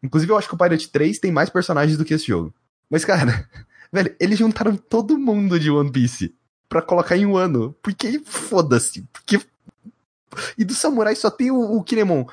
Inclusive, 0.00 0.30
eu 0.30 0.38
acho 0.38 0.48
que 0.48 0.54
o 0.54 0.58
Pirate 0.58 0.88
3 0.90 1.18
tem 1.18 1.32
mais 1.32 1.50
personagens 1.50 1.98
do 1.98 2.04
que 2.04 2.14
esse 2.14 2.26
jogo. 2.26 2.54
Mas, 2.88 3.04
cara, 3.04 3.48
velho, 3.92 4.14
eles 4.20 4.38
juntaram 4.38 4.76
todo 4.76 5.18
mundo 5.18 5.58
de 5.58 5.70
One 5.72 5.90
Piece 5.90 6.32
pra 6.68 6.80
colocar 6.80 7.16
em 7.16 7.26
um 7.26 7.36
ano. 7.36 7.74
Porque, 7.82 8.20
foda-se. 8.24 9.08
Porque 9.12 9.40
e 10.56 10.64
do 10.64 10.74
samurai 10.74 11.14
só 11.14 11.30
tem 11.30 11.50
o, 11.50 11.60
o 11.60 11.82
Kinemon. 11.82 12.24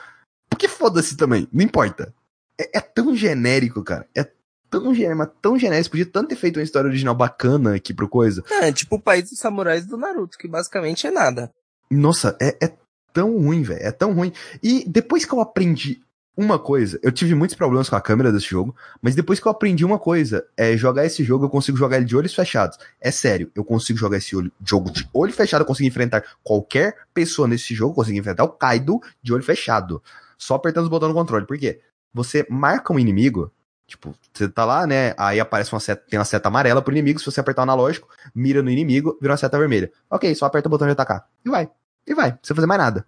Porque 0.49 0.67
foda-se 0.67 1.15
também, 1.15 1.47
não 1.51 1.63
importa. 1.63 2.13
É, 2.59 2.77
é, 2.77 2.81
tão 2.81 3.15
genérico, 3.15 3.83
cara. 3.83 4.07
É 4.15 4.29
tão 4.69 4.93
genérico, 4.93 5.33
tão 5.41 5.57
genérico. 5.57 5.91
Podia 5.91 6.05
tanto 6.05 6.29
ter 6.29 6.35
feito 6.35 6.57
uma 6.57 6.63
história 6.63 6.87
original 6.87 7.15
bacana 7.15 7.75
aqui 7.75 7.93
pro 7.93 8.07
coisa. 8.09 8.43
É, 8.61 8.71
tipo 8.71 8.95
o 8.95 9.01
país 9.01 9.29
dos 9.29 9.39
samurais 9.39 9.85
do 9.85 9.97
Naruto, 9.97 10.37
que 10.37 10.47
basicamente 10.47 11.07
é 11.07 11.11
nada. 11.11 11.51
Nossa, 11.89 12.37
é, 12.41 12.57
é 12.61 12.73
tão 13.13 13.37
ruim, 13.37 13.63
velho. 13.63 13.81
É 13.81 13.91
tão 13.91 14.13
ruim. 14.13 14.31
E 14.61 14.85
depois 14.87 15.25
que 15.25 15.33
eu 15.33 15.41
aprendi 15.41 16.01
uma 16.35 16.57
coisa, 16.57 16.99
eu 17.03 17.11
tive 17.11 17.35
muitos 17.35 17.55
problemas 17.55 17.89
com 17.89 17.95
a 17.95 18.01
câmera 18.01 18.31
desse 18.31 18.47
jogo, 18.47 18.75
mas 19.01 19.15
depois 19.15 19.39
que 19.39 19.45
eu 19.45 19.51
aprendi 19.51 19.83
uma 19.83 19.99
coisa, 19.99 20.45
é 20.55 20.77
jogar 20.77 21.05
esse 21.05 21.23
jogo, 21.23 21.45
eu 21.45 21.49
consigo 21.49 21.77
jogar 21.77 21.97
ele 21.97 22.05
de 22.05 22.15
olhos 22.15 22.33
fechados. 22.33 22.77
É 22.99 23.11
sério, 23.11 23.51
eu 23.53 23.63
consigo 23.63 23.99
jogar 23.99 24.17
esse 24.17 24.35
olho, 24.35 24.51
jogo 24.65 24.89
de 24.89 25.07
olho 25.13 25.33
fechado, 25.33 25.61
eu 25.61 25.65
consigo 25.65 25.87
enfrentar 25.87 26.23
qualquer 26.43 26.95
pessoa 27.13 27.47
nesse 27.47 27.75
jogo, 27.75 27.91
eu 27.91 27.95
consigo 27.95 28.17
enfrentar 28.17 28.43
o 28.45 28.49
Kaido 28.49 28.99
de 29.21 29.33
olho 29.33 29.43
fechado. 29.43 30.01
Só 30.37 30.55
apertando 30.55 30.85
os 30.85 30.89
botões 30.89 31.09
no 31.09 31.15
controle. 31.15 31.45
Por 31.45 31.57
quê? 31.57 31.81
Você 32.13 32.45
marca 32.49 32.93
um 32.93 32.99
inimigo, 32.99 33.51
tipo, 33.85 34.15
você 34.33 34.47
tá 34.47 34.65
lá, 34.65 34.87
né? 34.87 35.13
Aí 35.17 35.39
aparece 35.39 35.73
uma 35.73 35.79
seta, 35.79 36.03
tem 36.09 36.17
uma 36.17 36.25
seta 36.25 36.47
amarela 36.47 36.81
pro 36.81 36.93
inimigo, 36.93 37.19
se 37.19 37.25
você 37.25 37.39
apertar 37.39 37.61
o 37.61 37.63
analógico, 37.63 38.07
mira 38.33 38.61
no 38.61 38.69
inimigo, 38.69 39.17
vira 39.21 39.33
uma 39.33 39.37
seta 39.37 39.59
vermelha. 39.59 39.91
Ok, 40.09 40.33
só 40.33 40.45
aperta 40.45 40.67
o 40.67 40.71
botão 40.71 40.87
de 40.87 40.93
atacar. 40.93 41.27
E 41.45 41.49
vai. 41.49 41.69
E 42.07 42.15
vai, 42.15 42.37
sem 42.41 42.55
fazer 42.55 42.67
mais 42.67 42.79
nada. 42.79 43.05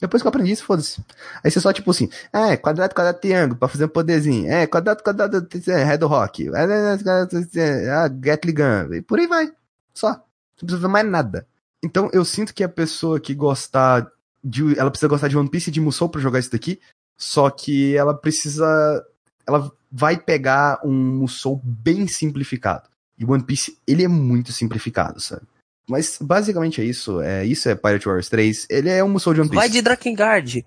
Depois 0.00 0.22
que 0.22 0.26
eu 0.26 0.28
aprendi 0.28 0.52
isso, 0.52 0.64
foda-se. 0.64 1.02
Aí 1.42 1.50
você 1.50 1.60
só, 1.60 1.72
tipo 1.72 1.90
assim, 1.90 2.08
é, 2.32 2.56
quadrado, 2.56 2.94
quadrado, 2.94 3.18
triângulo, 3.18 3.58
pra 3.58 3.68
fazer 3.68 3.86
um 3.86 3.88
poderzinho. 3.88 4.50
É, 4.50 4.66
quadrado, 4.66 5.02
quadrado, 5.02 5.46
Red 5.66 6.04
Rock. 6.06 6.50
Ah, 6.54 8.08
Gatling 8.08 8.54
Gun. 8.54 8.94
E 8.94 9.02
por 9.02 9.18
aí 9.18 9.26
vai. 9.26 9.50
Só. 9.94 10.10
Não 10.10 10.20
precisa 10.58 10.82
fazer 10.82 10.92
mais 10.92 11.06
nada. 11.06 11.46
Então, 11.82 12.10
eu 12.12 12.24
sinto 12.24 12.54
que 12.54 12.62
a 12.62 12.68
pessoa 12.68 13.18
que 13.18 13.34
gostar 13.34 14.10
de... 14.44 14.78
Ela 14.78 14.90
precisa 14.90 15.08
gostar 15.08 15.28
de 15.28 15.36
One 15.36 15.48
Piece 15.48 15.70
e 15.70 15.72
de 15.72 15.80
Musou 15.80 16.08
pra 16.08 16.20
jogar 16.20 16.40
isso 16.40 16.52
daqui. 16.52 16.78
Só 17.16 17.48
que 17.48 17.96
ela 17.96 18.12
precisa... 18.14 19.02
Ela 19.46 19.70
vai 19.90 20.18
pegar 20.18 20.80
um 20.84 20.92
Musou 20.92 21.60
bem 21.64 22.06
simplificado. 22.06 22.88
E 23.18 23.24
One 23.24 23.42
Piece, 23.42 23.78
ele 23.86 24.04
é 24.04 24.08
muito 24.08 24.52
simplificado, 24.52 25.20
sabe? 25.20 25.42
Mas 25.88 26.18
basicamente 26.20 26.80
é 26.80 26.84
isso. 26.84 27.20
É, 27.20 27.44
isso 27.44 27.68
é 27.68 27.74
Pirate 27.74 28.08
Wars 28.08 28.28
3. 28.28 28.66
Ele 28.68 28.88
é 28.88 29.02
um 29.02 29.08
Musou 29.08 29.32
de 29.32 29.40
One 29.40 29.48
Piece. 29.48 29.60
Vai 29.60 29.68
de 29.68 29.82
Drakengard. 29.82 30.64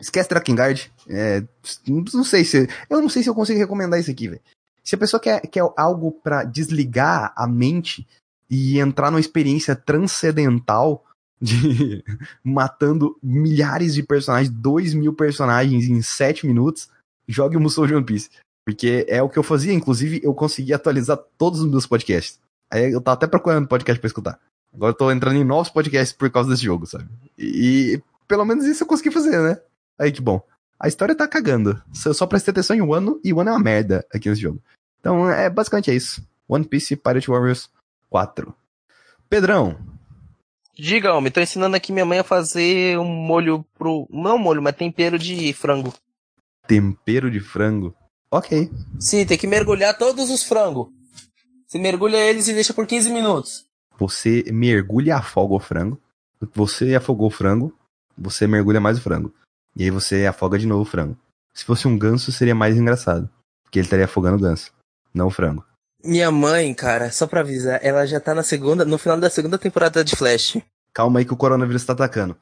Esquece 0.00 0.28
Drakengard. 0.28 0.90
É, 1.08 1.42
não 1.88 2.24
sei 2.24 2.44
se. 2.44 2.68
Eu 2.90 3.00
não 3.00 3.08
sei 3.08 3.22
se 3.22 3.28
eu 3.28 3.34
consigo 3.34 3.58
recomendar 3.58 4.00
isso 4.00 4.10
aqui, 4.10 4.28
velho. 4.28 4.42
Se 4.82 4.94
a 4.94 4.98
pessoa 4.98 5.20
quer, 5.20 5.40
quer 5.40 5.62
algo 5.76 6.12
para 6.12 6.44
desligar 6.44 7.32
a 7.36 7.46
mente 7.46 8.06
e 8.48 8.78
entrar 8.78 9.10
numa 9.10 9.20
experiência 9.20 9.74
transcendental 9.74 11.04
de 11.40 12.04
matando 12.42 13.18
milhares 13.22 13.94
de 13.94 14.02
personagens, 14.02 14.52
dois 14.52 14.94
mil 14.94 15.12
personagens 15.12 15.86
em 15.86 16.00
sete 16.02 16.46
minutos, 16.46 16.88
jogue 17.26 17.56
o 17.56 17.60
Musou 17.60 17.86
de 17.86 17.94
One 17.94 18.04
Piece. 18.04 18.30
Porque 18.64 19.06
é 19.08 19.22
o 19.22 19.28
que 19.28 19.38
eu 19.38 19.42
fazia, 19.44 19.72
inclusive 19.72 20.20
eu 20.24 20.34
consegui 20.34 20.72
atualizar 20.72 21.18
todos 21.38 21.60
os 21.60 21.70
meus 21.70 21.86
podcasts. 21.86 22.40
Aí 22.70 22.92
eu 22.92 23.00
tava 23.00 23.14
até 23.14 23.26
procurando 23.26 23.68
podcast 23.68 24.00
pra 24.00 24.08
escutar. 24.08 24.40
Agora 24.74 24.92
eu 24.92 24.96
tô 24.96 25.10
entrando 25.10 25.36
em 25.36 25.44
novos 25.44 25.70
podcasts 25.70 26.16
por 26.16 26.30
causa 26.30 26.50
desse 26.50 26.64
jogo, 26.64 26.86
sabe? 26.86 27.08
E 27.38 28.00
pelo 28.28 28.44
menos 28.44 28.64
isso 28.64 28.82
eu 28.82 28.86
consegui 28.86 29.10
fazer, 29.10 29.40
né? 29.40 29.60
Aí 29.98 30.12
que 30.12 30.20
bom. 30.20 30.42
A 30.78 30.88
história 30.88 31.14
tá 31.14 31.26
cagando. 31.26 31.82
Eu 32.04 32.12
só 32.12 32.26
prestei 32.26 32.52
atenção 32.52 32.76
em 32.76 32.82
Wano 32.82 33.18
e 33.24 33.32
Wano 33.32 33.50
é 33.50 33.52
uma 33.54 33.58
merda 33.62 34.06
aqui 34.12 34.28
nesse 34.28 34.42
jogo. 34.42 34.60
Então, 35.00 35.30
é 35.30 35.48
basicamente 35.48 35.90
é 35.90 35.94
isso. 35.94 36.26
One 36.48 36.64
Piece 36.64 36.96
Pirate 36.96 37.30
Warriors 37.30 37.70
4. 38.10 38.54
Pedrão. 39.28 39.78
Diga, 40.78 41.14
homem, 41.14 41.32
tô 41.32 41.40
ensinando 41.40 41.74
aqui 41.74 41.92
minha 41.92 42.04
mãe 42.04 42.18
a 42.18 42.24
fazer 42.24 42.98
um 42.98 43.04
molho 43.04 43.64
pro. 43.78 44.06
Não 44.10 44.36
molho, 44.36 44.60
mas 44.60 44.76
tempero 44.76 45.18
de 45.18 45.52
frango. 45.54 45.94
Tempero 46.66 47.30
de 47.30 47.40
frango? 47.40 47.94
Ok. 48.30 48.70
Sim, 49.00 49.24
tem 49.24 49.38
que 49.38 49.46
mergulhar 49.46 49.96
todos 49.96 50.28
os 50.28 50.42
frangos. 50.42 50.88
Você 51.66 51.78
mergulha 51.78 52.18
eles 52.18 52.46
e 52.48 52.52
deixa 52.52 52.74
por 52.74 52.86
15 52.86 53.10
minutos. 53.10 53.65
Você 53.98 54.44
mergulha 54.52 55.08
e 55.08 55.12
afoga 55.12 55.54
o 55.54 55.60
frango. 55.60 56.00
Você 56.54 56.94
afogou 56.94 57.28
o 57.28 57.30
frango, 57.30 57.76
você 58.16 58.46
mergulha 58.46 58.80
mais 58.80 58.98
o 58.98 59.00
frango. 59.00 59.32
E 59.74 59.84
aí 59.84 59.90
você 59.90 60.26
afoga 60.26 60.58
de 60.58 60.66
novo 60.66 60.82
o 60.82 60.86
frango. 60.86 61.16
Se 61.52 61.64
fosse 61.64 61.88
um 61.88 61.98
ganso, 61.98 62.30
seria 62.30 62.54
mais 62.54 62.76
engraçado. 62.76 63.28
Porque 63.62 63.78
ele 63.78 63.86
estaria 63.86 64.04
afogando 64.04 64.36
o 64.36 64.40
ganso, 64.40 64.72
não 65.12 65.28
o 65.28 65.30
frango. 65.30 65.64
Minha 66.04 66.30
mãe, 66.30 66.72
cara, 66.74 67.10
só 67.10 67.26
pra 67.26 67.40
avisar, 67.40 67.80
ela 67.82 68.06
já 68.06 68.20
tá 68.20 68.34
na 68.34 68.42
segunda, 68.42 68.84
no 68.84 68.98
final 68.98 69.18
da 69.18 69.30
segunda 69.30 69.58
temporada 69.58 70.04
de 70.04 70.14
Flash. 70.14 70.58
Calma 70.92 71.18
aí 71.18 71.24
que 71.24 71.32
o 71.32 71.36
coronavírus 71.36 71.84
tá 71.84 71.94
atacando. 71.94 72.36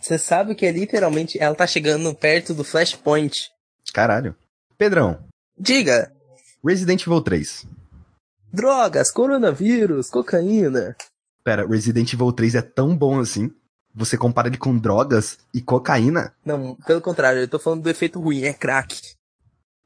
Você 0.00 0.18
sabe 0.18 0.54
que 0.54 0.64
é 0.64 0.70
literalmente, 0.70 1.36
ela 1.40 1.54
tá 1.54 1.66
chegando 1.66 2.14
perto 2.14 2.54
do 2.54 2.62
Flashpoint. 2.62 3.50
Caralho. 3.92 4.36
Pedrão. 4.78 5.18
Diga. 5.58 6.12
Resident 6.64 7.02
Evil 7.02 7.20
3. 7.20 7.66
Drogas, 8.56 9.10
coronavírus, 9.10 10.08
cocaína. 10.08 10.96
Pera, 11.44 11.66
Resident 11.66 12.10
Evil 12.10 12.32
3 12.32 12.54
é 12.54 12.62
tão 12.62 12.96
bom 12.96 13.20
assim? 13.20 13.50
Você 13.94 14.16
compara 14.16 14.48
ele 14.48 14.56
com 14.56 14.78
drogas 14.78 15.36
e 15.52 15.60
cocaína? 15.60 16.34
Não, 16.42 16.74
pelo 16.86 17.02
contrário, 17.02 17.42
eu 17.42 17.48
tô 17.48 17.58
falando 17.58 17.82
do 17.82 17.90
efeito 17.90 18.18
ruim, 18.18 18.44
é 18.44 18.54
crack. 18.54 18.98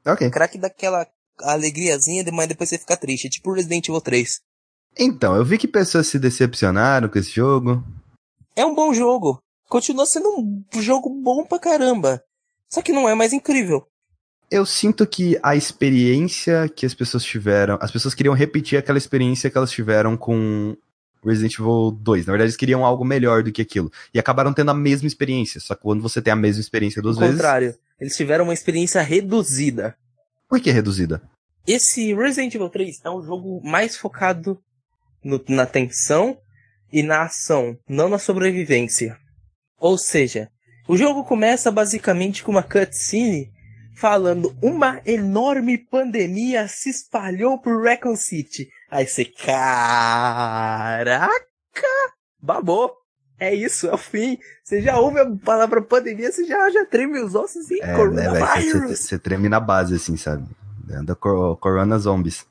Ok. 0.05 0.29
Crack 0.29 0.57
daquela 0.57 1.05
alegriazinha, 1.41 2.23
mas 2.31 2.47
depois 2.47 2.69
você 2.69 2.77
fica 2.77 2.95
triste, 2.95 3.27
é 3.27 3.29
tipo 3.29 3.51
Resident 3.51 3.89
Evil 3.89 3.99
3. 3.99 4.39
Então, 4.97 5.35
eu 5.35 5.43
vi 5.43 5.57
que 5.57 5.67
pessoas 5.67 6.07
se 6.07 6.17
decepcionaram 6.17 7.09
com 7.09 7.19
esse 7.19 7.31
jogo. 7.31 7.83
É 8.55 8.65
um 8.65 8.73
bom 8.73 8.93
jogo. 8.93 9.43
Continua 9.67 10.05
sendo 10.05 10.29
um 10.29 10.81
jogo 10.81 11.09
bom 11.09 11.43
pra 11.43 11.59
caramba. 11.59 12.23
Só 12.69 12.81
que 12.81 12.93
não 12.93 13.09
é 13.09 13.15
mais 13.15 13.33
incrível. 13.33 13.85
Eu 14.51 14.65
sinto 14.65 15.07
que 15.07 15.39
a 15.41 15.55
experiência 15.55 16.67
que 16.67 16.85
as 16.85 16.93
pessoas 16.93 17.23
tiveram, 17.23 17.77
as 17.81 17.89
pessoas 17.89 18.13
queriam 18.13 18.35
repetir 18.35 18.77
aquela 18.77 18.97
experiência 18.97 19.49
que 19.49 19.57
elas 19.57 19.71
tiveram 19.71 20.17
com 20.17 20.75
Resident 21.23 21.53
Evil 21.53 21.91
2. 21.91 22.25
Na 22.25 22.33
verdade, 22.33 22.47
eles 22.49 22.57
queriam 22.57 22.85
algo 22.85 23.05
melhor 23.05 23.43
do 23.43 23.51
que 23.51 23.61
aquilo. 23.61 23.89
E 24.13 24.19
acabaram 24.19 24.51
tendo 24.53 24.71
a 24.71 24.73
mesma 24.73 25.07
experiência. 25.07 25.61
Só 25.61 25.73
que 25.73 25.81
quando 25.81 26.01
você 26.01 26.21
tem 26.21 26.33
a 26.33 26.35
mesma 26.35 26.59
experiência 26.59 27.01
duas 27.01 27.15
Ao 27.15 27.21
vezes. 27.21 27.35
contrário, 27.37 27.75
eles 27.99 28.17
tiveram 28.17 28.43
uma 28.43 28.53
experiência 28.53 29.01
reduzida. 29.01 29.95
Por 30.49 30.59
que 30.59 30.69
reduzida? 30.69 31.21
Esse 31.65 32.13
Resident 32.13 32.53
Evil 32.55 32.69
3 32.69 32.99
é 33.05 33.09
um 33.09 33.23
jogo 33.23 33.61
mais 33.63 33.95
focado 33.95 34.59
no- 35.23 35.41
na 35.47 35.65
tensão 35.65 36.37
e 36.91 37.01
na 37.03 37.21
ação, 37.23 37.77
não 37.87 38.09
na 38.09 38.19
sobrevivência. 38.19 39.17
Ou 39.79 39.97
seja, 39.97 40.49
o 40.89 40.97
jogo 40.97 41.23
começa 41.23 41.71
basicamente 41.71 42.43
com 42.43 42.51
uma 42.51 42.63
cutscene 42.63 43.49
falando 44.01 44.55
uma 44.63 44.99
enorme 45.05 45.77
pandemia 45.77 46.67
se 46.67 46.89
espalhou 46.89 47.59
por 47.59 47.83
Raccoon 47.83 48.15
City. 48.15 48.67
Aí 48.89 49.05
você, 49.05 49.25
caraca, 49.25 51.29
babou. 52.41 52.95
É 53.39 53.53
isso, 53.53 53.87
é 53.87 53.93
o 53.93 53.97
fim. 53.97 54.39
Você 54.63 54.81
já 54.81 54.97
ouve 54.97 55.19
a 55.19 55.29
palavra 55.45 55.83
pandemia, 55.83 56.31
você 56.31 56.45
já, 56.45 56.67
já 56.71 56.83
treme 56.85 57.19
os 57.19 57.35
ossos 57.35 57.69
e 57.69 57.79
É, 57.79 57.87
né, 57.87 57.95
coronavírus. 57.95 58.99
Você 58.99 59.19
treme 59.19 59.47
na 59.47 59.59
base, 59.59 59.95
assim, 59.95 60.17
sabe? 60.17 60.47
Da 61.05 61.15
cor 61.15 61.55
Corona 61.57 61.99
Zombies. 61.99 62.45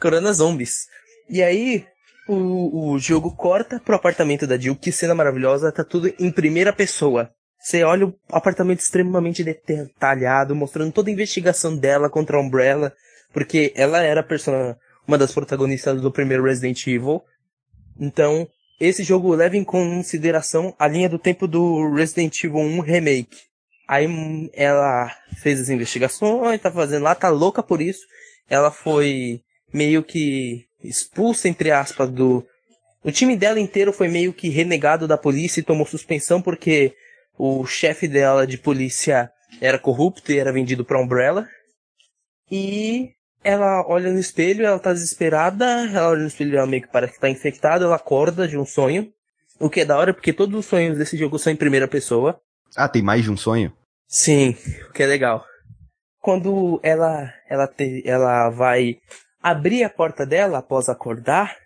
Corona 0.00 0.32
Zombies. 0.32 0.86
E 1.28 1.42
aí, 1.42 1.86
o, 2.26 2.92
o 2.92 2.98
jogo 2.98 3.36
corta 3.36 3.78
pro 3.78 3.96
apartamento 3.96 4.46
da 4.46 4.56
Jill, 4.56 4.76
que 4.76 4.90
cena 4.90 5.14
maravilhosa, 5.14 5.70
tá 5.70 5.84
tudo 5.84 6.08
em 6.18 6.30
primeira 6.30 6.72
pessoa. 6.72 7.30
Você 7.64 7.82
olha 7.82 8.08
o 8.08 8.14
apartamento 8.30 8.80
extremamente 8.80 9.42
detalhado, 9.42 10.54
mostrando 10.54 10.92
toda 10.92 11.08
a 11.08 11.12
investigação 11.12 11.74
dela 11.74 12.10
contra 12.10 12.36
a 12.36 12.40
Umbrella, 12.40 12.92
porque 13.32 13.72
ela 13.74 14.02
era 14.02 14.22
persona, 14.22 14.76
uma 15.08 15.16
das 15.16 15.32
protagonistas 15.32 15.98
do 15.98 16.12
primeiro 16.12 16.44
Resident 16.44 16.86
Evil. 16.86 17.22
Então, 17.98 18.46
esse 18.78 19.02
jogo 19.02 19.34
leva 19.34 19.56
em 19.56 19.64
consideração 19.64 20.74
a 20.78 20.86
linha 20.86 21.08
do 21.08 21.18
tempo 21.18 21.46
do 21.48 21.90
Resident 21.94 22.44
Evil 22.44 22.60
1 22.60 22.80
Remake. 22.80 23.38
Aí 23.88 24.06
hum, 24.06 24.50
ela 24.52 25.10
fez 25.38 25.58
as 25.58 25.70
investigações, 25.70 26.60
tá 26.60 26.70
fazendo 26.70 27.04
lá, 27.04 27.14
tá 27.14 27.30
louca 27.30 27.62
por 27.62 27.80
isso. 27.80 28.02
Ela 28.46 28.70
foi 28.70 29.40
meio 29.72 30.02
que 30.02 30.66
expulsa, 30.82 31.48
entre 31.48 31.70
aspas, 31.70 32.10
do. 32.10 32.46
O 33.02 33.10
time 33.10 33.34
dela 33.34 33.58
inteiro 33.58 33.90
foi 33.90 34.08
meio 34.08 34.34
que 34.34 34.50
renegado 34.50 35.08
da 35.08 35.16
polícia 35.16 35.60
e 35.60 35.64
tomou 35.64 35.86
suspensão 35.86 36.42
porque 36.42 36.94
o 37.38 37.66
chefe 37.66 38.06
dela 38.06 38.46
de 38.46 38.58
polícia 38.58 39.30
era 39.60 39.78
corrupto 39.78 40.32
e 40.32 40.38
era 40.38 40.52
vendido 40.52 40.84
pra 40.84 41.00
Umbrella. 41.00 41.48
E 42.50 43.12
ela 43.42 43.84
olha 43.86 44.12
no 44.12 44.18
espelho, 44.18 44.64
ela 44.64 44.78
tá 44.78 44.92
desesperada, 44.92 45.64
ela 45.64 46.10
olha 46.10 46.22
no 46.22 46.28
espelho, 46.28 46.56
ela 46.56 46.66
meio 46.66 46.82
que 46.82 46.92
parece 46.92 47.14
que 47.14 47.20
tá 47.20 47.28
infectada, 47.28 47.84
ela 47.84 47.96
acorda 47.96 48.46
de 48.48 48.56
um 48.56 48.64
sonho. 48.64 49.12
O 49.58 49.70
que 49.70 49.80
é 49.80 49.84
da 49.84 49.96
hora, 49.96 50.12
porque 50.12 50.32
todos 50.32 50.58
os 50.58 50.66
sonhos 50.66 50.98
desse 50.98 51.16
jogo 51.16 51.38
são 51.38 51.52
em 51.52 51.56
primeira 51.56 51.86
pessoa. 51.86 52.40
Ah, 52.76 52.88
tem 52.88 53.02
mais 53.02 53.22
de 53.22 53.30
um 53.30 53.36
sonho? 53.36 53.72
Sim, 54.08 54.56
o 54.88 54.92
que 54.92 55.02
é 55.02 55.06
legal. 55.06 55.44
Quando 56.20 56.80
ela 56.82 57.32
ela 57.48 57.68
te, 57.68 58.02
ela 58.06 58.50
vai 58.50 58.98
abrir 59.42 59.84
a 59.84 59.90
porta 59.90 60.24
dela 60.24 60.58
após 60.58 60.88
acordar, 60.88 61.56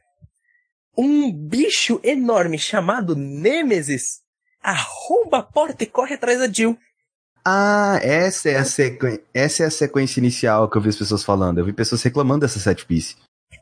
um 0.96 1.32
bicho 1.32 2.00
enorme 2.02 2.58
chamado 2.58 3.14
Nêmesis 3.14 4.20
arromba 4.62 5.38
a 5.38 5.42
porta 5.42 5.84
e 5.84 5.86
corre 5.86 6.14
atrás 6.14 6.38
da 6.38 6.48
Jill. 6.48 6.78
Ah, 7.44 7.98
essa 8.02 8.50
é 8.50 8.56
a 8.56 8.64
sequência. 8.64 9.22
Essa 9.32 9.62
é 9.62 9.66
a 9.66 9.70
sequência 9.70 10.20
inicial 10.20 10.68
que 10.68 10.76
eu 10.76 10.82
vi 10.82 10.90
as 10.90 10.96
pessoas 10.96 11.24
falando. 11.24 11.58
Eu 11.58 11.64
vi 11.64 11.72
pessoas 11.72 12.02
reclamando 12.02 12.40
dessa 12.40 12.58
set 12.58 12.84
piece. 12.84 13.16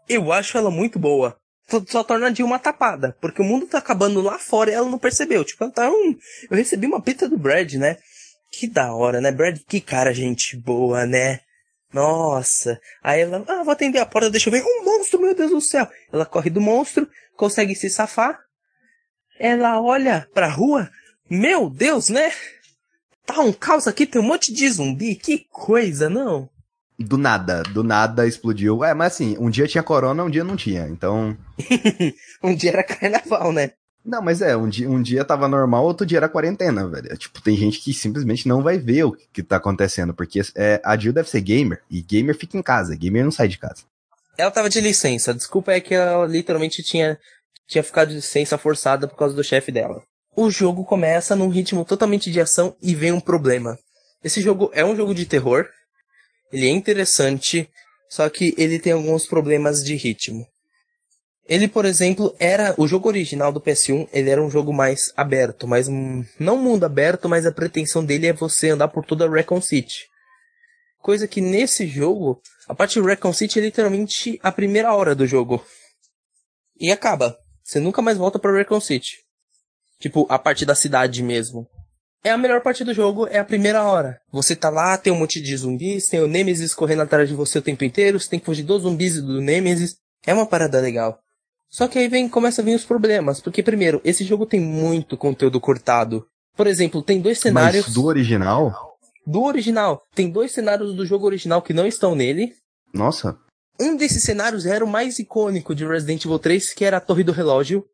Eu 0.09 0.33
acho 0.33 0.59
ela 0.59 0.71
muito 0.71 0.99
boa. 0.99 1.37
Só, 1.69 1.83
só 1.87 2.05
torna 2.05 2.29
a 2.29 2.33
Jill 2.33 2.47
uma 2.47 2.59
tapada, 2.59 3.17
porque 3.21 3.43
o 3.43 3.45
mundo 3.45 3.67
tá 3.67 3.79
acabando 3.79 4.21
lá 4.21 4.39
fora 4.39 4.71
e 4.71 4.75
ela 4.75 4.89
não 4.89 4.99
percebeu. 4.99 5.45
Tipo, 5.45 5.65
ela 5.65 5.73
tá 5.73 5.91
um... 5.91 6.17
Eu 6.51 6.57
recebi 6.57 6.87
uma 6.87 7.03
pizza 7.03 7.29
do 7.29 7.37
Brad, 7.37 7.75
né? 7.75 7.97
Que 8.53 8.69
da 8.69 8.95
hora, 8.95 9.21
né? 9.21 9.33
Brad, 9.33 9.59
que 9.69 9.81
cara 9.81 10.15
gente 10.15 10.57
boa, 10.57 11.05
né? 11.07 11.41
Nossa. 11.93 12.81
Aí 13.03 13.21
ela, 13.21 13.45
ah, 13.49 13.63
vou 13.63 13.73
atender 13.73 13.99
a 13.99 14.07
porta, 14.07 14.31
deixa 14.31 14.49
eu 14.49 14.53
ver. 14.53 14.63
Um 14.63 14.85
monstro, 14.85 15.21
meu 15.21 15.35
Deus 15.35 15.51
do 15.51 15.61
céu. 15.61 15.89
Ela 16.13 16.27
corre 16.27 16.51
do 16.51 16.61
monstro, 16.61 17.09
consegue 17.37 17.75
se 17.75 17.91
safar. 17.91 18.46
Ela 19.39 19.81
olha 19.81 20.29
pra 20.33 20.49
rua. 20.49 20.91
Meu 21.29 21.69
Deus, 21.69 22.09
né? 22.09 22.33
Tá 23.25 23.41
um 23.41 23.53
caos 23.53 23.87
aqui, 23.87 24.07
tem 24.07 24.21
um 24.21 24.25
monte 24.25 24.53
de 24.53 24.69
zumbi. 24.71 25.15
Que 25.17 25.47
coisa, 25.51 26.09
não? 26.09 26.49
Do 26.99 27.19
nada, 27.19 27.63
do 27.63 27.83
nada 27.83 28.27
explodiu. 28.27 28.85
É, 28.85 28.95
mas 28.95 29.15
assim, 29.15 29.37
um 29.39 29.51
dia 29.51 29.67
tinha 29.67 29.83
corona, 29.83 30.25
um 30.25 30.31
dia 30.31 30.45
não 30.45 30.57
tinha. 30.57 30.89
Então. 30.89 31.37
um 32.43 32.55
dia 32.55 32.71
era 32.71 32.83
carnaval, 32.85 33.53
né? 33.53 33.73
Não, 34.07 34.23
mas 34.23 34.41
é, 34.41 34.57
um 34.57 34.69
dia, 34.69 34.89
um 34.89 35.03
dia 35.03 35.25
tava 35.25 35.49
normal, 35.49 35.85
outro 35.85 36.07
dia 36.07 36.19
era 36.19 36.29
quarentena, 36.29 36.87
velho. 36.87 37.13
É, 37.13 37.17
Tipo, 37.17 37.43
tem 37.43 37.57
gente 37.57 37.81
que 37.81 37.93
simplesmente 37.93 38.47
não 38.47 38.63
vai 38.63 38.79
ver 38.79 39.03
o 39.03 39.13
que, 39.13 39.27
que 39.33 39.43
tá 39.43 39.57
acontecendo, 39.57 40.15
porque 40.15 40.41
é, 40.55 40.81
a 40.85 40.97
Jill 40.97 41.13
deve 41.13 41.29
ser 41.29 41.41
gamer, 41.41 41.83
e 41.91 42.01
gamer 42.01 42.39
fica 42.39 42.57
em 42.57 42.63
casa, 42.63 42.95
gamer 42.95 43.25
não 43.25 43.33
sai 43.33 43.49
de 43.49 43.59
casa. 43.59 43.83
Ela 44.39 44.51
tava 44.51 44.69
de 44.69 44.81
licença. 44.81 45.35
Desculpa 45.35 45.73
é 45.73 45.81
que 45.81 45.95
ela 45.95 46.27
literalmente 46.27 46.83
tinha, 46.85 47.19
tinha 47.67 47.83
ficado 47.83 48.09
de 48.09 48.17
licença 48.17 48.57
forçada 48.57 49.09
por 49.09 49.17
causa 49.17 49.35
do 49.35 49.45
chefe 49.45 49.73
dela. 49.73 50.03
O 50.35 50.51
jogo 50.51 50.85
começa 50.85 51.35
num 51.35 51.49
ritmo 51.49 51.85
totalmente 51.85 52.31
de 52.31 52.41
ação 52.41 52.77
e 52.81 52.95
vem 52.95 53.13
um 53.13 53.21
problema. 53.21 53.79
Esse 54.23 54.41
jogo 54.41 54.71
é 54.75 54.85
um 54.85 54.95
jogo 54.95 55.15
de 55.15 55.25
terror. 55.25 55.67
Ele 56.53 56.67
é 56.67 56.71
interessante, 56.71 57.69
só 58.09 58.29
que 58.29 58.55
ele 58.57 58.79
tem 58.79 58.93
alguns 58.93 59.27
problemas 59.27 59.83
de 59.83 59.95
ritmo. 59.95 60.47
Ele, 61.49 61.69
por 61.69 61.85
exemplo, 61.85 62.35
era 62.41 62.75
o 62.77 62.89
jogo 62.89 63.09
original 63.09 63.53
do 63.53 63.61
PS1, 63.61 64.09
ele 64.13 64.31
era 64.31 64.43
um 64.43 64.51
jogo 64.51 64.73
mais 64.73 65.13
aberto, 65.17 65.67
mas 65.67 65.87
não 66.41 66.57
mundo 66.57 66.85
aberto, 66.85 67.29
mas 67.29 67.47
a 67.47 67.53
pretensão 67.53 68.05
dele 68.05 68.27
é 68.27 68.33
você 68.33 68.71
andar 68.71 68.89
por 68.89 69.07
toda 69.07 69.31
Recon 69.31 69.61
City. 69.61 70.07
Coisa 71.01 71.29
que 71.29 71.41
nesse 71.41 71.87
jogo, 71.87 72.43
a 72.67 72.75
parte 72.75 73.01
de 73.01 73.07
Recon 73.07 73.33
City 73.33 73.61
é 73.61 73.63
literalmente 73.63 74.41
a 74.43 74.51
primeira 74.51 74.93
hora 74.93 75.15
do 75.15 75.25
jogo. 75.25 75.65
E 76.79 76.91
acaba. 76.91 77.39
Você 77.67 77.81
nunca 77.81 78.01
mais 78.01 78.17
volta 78.17 78.39
para 78.39 78.57
Recon 78.57 78.81
City. 78.81 79.17
Tipo, 79.99 80.25
a 80.31 80.39
parte 80.39 80.65
da 80.65 80.77
cidade 80.77 81.21
mesmo. 81.21 81.67
É 82.23 82.31
a 82.31 82.39
melhor 82.39 82.63
parte 82.63 82.85
do 82.85 82.95
jogo, 82.95 83.27
é 83.27 83.41
a 83.41 83.45
primeira 83.45 83.83
hora. 83.83 84.21
Você 84.31 84.55
tá 84.55 84.71
lá, 84.71 84.97
tem 84.97 85.13
um 85.13 85.19
monte 85.19 85.41
de 85.41 85.57
zumbis, 85.57 86.07
tem 86.07 86.21
o 86.21 86.29
Nemesis 86.29 86.73
correndo 86.73 87.03
atrás 87.03 87.29
de 87.29 87.35
você 87.35 87.59
o 87.59 87.63
tempo 87.63 87.83
inteiro, 87.83 88.21
você 88.21 88.29
tem 88.29 88.39
que 88.39 88.47
fugir 88.47 88.63
dos 88.63 88.83
zumbis 88.83 89.17
e 89.17 89.21
do 89.21 89.41
Nemesis. 89.41 89.97
É 90.25 90.33
uma 90.33 90.47
parada 90.47 90.81
legal. 90.81 91.19
Só 91.69 91.89
que 91.89 91.99
aí 91.99 92.07
vem, 92.07 92.29
começa 92.29 92.63
a 92.63 92.65
vir 92.65 92.77
os 92.77 92.85
problemas, 92.85 93.41
porque 93.41 93.65
primeiro, 93.65 94.01
esse 94.05 94.23
jogo 94.23 94.47
tem 94.47 94.61
muito 94.61 95.17
conteúdo 95.17 95.61
cortado. 95.61 96.25
Por 96.57 96.69
exemplo, 96.69 97.03
tem 97.03 97.21
dois 97.21 97.41
cenários. 97.41 97.87
Mas 97.87 97.95
do 97.95 98.05
original? 98.05 98.97
Do 99.27 99.43
original. 99.43 100.03
Tem 100.15 100.31
dois 100.31 100.53
cenários 100.53 100.95
do 100.95 101.05
jogo 101.05 101.27
original 101.27 101.61
que 101.61 101.73
não 101.73 101.87
estão 101.87 102.15
nele. 102.15 102.55
Nossa. 102.95 103.37
Um 103.79 103.97
desses 103.97 104.23
cenários 104.23 104.65
era 104.67 104.85
o 104.85 104.89
mais 104.89 105.19
icônico 105.19 105.75
de 105.75 105.87
Resident 105.87 106.25
Evil 106.25 106.39
3, 106.39 106.73
que 106.73 106.85
era 106.85 106.97
a 106.97 107.01
Torre 107.01 107.23
do 107.23 107.33
Relógio. 107.33 107.85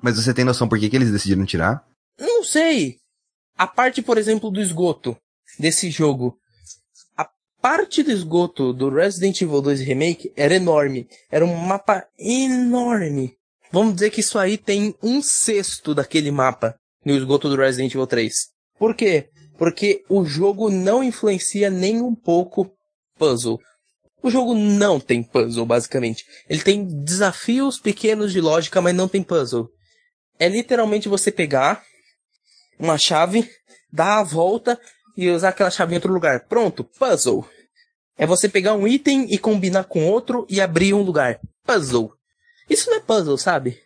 Mas 0.00 0.16
você 0.16 0.32
tem 0.32 0.44
noção 0.44 0.68
por 0.68 0.78
que, 0.78 0.88
que 0.88 0.96
eles 0.96 1.10
decidiram 1.10 1.44
tirar? 1.44 1.84
Não 2.18 2.44
sei. 2.44 2.96
A 3.56 3.66
parte, 3.66 4.02
por 4.02 4.18
exemplo, 4.18 4.50
do 4.50 4.60
esgoto 4.60 5.16
desse 5.58 5.90
jogo. 5.90 6.36
A 7.16 7.28
parte 7.60 8.02
do 8.02 8.10
esgoto 8.10 8.72
do 8.72 8.90
Resident 8.90 9.40
Evil 9.40 9.62
2 9.62 9.80
Remake 9.80 10.32
era 10.36 10.54
enorme. 10.54 11.08
Era 11.30 11.44
um 11.44 11.54
mapa 11.54 12.06
enorme. 12.18 13.36
Vamos 13.72 13.94
dizer 13.94 14.10
que 14.10 14.20
isso 14.20 14.38
aí 14.38 14.56
tem 14.56 14.94
um 15.02 15.20
sexto 15.22 15.94
daquele 15.94 16.30
mapa 16.30 16.76
no 17.04 17.14
esgoto 17.14 17.48
do 17.48 17.56
Resident 17.56 17.92
Evil 17.92 18.06
3. 18.06 18.48
Por 18.78 18.94
quê? 18.94 19.28
Porque 19.58 20.04
o 20.08 20.24
jogo 20.24 20.70
não 20.70 21.02
influencia 21.02 21.70
nem 21.70 22.00
um 22.00 22.14
pouco 22.14 22.70
puzzle. 23.18 23.60
O 24.24 24.30
jogo 24.30 24.54
não 24.54 24.98
tem 24.98 25.22
puzzle, 25.22 25.66
basicamente. 25.66 26.24
Ele 26.48 26.62
tem 26.62 26.82
desafios 27.04 27.78
pequenos 27.78 28.32
de 28.32 28.40
lógica, 28.40 28.80
mas 28.80 28.94
não 28.94 29.06
tem 29.06 29.22
puzzle. 29.22 29.68
É 30.38 30.48
literalmente 30.48 31.10
você 31.10 31.30
pegar 31.30 31.82
uma 32.78 32.96
chave, 32.96 33.46
dar 33.92 34.20
a 34.20 34.22
volta 34.22 34.80
e 35.14 35.28
usar 35.28 35.50
aquela 35.50 35.70
chave 35.70 35.92
em 35.92 35.96
outro 35.96 36.10
lugar. 36.10 36.46
Pronto, 36.48 36.82
puzzle. 36.82 37.46
É 38.16 38.24
você 38.24 38.48
pegar 38.48 38.72
um 38.72 38.88
item 38.88 39.26
e 39.28 39.36
combinar 39.36 39.84
com 39.84 40.06
outro 40.06 40.46
e 40.48 40.58
abrir 40.58 40.94
um 40.94 41.02
lugar. 41.02 41.38
Puzzle. 41.62 42.10
Isso 42.70 42.88
não 42.88 42.96
é 42.96 43.00
puzzle, 43.00 43.36
sabe? 43.36 43.78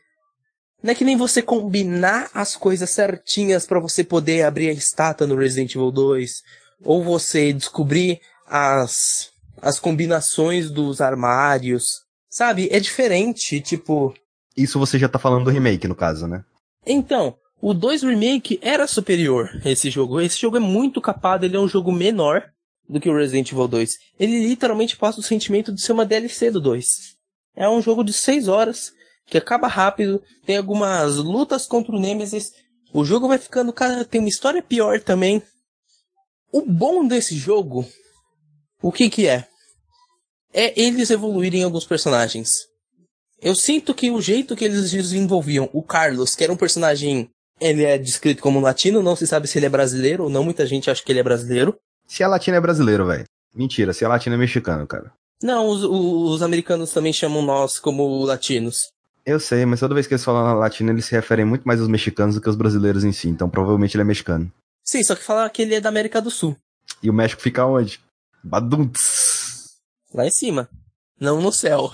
Não 0.81 0.93
é 0.93 0.95
que 0.95 1.05
nem 1.05 1.17
você 1.17 1.43
combinar 1.43 2.31
as 2.33 2.55
coisas 2.55 2.91
certinhas 2.91 3.67
para 3.67 3.81
você 3.81 4.05
poder 4.05 4.43
abrir 4.45 4.69
a 4.69 4.73
estátua 4.73 5.27
no 5.27 5.35
Resident 5.35 5.75
Evil 5.75 5.91
2. 5.91 6.43
Ou 6.85 7.03
você 7.03 7.53
descobrir 7.53 8.21
as 8.47 9.33
as 9.63 9.79
combinações 9.79 10.71
dos 10.71 11.01
armários. 11.01 12.03
Sabe? 12.29 12.69
É 12.71 12.79
diferente, 12.79 13.61
tipo. 13.61 14.15
Isso 14.57 14.79
você 14.79 14.99
já 14.99 15.09
tá 15.09 15.19
falando 15.19 15.45
do 15.45 15.51
remake, 15.51 15.89
no 15.89 15.95
caso, 15.95 16.27
né? 16.27 16.45
Então, 16.87 17.37
o 17.61 17.75
2 17.75 18.03
Remake 18.03 18.59
era 18.63 18.87
superior 18.87 19.51
a 19.65 19.71
esse 19.71 19.91
jogo. 19.91 20.21
Esse 20.21 20.41
jogo 20.41 20.57
é 20.57 20.61
muito 20.61 21.01
capado, 21.01 21.45
ele 21.45 21.57
é 21.57 21.61
um 21.61 21.69
jogo 21.69 21.93
menor 21.93 22.45
do 22.89 23.01
que 23.01 23.09
o 23.09 23.17
Resident 23.17 23.53
Evil 23.53 23.69
2. 23.69 23.97
Ele 24.19 24.47
literalmente 24.47 24.97
passa 24.97 25.21
o 25.21 25.23
sentimento 25.23 25.73
de 25.73 25.81
ser 25.81 25.93
uma 25.93 26.07
DLC 26.07 26.51
do 26.51 26.61
2. 26.61 27.17
É 27.57 27.69
um 27.69 27.83
jogo 27.83 28.05
de 28.05 28.13
6 28.13 28.49
horas, 28.49 28.93
que 29.27 29.37
acaba 29.37 29.69
rápido, 29.69 30.23
tem 30.47 30.57
algumas 30.57 31.17
lutas 31.17 31.67
contra 31.67 31.95
o 31.95 32.01
Nemesis. 32.01 32.53
O 32.93 33.05
jogo 33.05 33.29
vai 33.29 33.39
ficando 33.39 33.73
cada. 33.73 34.05
tem 34.05 34.21
uma 34.21 34.29
história 34.29 34.63
pior 34.63 35.01
também. 35.01 35.43
O 36.51 36.63
bom 36.63 37.07
desse 37.07 37.37
jogo 37.37 37.87
o 38.83 38.93
que 38.93 39.11
que 39.11 39.27
é? 39.27 39.47
É 40.53 40.81
eles 40.81 41.11
evoluírem 41.11 41.63
alguns 41.63 41.85
personagens. 41.85 42.67
Eu 43.41 43.55
sinto 43.55 43.95
que 43.95 44.11
o 44.11 44.21
jeito 44.21 44.57
que 44.57 44.65
eles 44.65 44.91
desenvolviam 44.91 45.69
o 45.73 45.83
Carlos, 45.83 46.35
que 46.35 46.43
era 46.43 46.53
um 46.53 46.57
personagem, 46.57 47.29
ele 47.61 47.85
é 47.85 47.97
descrito 47.97 48.43
como 48.43 48.61
latino, 48.61 49.03
não 49.03 49.15
se 49.15 49.27
sabe 49.27 49.47
se 49.47 49.59
ele 49.59 49.67
é 49.67 49.69
brasileiro 49.69 50.25
ou 50.25 50.31
não, 50.31 50.43
muita 50.43 50.67
gente 50.67 50.91
acha 50.91 51.03
que 51.03 51.13
ele 51.13 51.21
é 51.21 51.23
brasileiro. 51.23 51.77
Se 52.07 52.23
é 52.23 52.27
latino 52.27 52.57
é 52.57 52.61
brasileiro, 52.61 53.07
velho. 53.07 53.25
Mentira, 53.55 53.93
se 53.93 54.05
é 54.05 54.09
latino 54.09 54.35
é 54.35 54.39
mexicano, 54.39 54.87
cara. 54.87 55.13
Não, 55.43 55.69
os, 55.69 55.85
os 55.85 56.43
americanos 56.43 56.93
também 56.93 57.13
chamam 57.13 57.43
nós 57.43 57.79
como 57.79 58.25
latinos. 58.25 58.89
Eu 59.25 59.39
sei, 59.39 59.65
mas 59.67 59.81
toda 59.81 59.95
vez 59.95 60.07
que 60.07 60.15
eles 60.15 60.25
falam 60.25 60.59
latino, 60.59 60.91
eles 60.91 61.05
se 61.05 61.13
referem 61.13 61.45
muito 61.45 61.65
mais 61.65 61.81
aos 61.81 61.89
mexicanos 61.89 62.35
do 62.35 62.41
que 62.41 62.49
aos 62.49 62.57
brasileiros 62.57 63.05
em 63.05 63.13
si, 63.13 63.29
então 63.29 63.49
provavelmente 63.49 63.95
ele 63.95 64.03
é 64.03 64.05
mexicano. 64.05 64.51
Sim, 64.83 65.03
só 65.05 65.15
que 65.15 65.23
fala 65.23 65.49
que 65.51 65.63
ele 65.63 65.75
é 65.75 65.81
da 65.81 65.89
América 65.89 66.21
do 66.21 66.31
Sul. 66.31 66.57
E 67.03 67.11
o 67.11 67.13
México 67.13 67.43
fica 67.43 67.65
onde? 67.67 68.01
Badunts. 68.43 69.77
Lá 70.13 70.27
em 70.27 70.31
cima. 70.31 70.69
Não 71.21 71.41
no 71.41 71.53
céu. 71.53 71.91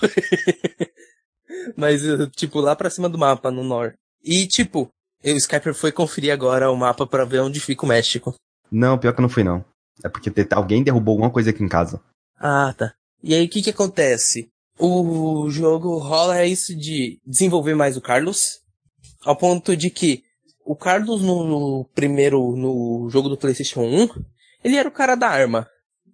Mas, 1.75 2.01
tipo, 2.35 2.59
lá 2.59 2.75
pra 2.75 2.89
cima 2.89 3.09
do 3.09 3.17
mapa, 3.17 3.51
no 3.51 3.63
norte. 3.63 3.97
E, 4.23 4.47
tipo, 4.47 4.89
o 5.23 5.29
Skyper 5.29 5.73
foi 5.73 5.91
conferir 5.91 6.31
agora 6.31 6.71
o 6.71 6.75
mapa 6.75 7.07
para 7.07 7.25
ver 7.25 7.39
onde 7.39 7.59
fica 7.59 7.85
o 7.85 7.89
México. 7.89 8.35
Não, 8.71 8.97
pior 8.97 9.13
que 9.13 9.21
não 9.21 9.29
fui, 9.29 9.43
não. 9.43 9.63
É 10.03 10.09
porque 10.09 10.31
alguém 10.51 10.83
derrubou 10.83 11.13
alguma 11.13 11.31
coisa 11.31 11.49
aqui 11.49 11.63
em 11.63 11.69
casa. 11.69 12.01
Ah, 12.37 12.73
tá. 12.77 12.93
E 13.23 13.33
aí, 13.33 13.45
o 13.45 13.49
que 13.49 13.61
que 13.61 13.69
acontece? 13.69 14.49
O 14.77 15.49
jogo 15.49 15.97
rola 15.97 16.45
isso 16.45 16.75
de 16.75 17.19
desenvolver 17.25 17.75
mais 17.75 17.95
o 17.95 18.01
Carlos, 18.01 18.59
ao 19.23 19.35
ponto 19.35 19.75
de 19.75 19.89
que 19.89 20.23
o 20.65 20.75
Carlos 20.75 21.21
no 21.21 21.85
primeiro, 21.95 22.55
no 22.55 23.09
jogo 23.09 23.29
do 23.29 23.37
PlayStation 23.37 23.81
1, 23.81 24.09
ele 24.63 24.75
era 24.75 24.89
o 24.89 24.91
cara 24.91 25.15
da 25.15 25.29
arma. 25.29 25.67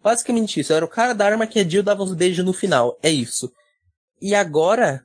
Basicamente 0.04 0.60
isso. 0.60 0.74
Era 0.74 0.86
o 0.86 0.90
cara 0.90 1.14
da 1.14 1.26
arma 1.26 1.48
que 1.48 1.60
a 1.60 1.64
Jill 1.64 1.84
dava 1.84 2.04
uns 2.04 2.14
beijos 2.14 2.46
no 2.46 2.54
final. 2.54 2.98
É 3.02 3.10
isso. 3.10 3.52
E 4.22 4.36
agora, 4.36 5.04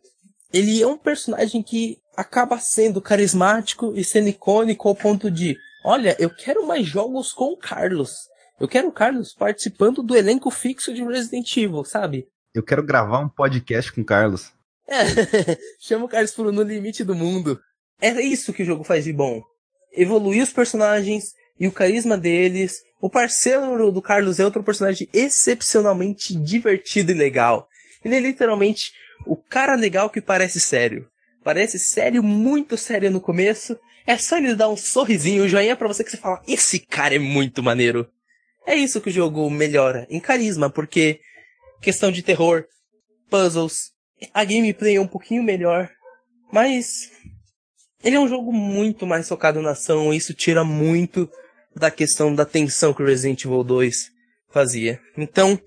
ele 0.53 0.83
é 0.83 0.87
um 0.87 0.97
personagem 0.97 1.63
que 1.63 1.99
acaba 2.17 2.59
sendo 2.59 3.01
carismático 3.01 3.93
e 3.95 4.03
sendo 4.03 4.29
icônico 4.29 4.89
ao 4.89 4.95
ponto 4.95 5.31
de, 5.31 5.57
olha, 5.85 6.17
eu 6.19 6.31
quero 6.31 6.67
mais 6.67 6.87
jogos 6.87 7.33
com 7.33 7.53
o 7.53 7.57
Carlos. 7.57 8.15
Eu 8.59 8.67
quero 8.67 8.89
o 8.89 8.93
Carlos 8.93 9.35
participando 9.35 10.03
do 10.03 10.17
elenco 10.17 10.51
fixo 10.51 10.95
de 10.95 11.05
Resident 11.05 11.55
Evil, 11.57 11.85
sabe? 11.85 12.27
Eu 12.55 12.63
quero 12.63 12.83
gravar 12.83 13.21
um 13.21 13.29
podcast 13.29 13.93
com 13.93 14.01
o 14.01 14.05
Carlos. 14.05 14.51
É, 14.89 14.97
chama 15.79 16.07
o 16.07 16.09
Carlos 16.09 16.31
pro 16.33 16.53
No 16.53 16.63
Limite 16.63 17.05
do 17.05 17.15
Mundo. 17.15 17.61
É 18.01 18.13
isso 18.21 18.53
que 18.53 18.63
o 18.63 18.67
jogo 18.67 18.83
faz 18.83 19.05
de 19.05 19.13
bom. 19.13 19.43
Evoluir 19.93 20.43
os 20.43 20.53
personagens 20.53 21.35
e 21.59 21.67
o 21.67 21.73
carisma 21.73 22.17
deles, 22.17 22.83
o 23.01 23.09
parceiro 23.09 23.91
do 23.91 24.03
Carlos 24.03 24.41
é 24.41 24.45
outro 24.45 24.63
personagem 24.63 25.09
excepcionalmente 25.13 26.35
divertido 26.35 27.13
e 27.13 27.15
legal. 27.15 27.69
Ele 28.05 28.17
é 28.17 28.21
literalmente 28.21 28.93
o 29.27 29.37
cara 29.37 29.75
legal 29.75 30.11
que 30.11 30.21
parece 30.21 30.61
sério. 30.61 31.09
Parece 31.43 31.79
sério, 31.79 32.23
muito 32.23 32.77
sério 32.77 33.11
no 33.11 33.21
começo. 33.21 33.79
É 34.07 34.17
só 34.17 34.37
ele 34.37 34.55
dar 34.55 34.69
um 34.69 34.77
sorrisinho, 34.77 35.45
um 35.45 35.49
joinha 35.49 35.77
pra 35.77 35.89
você 35.89 36.05
que 36.05 36.11
você 36.11 36.17
fala, 36.17 36.43
esse 36.47 36.79
cara 36.79 37.15
é 37.15 37.19
muito 37.19 37.63
maneiro. 37.63 38.09
É 38.67 38.75
isso 38.75 39.01
que 39.01 39.11
o 39.11 39.13
jogo 39.13 39.49
melhora, 39.49 40.07
em 40.11 40.21
carisma, 40.21 40.69
porque 40.69 41.21
questão 41.81 42.11
de 42.11 42.23
terror, 42.23 42.65
puzzles, 43.31 43.93
a 44.33 44.45
gameplay 44.45 44.97
é 44.97 45.01
um 45.01 45.07
pouquinho 45.07 45.43
melhor, 45.43 45.89
mas 46.53 47.11
ele 48.03 48.17
é 48.17 48.21
um 48.21 48.29
jogo 48.29 48.53
muito 48.53 49.07
mais 49.07 49.29
focado 49.29 49.61
na 49.63 49.71
ação, 49.71 50.13
isso 50.13 50.35
tira 50.35 50.65
muito 50.65 51.31
da 51.77 51.91
questão 51.91 52.35
da 52.35 52.45
tensão 52.45 52.95
que 52.95 53.03
o 53.03 53.07
Resident 53.07 53.45
Evil 53.45 53.63
2 53.63 54.11
fazia. 54.51 54.99
Então, 55.17 55.61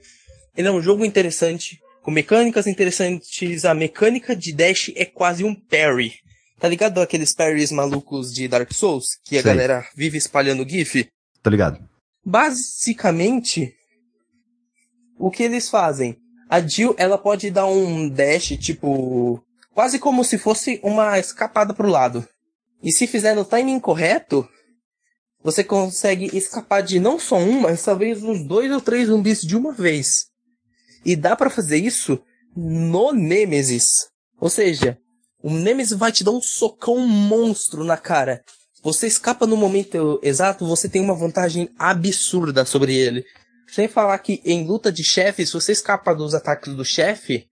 ele 0.57 0.67
é 0.67 0.71
um 0.71 0.81
jogo 0.81 1.05
interessante, 1.05 1.79
com 2.01 2.09
mecânicas 2.09 2.65
interessantes. 2.65 3.63
A 3.63 3.73
mecânica 3.73 4.35
de 4.35 4.51
dash 4.51 4.91
é 4.95 5.05
quase 5.05 5.43
um 5.43 5.53
parry. 5.53 6.13
Tá 6.59 6.67
ligado 6.67 6.99
aqueles 6.99 7.31
parries 7.31 7.71
malucos 7.71 8.33
de 8.33 8.47
Dark 8.47 8.73
Souls? 8.73 9.17
Que 9.23 9.37
a 9.37 9.41
Sei. 9.41 9.51
galera 9.51 9.87
vive 9.95 10.17
espalhando 10.17 10.67
GIF? 10.67 11.07
Tô 11.41 11.49
ligado. 11.49 11.79
Basicamente, 12.25 13.73
o 15.17 15.29
que 15.31 15.43
eles 15.43 15.69
fazem? 15.69 16.17
A 16.49 16.59
Jill, 16.59 16.95
ela 16.97 17.17
pode 17.17 17.51
dar 17.51 17.67
um 17.67 18.09
dash, 18.09 18.57
tipo, 18.57 19.41
quase 19.73 19.99
como 19.99 20.25
se 20.25 20.37
fosse 20.37 20.79
uma 20.83 21.19
escapada 21.19 21.73
pro 21.73 21.87
lado. 21.87 22.27
E 22.83 22.91
se 22.91 23.05
fizer 23.05 23.35
no 23.35 23.45
timing 23.45 23.79
correto, 23.79 24.49
você 25.43 25.63
consegue 25.63 26.35
escapar 26.37 26.81
de 26.81 26.99
não 26.99 27.19
só 27.19 27.37
um, 27.37 27.61
mas 27.61 27.83
talvez 27.83 28.23
uns 28.23 28.43
dois 28.43 28.71
ou 28.71 28.81
três 28.81 29.07
zumbis 29.07 29.41
de 29.41 29.55
uma 29.55 29.73
vez. 29.73 30.25
E 31.05 31.15
dá 31.15 31.35
para 31.35 31.49
fazer 31.49 31.77
isso 31.77 32.19
no 32.55 33.13
Nemesis. 33.13 34.09
Ou 34.39 34.49
seja, 34.49 34.97
o 35.41 35.49
Nemesis 35.49 35.97
vai 35.97 36.11
te 36.11 36.23
dar 36.23 36.31
um 36.31 36.41
socão 36.41 36.99
monstro 36.99 37.83
na 37.83 37.95
cara. 37.95 38.43
Você 38.83 39.07
escapa 39.07 39.45
no 39.45 39.57
momento 39.57 40.19
exato, 40.23 40.65
você 40.65 40.87
tem 40.89 41.01
uma 41.01 41.15
vantagem 41.15 41.69
absurda 41.77 42.65
sobre 42.65 42.95
ele. 42.95 43.23
Sem 43.67 43.87
falar 43.87 44.17
que 44.19 44.41
em 44.43 44.65
luta 44.65 44.91
de 44.91 45.03
chefe, 45.03 45.45
se 45.45 45.53
você 45.53 45.71
escapa 45.71 46.13
dos 46.13 46.33
ataques 46.33 46.73
do 46.73 46.83
chefe 46.83 47.45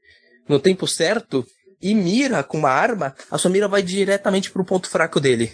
no 0.48 0.60
tempo 0.60 0.88
certo, 0.88 1.46
e 1.82 1.94
mira 1.94 2.44
com 2.44 2.58
uma 2.58 2.70
arma, 2.70 3.16
a 3.30 3.38
sua 3.38 3.52
mira 3.52 3.68
vai 3.68 3.84
diretamente 3.84 4.52
pro 4.52 4.66
ponto 4.66 4.90
fraco 4.90 5.20
dele. 5.20 5.52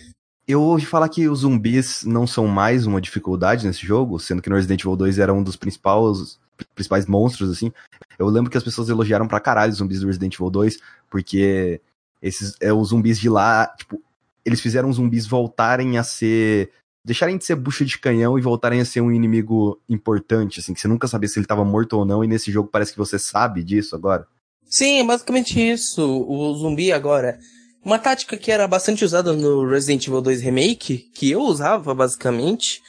Eu 0.47 0.61
ouvi 0.61 0.85
falar 0.85 1.07
que 1.07 1.27
os 1.29 1.39
zumbis 1.39 2.03
não 2.03 2.27
são 2.27 2.47
mais 2.47 2.85
uma 2.85 2.99
dificuldade 2.99 3.65
nesse 3.65 3.85
jogo, 3.85 4.19
sendo 4.19 4.41
que 4.41 4.49
no 4.49 4.55
Resident 4.55 4.81
Evil 4.81 4.95
2 4.95 5.19
era 5.19 5.33
um 5.33 5.41
dos 5.41 5.55
principais, 5.55 6.37
principais 6.75 7.05
monstros, 7.05 7.49
assim. 7.49 7.71
Eu 8.19 8.27
lembro 8.27 8.51
que 8.51 8.57
as 8.57 8.63
pessoas 8.63 8.89
elogiaram 8.89 9.27
pra 9.27 9.39
caralho 9.39 9.71
os 9.71 9.77
zumbis 9.77 10.01
do 10.01 10.07
Resident 10.07 10.35
Evil 10.35 10.49
2, 10.49 10.79
porque 11.09 11.79
esses 12.21 12.57
é, 12.59 12.73
os 12.73 12.89
zumbis 12.89 13.17
de 13.19 13.29
lá, 13.29 13.67
tipo, 13.77 14.01
eles 14.43 14.59
fizeram 14.59 14.89
os 14.89 14.97
zumbis 14.97 15.25
voltarem 15.25 15.97
a 15.97 16.03
ser. 16.03 16.71
deixarem 17.05 17.37
de 17.37 17.45
ser 17.45 17.55
bucha 17.55 17.85
de 17.85 17.97
canhão 17.97 18.37
e 18.37 18.41
voltarem 18.41 18.81
a 18.81 18.85
ser 18.85 18.99
um 18.99 19.11
inimigo 19.11 19.79
importante, 19.87 20.59
assim, 20.59 20.73
que 20.73 20.81
você 20.81 20.89
nunca 20.89 21.07
sabia 21.07 21.29
se 21.29 21.39
ele 21.39 21.45
tava 21.45 21.63
morto 21.63 21.93
ou 21.93 22.03
não, 22.03 22.21
e 22.21 22.27
nesse 22.27 22.51
jogo 22.51 22.67
parece 22.69 22.91
que 22.91 22.97
você 22.97 23.17
sabe 23.17 23.63
disso 23.63 23.95
agora. 23.95 24.27
Sim, 24.65 24.99
é 24.99 25.03
basicamente 25.05 25.57
isso. 25.57 26.01
O 26.01 26.53
zumbi 26.55 26.91
agora 26.91 27.39
uma 27.83 27.99
tática 27.99 28.37
que 28.37 28.51
era 28.51 28.67
bastante 28.67 29.03
usada 29.03 29.33
no 29.33 29.69
Resident 29.69 30.07
Evil 30.07 30.21
2 30.21 30.41
Remake, 30.41 31.09
que 31.13 31.31
eu 31.31 31.41
usava 31.41 31.93
basicamente, 31.93 32.81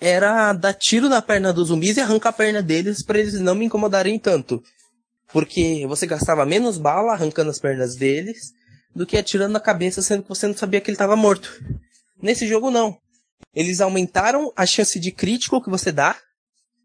era 0.00 0.52
dar 0.52 0.74
tiro 0.74 1.08
na 1.08 1.22
perna 1.22 1.52
dos 1.52 1.68
zumbis 1.68 1.96
e 1.96 2.00
arrancar 2.00 2.30
a 2.30 2.32
perna 2.32 2.62
deles 2.62 3.02
para 3.02 3.18
eles 3.18 3.34
não 3.40 3.54
me 3.54 3.64
incomodarem 3.64 4.18
tanto. 4.18 4.62
Porque 5.32 5.86
você 5.86 6.06
gastava 6.06 6.44
menos 6.44 6.78
bala 6.78 7.12
arrancando 7.12 7.50
as 7.50 7.58
pernas 7.58 7.96
deles 7.96 8.52
do 8.94 9.06
que 9.06 9.16
atirando 9.16 9.52
na 9.52 9.60
cabeça 9.60 10.02
sendo 10.02 10.22
que 10.22 10.28
você 10.28 10.46
não 10.46 10.56
sabia 10.56 10.80
que 10.80 10.90
ele 10.90 10.94
estava 10.94 11.16
morto. 11.16 11.62
Nesse 12.20 12.46
jogo 12.46 12.70
não. 12.70 12.98
Eles 13.54 13.80
aumentaram 13.80 14.52
a 14.56 14.66
chance 14.66 14.98
de 14.98 15.10
crítico 15.10 15.62
que 15.62 15.70
você 15.70 15.92
dá. 15.92 16.16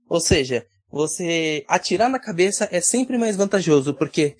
Ou 0.08 0.20
seja, 0.20 0.66
você 0.92 1.64
atirar 1.68 2.10
na 2.10 2.20
cabeça 2.20 2.68
é 2.72 2.82
sempre 2.82 3.18
mais 3.18 3.36
vantajoso, 3.36 3.94
porque 3.94 4.36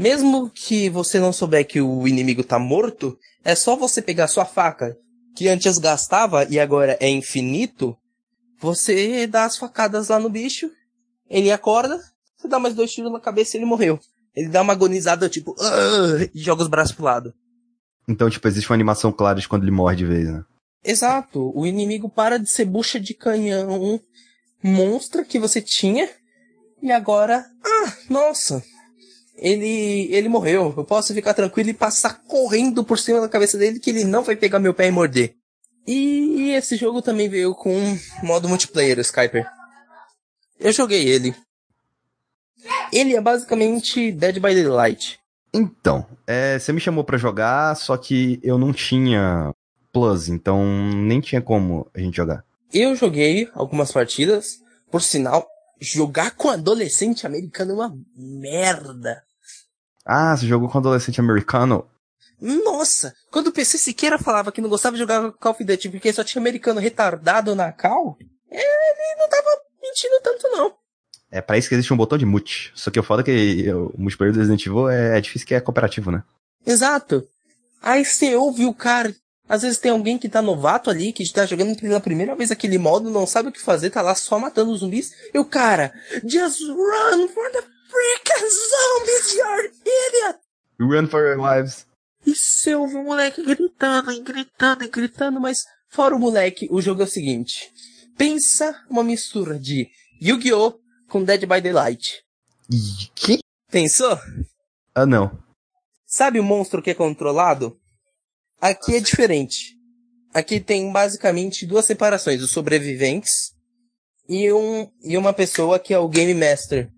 mesmo 0.00 0.48
que 0.48 0.88
você 0.88 1.20
não 1.20 1.30
souber 1.30 1.66
que 1.66 1.78
o 1.78 2.08
inimigo 2.08 2.42
tá 2.42 2.58
morto, 2.58 3.18
é 3.44 3.54
só 3.54 3.76
você 3.76 4.00
pegar 4.00 4.28
sua 4.28 4.46
faca, 4.46 4.96
que 5.36 5.46
antes 5.46 5.76
gastava 5.76 6.46
e 6.48 6.58
agora 6.58 6.96
é 6.98 7.08
infinito, 7.10 7.94
você 8.58 9.26
dá 9.26 9.44
as 9.44 9.58
facadas 9.58 10.08
lá 10.08 10.18
no 10.18 10.30
bicho, 10.30 10.70
ele 11.28 11.52
acorda, 11.52 12.00
você 12.34 12.48
dá 12.48 12.58
mais 12.58 12.74
dois 12.74 12.90
tiros 12.90 13.12
na 13.12 13.20
cabeça 13.20 13.54
e 13.54 13.60
ele 13.60 13.66
morreu. 13.66 14.00
Ele 14.34 14.48
dá 14.48 14.62
uma 14.62 14.72
agonizada, 14.72 15.28
tipo, 15.28 15.50
uh, 15.50 16.30
e 16.34 16.40
joga 16.40 16.62
os 16.62 16.68
braços 16.68 16.94
pro 16.94 17.04
lado. 17.04 17.34
Então, 18.08 18.30
tipo, 18.30 18.48
existe 18.48 18.70
uma 18.70 18.76
animação 18.76 19.12
clara 19.12 19.38
de 19.38 19.46
quando 19.46 19.64
ele 19.64 19.70
morre 19.70 19.96
de 19.96 20.06
vez, 20.06 20.26
né? 20.26 20.42
Exato. 20.82 21.52
O 21.54 21.66
inimigo 21.66 22.08
para 22.08 22.38
de 22.38 22.48
ser 22.48 22.64
bucha 22.64 22.98
de 22.98 23.12
canhão 23.12 24.00
monstra 24.62 25.26
que 25.26 25.38
você 25.38 25.60
tinha. 25.60 26.08
E 26.82 26.90
agora, 26.90 27.44
ah, 27.62 27.92
nossa, 28.08 28.62
ele, 29.40 30.14
ele 30.14 30.28
morreu. 30.28 30.72
Eu 30.76 30.84
posso 30.84 31.14
ficar 31.14 31.34
tranquilo 31.34 31.70
e 31.70 31.74
passar 31.74 32.20
correndo 32.26 32.84
por 32.84 32.98
cima 32.98 33.20
da 33.20 33.28
cabeça 33.28 33.56
dele 33.56 33.80
que 33.80 33.90
ele 33.90 34.04
não 34.04 34.22
vai 34.22 34.36
pegar 34.36 34.58
meu 34.58 34.74
pé 34.74 34.88
e 34.88 34.90
morder. 34.90 35.34
E 35.86 36.50
esse 36.52 36.76
jogo 36.76 37.00
também 37.00 37.28
veio 37.28 37.54
com 37.54 37.74
modo 38.22 38.48
multiplayer, 38.48 38.98
Skyper. 38.98 39.46
Eu 40.58 40.72
joguei 40.72 41.08
ele. 41.08 41.34
Ele 42.92 43.16
é 43.16 43.20
basicamente 43.20 44.12
Dead 44.12 44.34
by 44.34 44.54
Daylight. 44.54 45.18
Então, 45.52 46.06
é, 46.26 46.58
você 46.58 46.72
me 46.72 46.80
chamou 46.80 47.02
para 47.02 47.18
jogar, 47.18 47.74
só 47.74 47.96
que 47.96 48.38
eu 48.42 48.58
não 48.58 48.72
tinha 48.72 49.52
Plus, 49.92 50.28
então 50.28 50.64
nem 50.94 51.20
tinha 51.20 51.42
como 51.42 51.90
a 51.92 51.98
gente 51.98 52.16
jogar. 52.16 52.44
Eu 52.72 52.94
joguei 52.94 53.48
algumas 53.54 53.90
partidas, 53.90 54.60
por 54.90 55.02
sinal, 55.02 55.48
jogar 55.80 56.36
com 56.36 56.48
adolescente 56.48 57.26
americano 57.26 57.72
é 57.72 57.74
uma 57.74 57.98
merda. 58.14 59.24
Ah, 60.04 60.36
você 60.36 60.46
jogou 60.46 60.68
com 60.68 60.78
adolescente 60.78 61.20
americano? 61.20 61.86
Nossa! 62.40 63.14
Quando 63.30 63.48
o 63.48 63.52
PC 63.52 63.76
Siqueira 63.76 64.18
falava 64.18 64.50
que 64.50 64.60
não 64.60 64.68
gostava 64.68 64.96
de 64.96 65.00
jogar 65.00 65.30
Call 65.32 65.52
of 65.52 65.62
Duty 65.62 65.90
porque 65.90 66.12
só 66.12 66.24
tinha 66.24 66.40
americano 66.40 66.80
retardado 66.80 67.54
na 67.54 67.70
cal, 67.70 68.16
ele 68.50 69.16
não 69.18 69.28
tava 69.28 69.48
mentindo 69.82 70.20
tanto, 70.22 70.48
não. 70.48 70.74
É 71.30 71.40
para 71.40 71.58
isso 71.58 71.68
que 71.68 71.74
existe 71.74 71.92
um 71.92 71.96
botão 71.96 72.18
de 72.18 72.26
mute. 72.26 72.72
Só 72.74 72.90
que 72.90 72.98
o 72.98 73.02
foda 73.02 73.22
é 73.22 73.24
que 73.24 73.72
o 73.72 73.94
multiplayer 73.96 74.32
do 74.32 74.38
Resident 74.38 74.66
Evil 74.66 74.88
é, 74.88 75.18
é 75.18 75.20
difícil 75.20 75.46
que 75.46 75.54
é 75.54 75.60
cooperativo, 75.60 76.10
né? 76.10 76.24
Exato. 76.66 77.26
Aí 77.80 78.04
você 78.04 78.34
ouve 78.34 78.66
o 78.66 78.74
cara. 78.74 79.14
Às 79.48 79.62
vezes 79.62 79.78
tem 79.78 79.90
alguém 79.90 80.16
que 80.16 80.28
tá 80.28 80.40
novato 80.40 80.90
ali, 80.90 81.12
que 81.12 81.28
tá 81.32 81.44
jogando 81.44 81.76
pela 81.76 82.00
primeira 82.00 82.36
vez 82.36 82.50
aquele 82.50 82.78
modo, 82.78 83.10
não 83.10 83.26
sabe 83.26 83.48
o 83.48 83.52
que 83.52 83.60
fazer, 83.60 83.90
tá 83.90 84.00
lá 84.00 84.14
só 84.14 84.38
matando 84.38 84.70
os 84.70 84.80
zumbis. 84.80 85.12
E 85.34 85.38
o 85.38 85.44
cara, 85.44 85.92
just 86.24 86.60
run 86.60 87.28
for 87.28 87.50
the 87.50 87.62
freaking 87.90 88.48
zombies, 88.70 89.34
you 89.34 89.70
idiot! 89.84 90.38
Run 90.78 91.08
for 91.08 91.26
your 91.26 91.38
lives. 91.38 91.86
E 92.24 92.74
o 92.74 92.86
moleque 92.86 93.42
gritando 93.42 94.12
e 94.12 94.20
gritando 94.20 94.84
e 94.84 94.88
gritando, 94.88 95.40
mas 95.40 95.64
fora 95.88 96.14
o 96.14 96.18
moleque, 96.18 96.68
o 96.70 96.80
jogo 96.80 97.02
é 97.02 97.04
o 97.04 97.08
seguinte. 97.08 97.72
Pensa 98.16 98.84
uma 98.88 99.02
mistura 99.02 99.58
de 99.58 99.88
Yu-Gi-Oh! 100.22 100.78
com 101.08 101.24
Dead 101.24 101.40
by 101.40 101.60
Daylight. 101.60 102.22
Que? 103.14 103.40
Pensou? 103.70 104.18
Ah, 104.94 105.06
não. 105.06 105.42
Sabe 106.06 106.38
o 106.38 106.44
monstro 106.44 106.82
que 106.82 106.90
é 106.90 106.94
controlado? 106.94 107.78
Aqui 108.60 108.96
é 108.96 109.00
diferente. 109.00 109.76
Aqui 110.32 110.60
tem 110.60 110.92
basicamente 110.92 111.66
duas 111.66 111.86
separações, 111.86 112.42
os 112.42 112.50
sobreviventes 112.50 113.52
e, 114.28 114.52
um, 114.52 114.88
e 115.02 115.16
uma 115.16 115.32
pessoa 115.32 115.78
que 115.78 115.92
é 115.92 115.98
o 115.98 116.08
Game 116.08 116.34
Master 116.34 116.90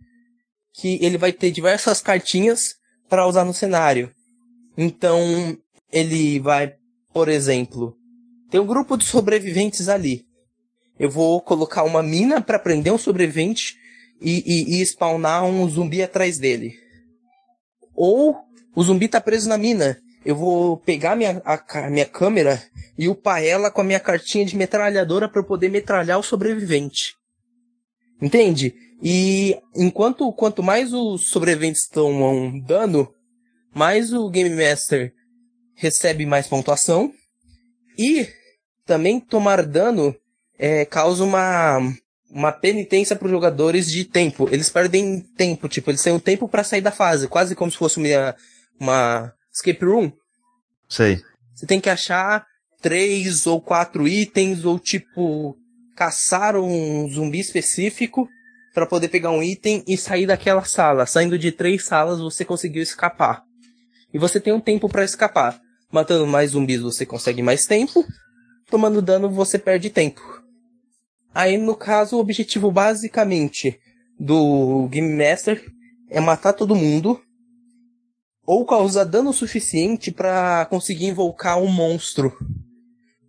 que 0.72 0.98
ele 1.04 1.18
vai 1.18 1.32
ter 1.32 1.50
diversas 1.50 2.00
cartinhas 2.00 2.76
para 3.08 3.26
usar 3.26 3.44
no 3.44 3.54
cenário. 3.54 4.10
Então, 4.76 5.56
ele 5.90 6.40
vai, 6.40 6.74
por 7.12 7.28
exemplo, 7.28 7.96
tem 8.50 8.60
um 8.60 8.66
grupo 8.66 8.96
de 8.96 9.04
sobreviventes 9.04 9.88
ali. 9.88 10.26
Eu 10.98 11.10
vou 11.10 11.40
colocar 11.40 11.84
uma 11.84 12.02
mina 12.02 12.40
para 12.40 12.58
prender 12.58 12.92
um 12.92 12.98
sobrevivente 12.98 13.76
e, 14.20 14.42
e, 14.46 14.80
e, 14.80 14.86
spawnar 14.86 15.44
um 15.44 15.68
zumbi 15.68 16.02
atrás 16.02 16.38
dele. 16.38 16.74
Ou 17.94 18.36
o 18.74 18.82
zumbi 18.82 19.08
tá 19.08 19.20
preso 19.20 19.48
na 19.48 19.58
mina. 19.58 19.98
Eu 20.24 20.36
vou 20.36 20.76
pegar 20.76 21.16
minha, 21.16 21.42
a, 21.44 21.90
minha 21.90 22.06
câmera 22.06 22.62
e 22.96 23.08
upar 23.08 23.42
ela 23.42 23.70
com 23.70 23.80
a 23.80 23.84
minha 23.84 23.98
cartinha 23.98 24.44
de 24.44 24.56
metralhadora 24.56 25.28
para 25.28 25.42
poder 25.42 25.68
metralhar 25.68 26.18
o 26.18 26.22
sobrevivente. 26.22 27.14
Entende? 28.22 28.72
E 29.02 29.58
enquanto 29.74 30.32
quanto 30.32 30.62
mais 30.62 30.92
os 30.92 31.28
sobreviventes 31.28 31.88
tomam 31.88 32.56
dano, 32.60 33.12
mais 33.74 34.12
o 34.12 34.30
Game 34.30 34.50
Master 34.50 35.12
recebe 35.74 36.24
mais 36.24 36.46
pontuação. 36.46 37.12
E 37.98 38.28
também 38.86 39.18
tomar 39.18 39.66
dano 39.66 40.14
é, 40.56 40.84
causa 40.84 41.24
uma, 41.24 41.78
uma 42.30 42.52
penitência 42.52 43.16
para 43.16 43.26
os 43.26 43.32
jogadores 43.32 43.90
de 43.90 44.04
tempo. 44.04 44.48
Eles 44.52 44.70
perdem 44.70 45.20
tempo, 45.36 45.68
tipo, 45.68 45.90
eles 45.90 46.02
têm 46.02 46.12
um 46.12 46.20
tempo 46.20 46.48
para 46.48 46.62
sair 46.62 46.80
da 46.80 46.92
fase, 46.92 47.26
quase 47.26 47.56
como 47.56 47.72
se 47.72 47.76
fosse 47.76 47.98
uma, 47.98 48.36
uma 48.78 49.32
escape 49.52 49.84
room. 49.84 50.12
Sei. 50.88 51.20
Você 51.54 51.66
tem 51.66 51.80
que 51.80 51.90
achar 51.90 52.46
três 52.80 53.46
ou 53.46 53.60
quatro 53.60 54.06
itens, 54.06 54.64
ou 54.64 54.78
tipo, 54.78 55.56
caçar 55.94 56.56
um 56.56 57.08
zumbi 57.08 57.40
específico 57.40 58.28
para 58.74 58.86
poder 58.86 59.08
pegar 59.08 59.30
um 59.30 59.42
item 59.42 59.84
e 59.86 59.96
sair 59.96 60.26
daquela 60.26 60.64
sala. 60.64 61.06
Saindo 61.06 61.38
de 61.38 61.52
três 61.52 61.84
salas, 61.84 62.20
você 62.20 62.44
conseguiu 62.44 62.82
escapar. 62.82 63.44
E 64.12 64.18
você 64.18 64.40
tem 64.40 64.52
um 64.52 64.60
tempo 64.60 64.88
para 64.88 65.04
escapar. 65.04 65.60
Matando 65.90 66.26
mais 66.26 66.52
zumbis, 66.52 66.80
você 66.80 67.04
consegue 67.04 67.42
mais 67.42 67.66
tempo. 67.66 68.04
Tomando 68.70 69.02
dano, 69.02 69.28
você 69.28 69.58
perde 69.58 69.90
tempo. 69.90 70.22
Aí, 71.34 71.58
no 71.58 71.74
caso, 71.74 72.16
o 72.16 72.20
objetivo 72.20 72.70
basicamente 72.70 73.78
do 74.18 74.88
Game 74.88 75.14
Master 75.14 75.62
é 76.08 76.20
matar 76.20 76.52
todo 76.52 76.76
mundo 76.76 77.20
ou 78.44 78.64
causar 78.66 79.04
dano 79.04 79.32
suficiente 79.32 80.10
para 80.10 80.66
conseguir 80.66 81.06
invocar 81.06 81.58
um 81.58 81.68
monstro, 81.68 82.36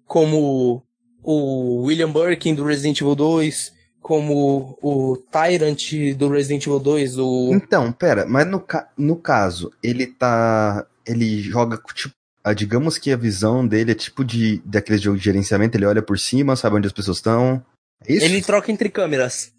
como 0.05 0.83
o 1.23 1.83
William 1.83 2.11
Birkin 2.11 2.53
do 2.53 2.63
Resident 2.63 3.01
Evil 3.01 3.15
2, 3.15 3.73
como 4.01 4.77
o 4.81 5.17
Tyrant 5.31 6.15
do 6.17 6.29
Resident 6.29 6.67
Evil 6.67 6.79
2, 6.79 7.17
o... 7.17 7.51
Então, 7.53 7.91
pera, 7.91 8.25
mas 8.25 8.45
no, 8.45 8.59
ca 8.59 8.89
no 8.97 9.15
caso, 9.15 9.71
ele 9.81 10.07
tá... 10.07 10.85
Ele 11.05 11.41
joga, 11.41 11.77
tipo, 11.93 12.13
a, 12.43 12.53
digamos 12.53 12.97
que 12.97 13.11
a 13.11 13.17
visão 13.17 13.65
dele 13.65 13.91
é 13.91 13.95
tipo 13.95 14.23
de 14.23 14.61
daquele 14.65 14.97
jogo 14.97 15.17
de 15.17 15.23
gerenciamento, 15.23 15.77
ele 15.77 15.85
olha 15.85 16.01
por 16.01 16.19
cima, 16.19 16.55
sabe 16.55 16.75
onde 16.75 16.87
as 16.87 16.93
pessoas 16.93 17.17
estão. 17.17 17.63
É 18.05 18.13
isso? 18.13 18.25
Ele 18.25 18.41
troca 18.41 18.71
entre 18.71 18.89
câmeras. 18.89 19.51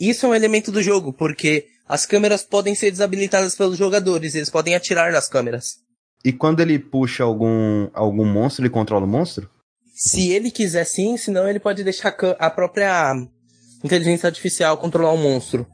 Isso 0.00 0.26
é 0.26 0.28
um 0.30 0.34
elemento 0.34 0.72
do 0.72 0.82
jogo, 0.82 1.12
porque 1.12 1.66
as 1.86 2.06
câmeras 2.06 2.42
podem 2.42 2.74
ser 2.74 2.90
desabilitadas 2.90 3.54
pelos 3.54 3.76
jogadores, 3.76 4.34
eles 4.34 4.50
podem 4.50 4.74
atirar 4.74 5.12
nas 5.12 5.28
câmeras. 5.28 5.76
E 6.24 6.32
quando 6.32 6.60
ele 6.60 6.78
puxa 6.78 7.22
algum, 7.22 7.88
algum 7.92 8.24
monstro, 8.24 8.62
ele 8.62 8.70
controla 8.70 9.04
o 9.04 9.08
monstro? 9.08 9.48
Se 9.94 10.30
ele 10.32 10.50
quiser 10.50 10.84
sim, 10.84 11.16
senão 11.16 11.48
ele 11.48 11.60
pode 11.60 11.84
deixar 11.84 12.16
a 12.40 12.50
própria 12.50 13.14
inteligência 13.82 14.26
artificial 14.26 14.76
controlar 14.76 15.12
o 15.12 15.16
monstro. 15.16 15.64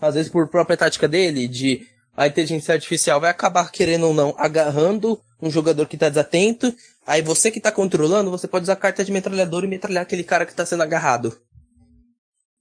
Às 0.00 0.14
vezes 0.14 0.30
por 0.30 0.48
própria 0.48 0.76
tática 0.76 1.06
dele, 1.06 1.46
de 1.46 1.86
a 2.16 2.26
inteligência 2.26 2.72
artificial 2.72 3.20
vai 3.20 3.30
acabar, 3.30 3.70
querendo 3.70 4.06
ou 4.06 4.14
não, 4.14 4.34
agarrando 4.38 5.20
um 5.40 5.50
jogador 5.50 5.86
que 5.86 5.98
tá 5.98 6.08
desatento. 6.08 6.74
Aí 7.06 7.20
você 7.20 7.50
que 7.50 7.60
tá 7.60 7.70
controlando, 7.70 8.30
você 8.30 8.48
pode 8.48 8.64
usar 8.64 8.76
carta 8.76 9.04
de 9.04 9.12
metralhador 9.12 9.64
e 9.64 9.68
metralhar 9.68 10.02
aquele 10.02 10.24
cara 10.24 10.46
que 10.46 10.54
tá 10.54 10.64
sendo 10.64 10.82
agarrado. 10.82 11.38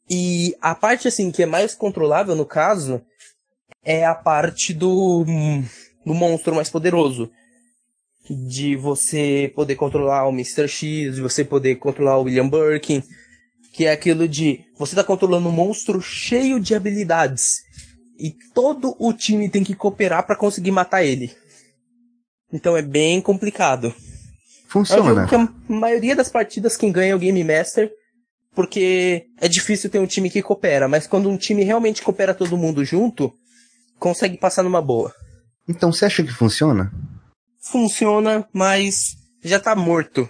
E 0.09 0.55
a 0.61 0.75
parte, 0.75 1.07
assim, 1.07 1.31
que 1.31 1.43
é 1.43 1.45
mais 1.45 1.73
controlável 1.73 2.35
no 2.35 2.45
caso, 2.45 3.01
é 3.83 4.05
a 4.05 4.13
parte 4.13 4.73
do, 4.73 5.25
do 6.05 6.13
monstro 6.13 6.53
mais 6.53 6.69
poderoso. 6.69 7.31
De 8.29 8.75
você 8.75 9.51
poder 9.55 9.75
controlar 9.75 10.27
o 10.27 10.31
Mr. 10.31 10.67
X, 10.67 11.15
de 11.15 11.21
você 11.21 11.43
poder 11.43 11.75
controlar 11.75 12.17
o 12.17 12.23
William 12.23 12.49
Birkin. 12.49 13.01
Que 13.73 13.85
é 13.85 13.91
aquilo 13.91 14.27
de 14.27 14.65
você 14.77 14.95
tá 14.95 15.03
controlando 15.03 15.49
um 15.49 15.51
monstro 15.51 16.01
cheio 16.01 16.59
de 16.59 16.75
habilidades. 16.75 17.61
E 18.19 18.33
todo 18.53 18.95
o 18.99 19.13
time 19.13 19.49
tem 19.49 19.63
que 19.63 19.75
cooperar 19.75 20.25
para 20.25 20.35
conseguir 20.35 20.71
matar 20.71 21.03
ele. 21.03 21.31
Então 22.51 22.75
é 22.75 22.81
bem 22.81 23.21
complicado. 23.21 23.93
Funciona. 24.67 25.27
É 25.31 25.35
a 25.35 25.49
maioria 25.67 26.15
das 26.15 26.29
partidas 26.29 26.75
quem 26.75 26.91
ganha 26.91 27.11
é 27.11 27.15
o 27.15 27.19
Game 27.19 27.43
Master, 27.43 27.91
porque 28.55 29.27
é 29.39 29.47
difícil 29.47 29.89
ter 29.89 29.99
um 29.99 30.07
time 30.07 30.29
que 30.29 30.41
coopera, 30.41 30.87
mas 30.87 31.07
quando 31.07 31.29
um 31.29 31.37
time 31.37 31.63
realmente 31.63 32.01
coopera 32.01 32.33
todo 32.33 32.57
mundo 32.57 32.83
junto, 32.83 33.31
consegue 33.99 34.37
passar 34.37 34.63
numa 34.63 34.81
boa. 34.81 35.13
Então 35.67 35.91
você 35.91 36.05
acha 36.05 36.23
que 36.23 36.33
funciona? 36.33 36.91
Funciona, 37.61 38.47
mas 38.53 39.17
já 39.43 39.59
tá 39.59 39.75
morto. 39.75 40.29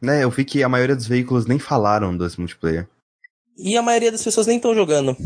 Né, 0.00 0.22
eu 0.22 0.30
vi 0.30 0.44
que 0.44 0.62
a 0.62 0.68
maioria 0.68 0.94
dos 0.94 1.06
veículos 1.06 1.46
nem 1.46 1.58
falaram 1.58 2.16
desse 2.16 2.38
multiplayer. 2.38 2.88
E 3.56 3.76
a 3.76 3.82
maioria 3.82 4.12
das 4.12 4.22
pessoas 4.22 4.46
nem 4.46 4.56
estão 4.56 4.74
jogando. 4.74 5.16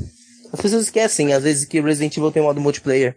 As 0.53 0.61
pessoas 0.61 0.84
esquecem, 0.84 1.32
às 1.32 1.42
vezes, 1.42 1.64
que 1.66 1.80
Resident 1.80 2.16
Evil 2.16 2.32
tem 2.32 2.42
modo 2.42 2.61
multiplayer. 2.61 3.16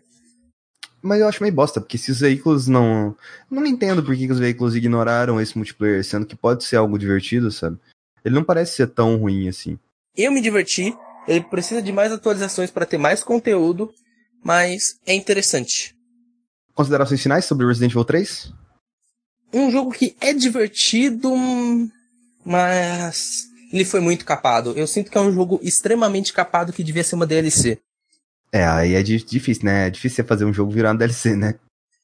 Mas 1.02 1.22
eu 1.22 1.28
acho 1.28 1.42
meio 1.42 1.54
bosta, 1.54 1.80
porque 1.80 1.98
se 1.98 2.12
os 2.12 2.20
veículos 2.20 2.68
não. 2.68 3.16
Não 3.50 3.66
entendo 3.66 4.04
por 4.04 4.16
que, 4.16 4.26
que 4.26 4.34
os 4.34 4.40
veículos 4.40 4.76
ignoraram 4.76 5.40
esse 5.40 5.56
multiplayer, 5.58 6.04
sendo 6.04 6.26
que 6.26 6.36
pode 6.36 6.64
ser 6.64 6.78
algo 6.78 6.98
divertido, 6.98 7.52
sabe? 7.52 7.78
Ele 8.24 8.36
não 8.36 8.44
parece 8.44 8.76
ser 8.76 8.88
tão 8.88 9.16
ruim 9.16 9.48
assim. 9.48 9.78
Eu 10.18 10.32
me 10.32 10.42
diverti, 10.42 10.98
ele 11.28 11.42
precisa 11.42 11.82
de 11.82 11.92
mais 11.92 12.12
atualizações 12.12 12.72
para 12.72 12.86
ter 12.86 12.98
mais 12.98 13.24
conteúdo, 13.24 13.94
mas 14.44 15.00
é 15.06 15.14
interessante. 15.14 15.95
Considerações 16.76 17.24
finais 17.24 17.46
sobre 17.46 17.66
Resident 17.66 17.92
Evil 17.92 18.04
3? 18.04 18.52
Um 19.54 19.72
jogo 19.72 19.92
que 19.92 20.16
é 20.20 20.34
divertido, 20.34 21.32
mas 22.44 23.46
ele 23.72 23.86
foi 23.86 24.02
muito 24.02 24.26
capado. 24.26 24.74
Eu 24.76 24.86
sinto 24.86 25.10
que 25.10 25.18
é 25.18 25.22
um 25.22 25.34
jogo 25.34 25.58
extremamente 25.64 26.34
capado 26.34 26.74
que 26.74 26.84
devia 26.84 27.04
ser 27.04 27.16
uma 27.16 27.26
DLC. 27.26 27.80
É, 28.52 28.66
aí 28.66 28.94
é 28.94 29.02
difícil, 29.02 29.64
né? 29.64 29.88
É 29.88 29.90
difícil 29.90 30.18
você 30.18 30.24
fazer 30.24 30.44
um 30.44 30.54
jogo 30.54 30.72
virar 30.72 30.92
uma 30.92 30.98
DLC, 30.98 31.36
né? 31.36 31.56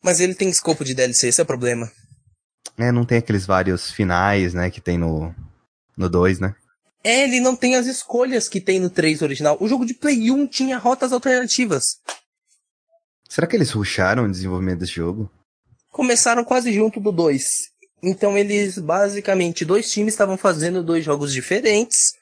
Mas 0.01 0.19
ele 0.21 0.33
tem 0.33 0.49
escopo 0.49 0.83
de 0.85 0.93
DLC, 0.93 1.27
esse 1.27 1.41
é 1.41 1.43
o 1.43 1.47
problema. 1.47 1.91
É, 2.77 2.91
não 2.91 3.05
tem 3.05 3.17
aqueles 3.17 3.45
vários 3.45 3.91
finais, 3.91 4.53
né, 4.53 4.71
que 4.71 4.81
tem 4.81 4.97
no, 4.97 5.35
no 5.95 6.09
2, 6.09 6.39
né? 6.39 6.55
É, 7.03 7.23
ele 7.23 7.39
não 7.39 7.55
tem 7.55 7.75
as 7.75 7.87
escolhas 7.87 8.47
que 8.47 8.61
tem 8.61 8.79
no 8.79 8.89
3 8.89 9.21
original. 9.21 9.57
O 9.59 9.67
jogo 9.67 9.85
de 9.85 9.93
Play 9.93 10.31
1 10.31 10.47
tinha 10.47 10.77
rotas 10.77 11.11
alternativas. 11.11 11.97
Será 13.31 13.47
que 13.47 13.55
eles 13.55 13.71
rusharam 13.71 14.25
o 14.25 14.31
desenvolvimento 14.31 14.79
desse 14.79 14.93
jogo? 14.93 15.31
Começaram 15.89 16.43
quase 16.43 16.73
junto 16.73 16.99
do 16.99 17.11
2. 17.11 17.71
Então 18.03 18.37
eles, 18.37 18.77
basicamente, 18.77 19.63
dois 19.63 19.91
times 19.91 20.13
estavam 20.13 20.37
fazendo 20.37 20.83
dois 20.83 21.05
jogos 21.05 21.31
diferentes 21.31 22.19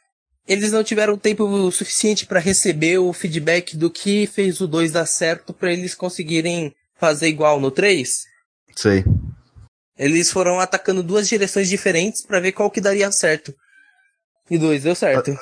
eles 0.50 0.72
não 0.72 0.84
tiveram 0.84 1.16
tempo 1.16 1.72
suficiente 1.72 2.26
para 2.26 2.40
receber 2.40 2.98
o 2.98 3.14
feedback 3.14 3.78
do 3.78 3.92
que 3.92 4.26
fez 4.26 4.60
o 4.60 4.68
2 4.68 4.92
dar 4.92 5.06
certo 5.06 5.54
para 5.54 5.72
eles 5.72 5.94
conseguirem 5.94 6.74
fazer 6.96 7.28
igual 7.28 7.62
no 7.62 7.70
3. 7.70 8.26
Sei. 8.76 9.06
Eles 9.96 10.32
foram 10.32 10.60
atacando 10.60 11.04
duas 11.04 11.30
direções 11.30 11.70
diferentes 11.70 12.26
para 12.26 12.40
ver 12.40 12.54
qual 12.54 12.72
que 12.72 12.82
daria 12.82 13.12
certo. 13.12 13.54
E 14.50 14.58
dois 14.58 14.82
deu 14.82 14.96
certo. 14.96 15.38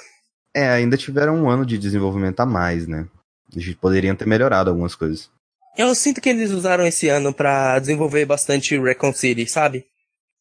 É, 0.54 0.68
ainda 0.68 0.98
tiveram 0.98 1.42
um 1.42 1.50
ano 1.50 1.66
de 1.66 1.78
desenvolvimento 1.78 2.42
a 2.42 2.46
mais, 2.46 2.86
né? 2.86 3.08
Eles 3.54 3.74
poderiam 3.76 4.16
ter 4.16 4.28
melhorado 4.28 4.70
algumas 4.70 4.94
coisas. 4.94 5.30
Eu 5.78 5.94
sinto 5.94 6.20
que 6.20 6.30
eles 6.30 6.50
usaram 6.52 6.88
esse 6.88 7.08
ano 7.08 7.32
para 7.32 7.78
desenvolver 7.78 8.26
bastante 8.26 8.80
Recon 8.80 9.14
City, 9.14 9.46
sabe? 9.48 9.86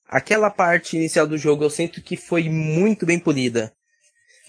Aquela 0.09 0.49
parte 0.49 0.97
inicial 0.97 1.27
do 1.27 1.37
jogo 1.37 1.65
eu 1.65 1.71
sinto 1.71 2.01
que 2.01 2.17
foi 2.17 2.49
muito 2.49 3.05
bem 3.05 3.19
polida. 3.19 3.73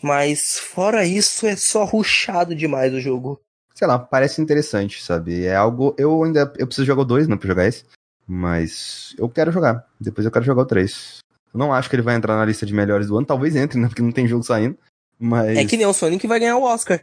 Mas 0.01 0.57
fora 0.59 1.05
isso, 1.05 1.45
é 1.45 1.55
só 1.55 1.83
ruchado 1.83 2.55
demais 2.55 2.93
o 2.93 3.01
jogo. 3.01 3.41
Sei 3.73 3.87
lá, 3.87 3.99
parece 3.99 4.41
interessante, 4.41 5.03
sabe? 5.03 5.45
É 5.45 5.55
algo. 5.55 5.93
Eu 5.97 6.23
ainda. 6.23 6.51
Eu 6.57 6.67
preciso 6.67 6.85
jogar 6.85 7.01
o 7.01 7.05
2, 7.05 7.27
né, 7.27 7.35
pra 7.35 7.47
jogar 7.47 7.67
esse. 7.67 7.83
Mas 8.25 9.15
eu 9.17 9.27
quero 9.27 9.51
jogar. 9.51 9.85
Depois 9.99 10.25
eu 10.25 10.31
quero 10.31 10.45
jogar 10.45 10.63
o 10.63 10.65
3. 10.65 11.19
Eu 11.53 11.59
não 11.59 11.73
acho 11.73 11.89
que 11.89 11.95
ele 11.95 12.03
vai 12.03 12.15
entrar 12.15 12.37
na 12.37 12.45
lista 12.45 12.65
de 12.65 12.73
melhores 12.73 13.07
do 13.07 13.17
ano. 13.17 13.25
Talvez 13.25 13.55
entre, 13.55 13.79
né? 13.79 13.87
Porque 13.87 14.01
não 14.01 14.11
tem 14.11 14.27
jogo 14.27 14.43
saindo. 14.43 14.77
Mas. 15.19 15.57
É 15.57 15.65
que 15.65 15.77
nem 15.77 15.85
o 15.85 15.93
Sonic 15.93 16.25
vai 16.27 16.39
ganhar 16.39 16.57
o 16.57 16.63
Oscar. 16.63 17.01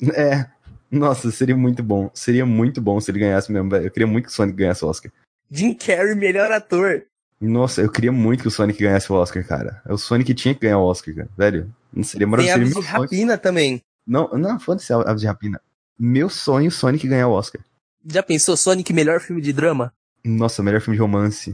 É. 0.14 0.46
Nossa, 0.90 1.30
seria 1.30 1.56
muito 1.56 1.82
bom. 1.82 2.10
Seria 2.14 2.46
muito 2.46 2.80
bom 2.80 3.00
se 3.00 3.10
ele 3.10 3.18
ganhasse 3.18 3.52
mesmo, 3.52 3.68
velho. 3.68 3.86
Eu 3.86 3.90
queria 3.90 4.06
muito 4.06 4.26
que 4.26 4.30
o 4.30 4.34
Sonic 4.34 4.56
ganhasse 4.56 4.84
o 4.84 4.88
Oscar. 4.88 5.12
Jim 5.50 5.74
Carrey, 5.74 6.14
melhor 6.14 6.50
ator. 6.50 7.04
Nossa, 7.40 7.82
eu 7.82 7.90
queria 7.90 8.10
muito 8.10 8.42
que 8.42 8.48
o 8.48 8.50
Sonic 8.50 8.82
ganhasse 8.82 9.10
o 9.12 9.14
Oscar, 9.14 9.46
cara. 9.46 9.82
É 9.86 9.92
o 9.92 9.98
Sonic 9.98 10.26
que 10.26 10.34
tinha 10.34 10.54
que 10.54 10.60
ganhar 10.60 10.78
o 10.78 10.84
Oscar, 10.84 11.14
cara. 11.14 11.28
Velho, 11.36 11.74
não 11.92 12.02
seria 12.02 12.26
maravilhoso. 12.26 12.58
Tem 12.58 12.72
Aves 12.72 12.84
de 12.84 12.90
Rapina 12.90 13.32
sonho. 13.32 13.38
também. 13.40 13.82
Não, 14.06 14.28
não, 14.32 14.58
foda-se 14.58 14.92
Aves 14.92 15.20
de 15.20 15.26
Rapina. 15.26 15.60
Meu 15.98 16.28
sonho, 16.28 16.70
Sonic 16.70 17.06
ganhar 17.06 17.28
o 17.28 17.32
Oscar. 17.32 17.60
Já 18.06 18.22
pensou 18.22 18.56
Sonic 18.56 18.92
melhor 18.92 19.20
filme 19.20 19.42
de 19.42 19.52
drama? 19.52 19.92
Nossa, 20.24 20.62
melhor 20.62 20.80
filme 20.80 20.96
de 20.96 21.02
romance. 21.02 21.50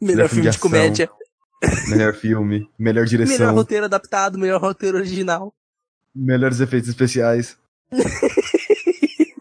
Melhor, 0.00 0.16
melhor 0.16 0.28
filme, 0.28 0.42
filme 0.42 0.50
de, 0.50 0.56
de 0.56 0.58
comédia. 0.58 1.10
Melhor 1.88 2.14
filme, 2.14 2.70
melhor 2.78 3.04
direção. 3.06 3.38
Melhor 3.38 3.54
roteiro 3.54 3.84
adaptado, 3.86 4.38
melhor 4.38 4.60
roteiro 4.60 4.98
original. 4.98 5.54
Melhores 6.14 6.60
efeitos 6.60 6.88
especiais. 6.88 7.56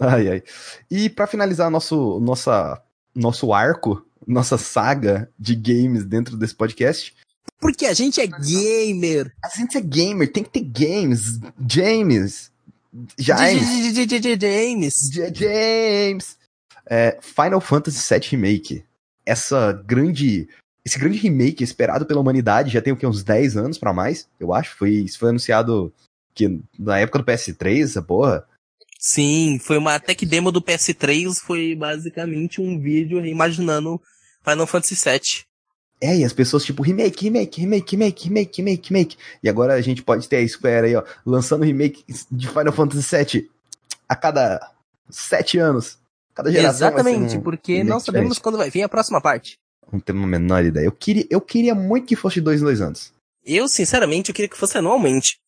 ai, 0.00 0.28
ai. 0.28 0.42
E 0.90 1.08
para 1.08 1.26
finalizar 1.26 1.70
nosso, 1.70 2.20
nossa, 2.20 2.82
nosso 3.14 3.52
arco 3.52 4.04
nossa 4.26 4.56
saga 4.58 5.30
de 5.38 5.54
games 5.54 6.04
dentro 6.04 6.36
desse 6.36 6.54
podcast. 6.54 7.14
Porque 7.60 7.86
a 7.86 7.92
gente 7.92 8.20
é 8.20 8.26
gamer. 8.26 9.32
A 9.42 9.48
gente 9.48 9.76
é 9.76 9.80
gamer, 9.80 10.30
tem 10.30 10.42
que 10.42 10.50
ter 10.50 10.60
games. 10.60 11.40
James. 11.68 12.50
James. 13.18 13.60
James. 15.10 15.10
James. 15.34 16.38
É, 16.86 17.18
Final 17.20 17.60
Fantasy 17.60 18.06
VII 18.08 18.28
Remake. 18.30 18.84
Essa 19.24 19.72
grande. 19.72 20.48
Esse 20.84 20.98
grande 20.98 21.16
remake 21.16 21.64
esperado 21.64 22.04
pela 22.04 22.20
humanidade 22.20 22.70
já 22.70 22.82
tem 22.82 22.92
o 22.92 22.96
que? 22.96 23.06
Uns 23.06 23.22
10 23.22 23.56
anos 23.56 23.78
para 23.78 23.94
mais, 23.94 24.28
eu 24.38 24.52
acho. 24.52 24.76
Foi, 24.76 24.90
isso 24.90 25.18
foi 25.18 25.30
anunciado 25.30 25.90
que 26.34 26.60
na 26.78 26.98
época 26.98 27.18
do 27.20 27.24
PS3, 27.24 27.84
essa 27.84 28.02
porra. 28.02 28.44
Sim, 28.98 29.58
foi 29.62 29.78
uma 29.78 29.98
tech 30.00 30.24
demo 30.24 30.50
do 30.50 30.62
PS3, 30.62 31.34
foi 31.40 31.74
basicamente 31.74 32.60
um 32.60 32.80
vídeo 32.80 33.24
imaginando 33.24 34.00
Final 34.42 34.66
Fantasy 34.66 34.94
VII. 34.94 35.44
É, 36.00 36.18
e 36.18 36.24
as 36.24 36.32
pessoas, 36.32 36.64
tipo, 36.64 36.82
remake, 36.82 37.24
remake, 37.24 37.60
remake, 37.60 37.96
remake, 37.96 38.24
remake, 38.24 38.56
remake, 38.58 38.88
remake. 38.88 39.16
E 39.42 39.48
agora 39.48 39.74
a 39.74 39.80
gente 39.80 40.02
pode 40.02 40.28
ter 40.28 40.36
a 40.38 40.48
Square 40.48 40.86
aí, 40.86 40.96
ó, 40.96 41.02
lançando 41.24 41.64
remake 41.64 42.04
de 42.30 42.48
Final 42.48 42.72
Fantasy 42.72 43.16
VII 43.16 43.50
a 44.08 44.16
cada 44.16 44.72
sete 45.08 45.58
anos. 45.58 45.98
Cada 46.34 46.50
geração. 46.50 46.88
Exatamente, 46.88 47.36
um 47.36 47.40
porque 47.40 47.84
não 47.84 48.00
sabemos 48.00 48.38
quando 48.38 48.58
vai 48.58 48.68
vir 48.68 48.82
a 48.82 48.88
próxima 48.88 49.20
parte. 49.20 49.58
Não 49.90 50.00
temos 50.00 50.24
a 50.24 50.26
menor 50.26 50.64
ideia. 50.64 50.86
Eu 50.86 50.92
queria, 50.92 51.26
eu 51.30 51.40
queria 51.40 51.74
muito 51.74 52.06
que 52.06 52.16
fosse 52.16 52.36
de 52.36 52.40
dois 52.40 52.60
em 52.60 52.64
dois 52.64 52.80
anos. 52.80 53.12
Eu, 53.44 53.68
sinceramente, 53.68 54.30
eu 54.30 54.34
queria 54.34 54.48
que 54.48 54.56
fosse 54.56 54.76
anualmente. 54.76 55.38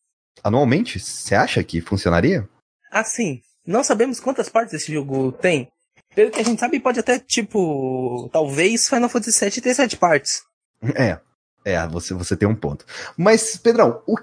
Anualmente? 0.43 0.99
Você 0.99 1.35
acha 1.35 1.63
que 1.63 1.81
funcionaria? 1.81 2.47
Assim, 2.91 3.41
não 3.65 3.83
sabemos 3.83 4.19
quantas 4.19 4.49
partes 4.49 4.73
esse 4.73 4.93
jogo 4.93 5.31
tem. 5.31 5.69
Pelo 6.15 6.31
que 6.31 6.39
a 6.39 6.43
gente 6.43 6.59
sabe, 6.59 6.79
pode 6.79 6.99
até, 6.99 7.19
tipo, 7.19 8.29
talvez 8.31 8.87
Final 8.89 9.09
Fantasy 9.09 9.39
VII 9.45 9.61
ter 9.61 9.73
sete 9.73 9.97
partes. 9.97 10.43
É, 10.95 11.19
é, 11.65 11.87
você, 11.87 12.13
você 12.13 12.37
tem 12.37 12.47
um 12.47 12.55
ponto. 12.55 12.85
Mas, 13.17 13.57
Pedrão, 13.57 14.01
o, 14.07 14.15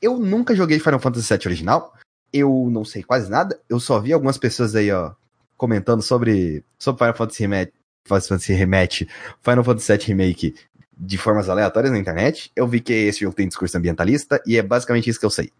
eu 0.00 0.18
nunca 0.18 0.54
joguei 0.54 0.78
Final 0.78 1.00
Fantasy 1.00 1.28
VII 1.28 1.46
original. 1.46 1.94
Eu 2.32 2.68
não 2.70 2.84
sei 2.84 3.02
quase 3.02 3.30
nada. 3.30 3.58
Eu 3.68 3.80
só 3.80 3.98
vi 3.98 4.12
algumas 4.12 4.38
pessoas 4.38 4.74
aí, 4.74 4.90
ó, 4.92 5.12
comentando 5.56 6.02
sobre, 6.02 6.64
sobre 6.78 6.98
Final 6.98 7.16
Fantasy 7.16 7.42
Remake, 7.42 7.72
Final 8.04 8.20
Fantasy 8.22 8.52
Rematch, 8.52 9.02
Final 9.42 9.64
Fantasy 9.64 9.96
VII 9.96 10.06
Remake 10.06 10.54
de 10.96 11.18
formas 11.18 11.48
aleatórias 11.48 11.92
na 11.92 11.98
internet. 11.98 12.50
Eu 12.54 12.66
vi 12.66 12.80
que 12.80 12.92
esse 12.92 13.20
jogo 13.20 13.34
tem 13.34 13.48
discurso 13.48 13.76
ambientalista 13.76 14.42
e 14.46 14.56
é 14.56 14.62
basicamente 14.62 15.10
isso 15.10 15.18
que 15.18 15.26
eu 15.26 15.30
sei. 15.30 15.52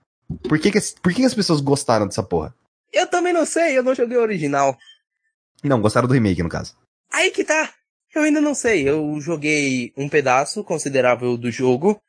Por 0.48 0.58
que, 0.58 0.70
que, 0.70 0.80
por 1.02 1.12
que 1.12 1.24
as 1.24 1.34
pessoas 1.34 1.60
gostaram 1.60 2.06
dessa 2.06 2.22
porra? 2.22 2.54
Eu 2.92 3.06
também 3.06 3.32
não 3.32 3.46
sei, 3.46 3.76
eu 3.76 3.82
não 3.82 3.94
joguei 3.94 4.16
o 4.16 4.22
original. 4.22 4.76
Não, 5.62 5.80
gostaram 5.80 6.08
do 6.08 6.14
remake, 6.14 6.42
no 6.42 6.48
caso. 6.48 6.76
Aí 7.12 7.30
que 7.30 7.44
tá. 7.44 7.72
Eu 8.14 8.22
ainda 8.22 8.40
não 8.40 8.54
sei. 8.54 8.88
Eu 8.88 9.18
joguei 9.20 9.92
um 9.96 10.08
pedaço 10.08 10.62
considerável 10.64 11.36
do 11.36 11.50
jogo. 11.50 12.00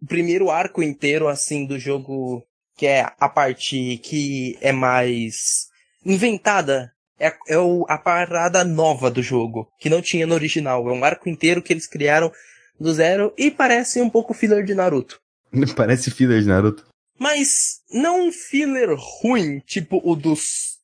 O 0.00 0.06
primeiro 0.06 0.50
arco 0.50 0.82
inteiro, 0.82 1.28
assim, 1.28 1.66
do 1.66 1.78
jogo, 1.78 2.42
que 2.76 2.86
é 2.86 3.06
a 3.18 3.28
parte 3.28 3.98
que 3.98 4.56
é 4.60 4.72
mais 4.72 5.68
inventada 6.04 6.92
É, 7.18 7.32
é 7.48 7.58
o, 7.58 7.86
a 7.88 7.96
parada 7.96 8.64
nova 8.64 9.10
do 9.10 9.22
jogo, 9.22 9.70
que 9.78 9.88
não 9.88 10.02
tinha 10.02 10.26
no 10.26 10.34
original. 10.34 10.88
É 10.88 10.92
um 10.92 11.04
arco 11.04 11.28
inteiro 11.28 11.62
que 11.62 11.72
eles 11.72 11.86
criaram 11.86 12.32
do 12.78 12.92
zero 12.92 13.32
e 13.38 13.50
parece 13.50 14.00
um 14.00 14.10
pouco 14.10 14.34
filler 14.34 14.64
de 14.64 14.74
Naruto. 14.74 15.20
Parece 15.76 16.10
filler 16.10 16.40
de 16.42 16.48
Naruto. 16.48 16.84
Mas 17.18 17.80
não 17.92 18.28
um 18.28 18.32
filler 18.32 18.94
ruim, 18.94 19.60
tipo 19.60 20.00
o 20.04 20.16
dos. 20.16 20.78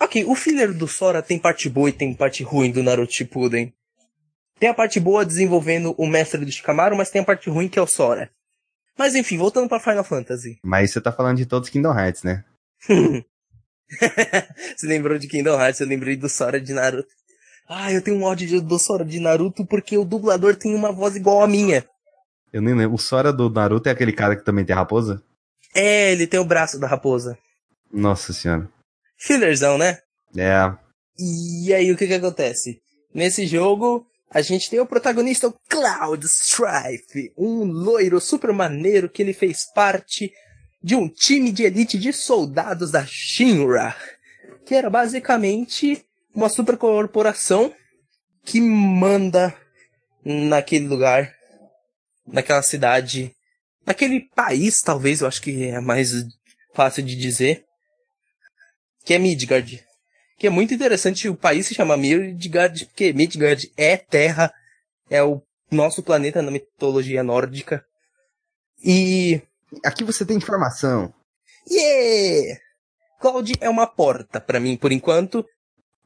Ok, 0.00 0.24
o 0.24 0.34
filler 0.34 0.72
do 0.72 0.88
Sora 0.88 1.22
tem 1.22 1.38
parte 1.38 1.68
boa 1.68 1.88
e 1.88 1.92
tem 1.92 2.14
parte 2.14 2.42
ruim 2.42 2.70
do 2.70 2.82
Naruto 2.82 3.12
Shippuden. 3.12 3.72
Tem 4.58 4.68
a 4.68 4.74
parte 4.74 4.98
boa 4.98 5.24
desenvolvendo 5.24 5.94
o 5.96 6.06
mestre 6.06 6.44
do 6.44 6.50
Shikamaru, 6.50 6.96
mas 6.96 7.10
tem 7.10 7.22
a 7.22 7.24
parte 7.24 7.48
ruim 7.48 7.68
que 7.68 7.78
é 7.78 7.82
o 7.82 7.86
Sora. 7.86 8.30
Mas 8.98 9.14
enfim, 9.14 9.38
voltando 9.38 9.68
para 9.68 9.80
Final 9.80 10.04
Fantasy. 10.04 10.58
Mas 10.64 10.90
você 10.90 11.00
tá 11.00 11.10
falando 11.10 11.38
de 11.38 11.46
todos 11.46 11.70
Kingdom 11.70 11.98
Hearts, 11.98 12.22
né? 12.22 12.44
você 14.76 14.86
lembrou 14.86 15.18
de 15.18 15.26
Kingdom 15.26 15.58
Hearts, 15.58 15.80
eu 15.80 15.86
lembrei 15.86 16.16
do 16.16 16.28
Sora 16.28 16.60
de 16.60 16.72
Naruto. 16.72 17.08
Ah, 17.66 17.92
eu 17.92 18.02
tenho 18.02 18.18
um 18.18 18.24
ódio 18.24 18.60
do 18.60 18.78
Sora 18.78 19.04
de 19.04 19.20
Naruto 19.20 19.64
porque 19.64 19.96
o 19.96 20.04
dublador 20.04 20.56
tem 20.56 20.74
uma 20.74 20.92
voz 20.92 21.16
igual 21.16 21.42
a 21.42 21.48
minha. 21.48 21.84
Eu 22.52 22.60
nem 22.60 22.74
lembro. 22.74 22.96
O 22.96 22.98
Sora 22.98 23.32
do 23.32 23.48
Naruto 23.48 23.88
é 23.88 23.92
aquele 23.92 24.12
cara 24.12 24.36
que 24.36 24.44
também 24.44 24.64
tem 24.64 24.74
raposa? 24.74 25.22
É, 25.74 26.12
ele 26.12 26.26
tem 26.26 26.40
o 26.40 26.44
braço 26.44 26.78
da 26.78 26.86
raposa. 26.86 27.38
Nossa 27.92 28.32
senhora. 28.32 28.68
Fillerzão, 29.16 29.76
né? 29.76 29.98
É. 30.36 30.72
E 31.18 31.74
aí, 31.74 31.92
o 31.92 31.96
que 31.96 32.06
que 32.06 32.14
acontece? 32.14 32.80
Nesse 33.14 33.46
jogo, 33.46 34.06
a 34.30 34.40
gente 34.40 34.70
tem 34.70 34.80
o 34.80 34.86
protagonista, 34.86 35.48
o 35.48 35.54
Cloud 35.68 36.24
Strife, 36.26 37.32
um 37.36 37.64
loiro 37.64 38.20
super 38.20 38.52
maneiro 38.52 39.10
que 39.10 39.22
ele 39.22 39.32
fez 39.32 39.64
parte 39.74 40.32
de 40.82 40.94
um 40.94 41.08
time 41.08 41.52
de 41.52 41.64
elite 41.64 41.98
de 41.98 42.12
soldados 42.12 42.90
da 42.90 43.04
Shinra, 43.04 43.94
que 44.64 44.74
era 44.74 44.88
basicamente 44.88 46.04
uma 46.34 46.48
supercorporação 46.48 47.74
que 48.44 48.60
manda 48.60 49.54
naquele 50.24 50.86
lugar, 50.86 51.34
naquela 52.26 52.62
cidade, 52.62 53.34
naquele 53.90 54.20
país, 54.20 54.80
talvez, 54.80 55.20
eu 55.20 55.28
acho 55.28 55.42
que 55.42 55.66
é 55.66 55.80
mais 55.80 56.12
fácil 56.74 57.02
de 57.02 57.16
dizer, 57.16 57.64
que 59.04 59.14
é 59.14 59.18
Midgard. 59.18 59.84
Que 60.38 60.46
é 60.46 60.50
muito 60.50 60.72
interessante, 60.72 61.28
o 61.28 61.36
país 61.36 61.66
se 61.66 61.74
chama 61.74 61.96
Midgard, 61.96 62.86
porque 62.86 63.12
Midgard 63.12 63.70
é 63.76 63.96
terra, 63.96 64.52
é 65.10 65.22
o 65.22 65.42
nosso 65.70 66.02
planeta 66.02 66.40
na 66.40 66.50
mitologia 66.50 67.22
nórdica. 67.22 67.84
E 68.82 69.42
Aqui 69.84 70.02
você 70.02 70.24
tem 70.24 70.36
informação. 70.36 71.12
Yeah! 71.70 72.60
Cloud 73.20 73.52
é 73.60 73.68
uma 73.68 73.86
porta 73.86 74.40
para 74.40 74.58
mim, 74.58 74.76
por 74.76 74.90
enquanto. 74.90 75.44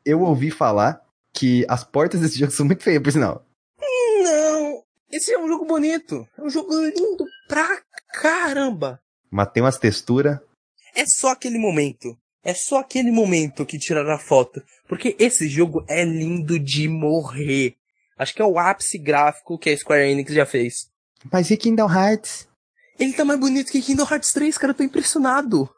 Eu 0.04 0.20
ouvi 0.20 0.50
falar 0.50 1.00
que 1.32 1.64
as 1.68 1.82
portas 1.82 2.20
desse 2.20 2.38
jogo 2.38 2.52
são 2.52 2.66
muito 2.66 2.82
feias, 2.82 3.02
por 3.02 3.12
sinal. 3.12 3.44
Esse 5.14 5.32
é 5.32 5.38
um 5.38 5.46
jogo 5.46 5.64
bonito. 5.64 6.26
É 6.36 6.42
um 6.42 6.50
jogo 6.50 6.74
lindo 6.74 7.24
pra 7.46 7.80
caramba. 8.14 9.00
Mas 9.30 9.48
tem 9.52 9.62
umas 9.62 9.78
texturas. 9.78 10.40
É 10.92 11.06
só 11.06 11.28
aquele 11.28 11.56
momento. 11.56 12.18
É 12.42 12.52
só 12.52 12.80
aquele 12.80 13.12
momento 13.12 13.64
que 13.64 13.78
tiraram 13.78 14.10
a 14.10 14.18
foto. 14.18 14.60
Porque 14.88 15.14
esse 15.16 15.48
jogo 15.48 15.84
é 15.88 16.04
lindo 16.04 16.58
de 16.58 16.88
morrer. 16.88 17.76
Acho 18.18 18.34
que 18.34 18.42
é 18.42 18.44
o 18.44 18.58
ápice 18.58 18.98
gráfico 18.98 19.56
que 19.56 19.70
a 19.70 19.76
Square 19.76 20.10
Enix 20.10 20.32
já 20.32 20.44
fez. 20.44 20.90
Mas 21.32 21.48
e 21.48 21.56
Kingdom 21.56 21.88
Hearts? 21.88 22.48
Ele 22.98 23.12
tá 23.12 23.24
mais 23.24 23.38
bonito 23.38 23.70
que 23.70 23.82
Kingdom 23.82 24.08
Hearts 24.10 24.32
3, 24.32 24.58
cara. 24.58 24.72
Eu 24.72 24.76
tô 24.76 24.82
impressionado. 24.82 25.72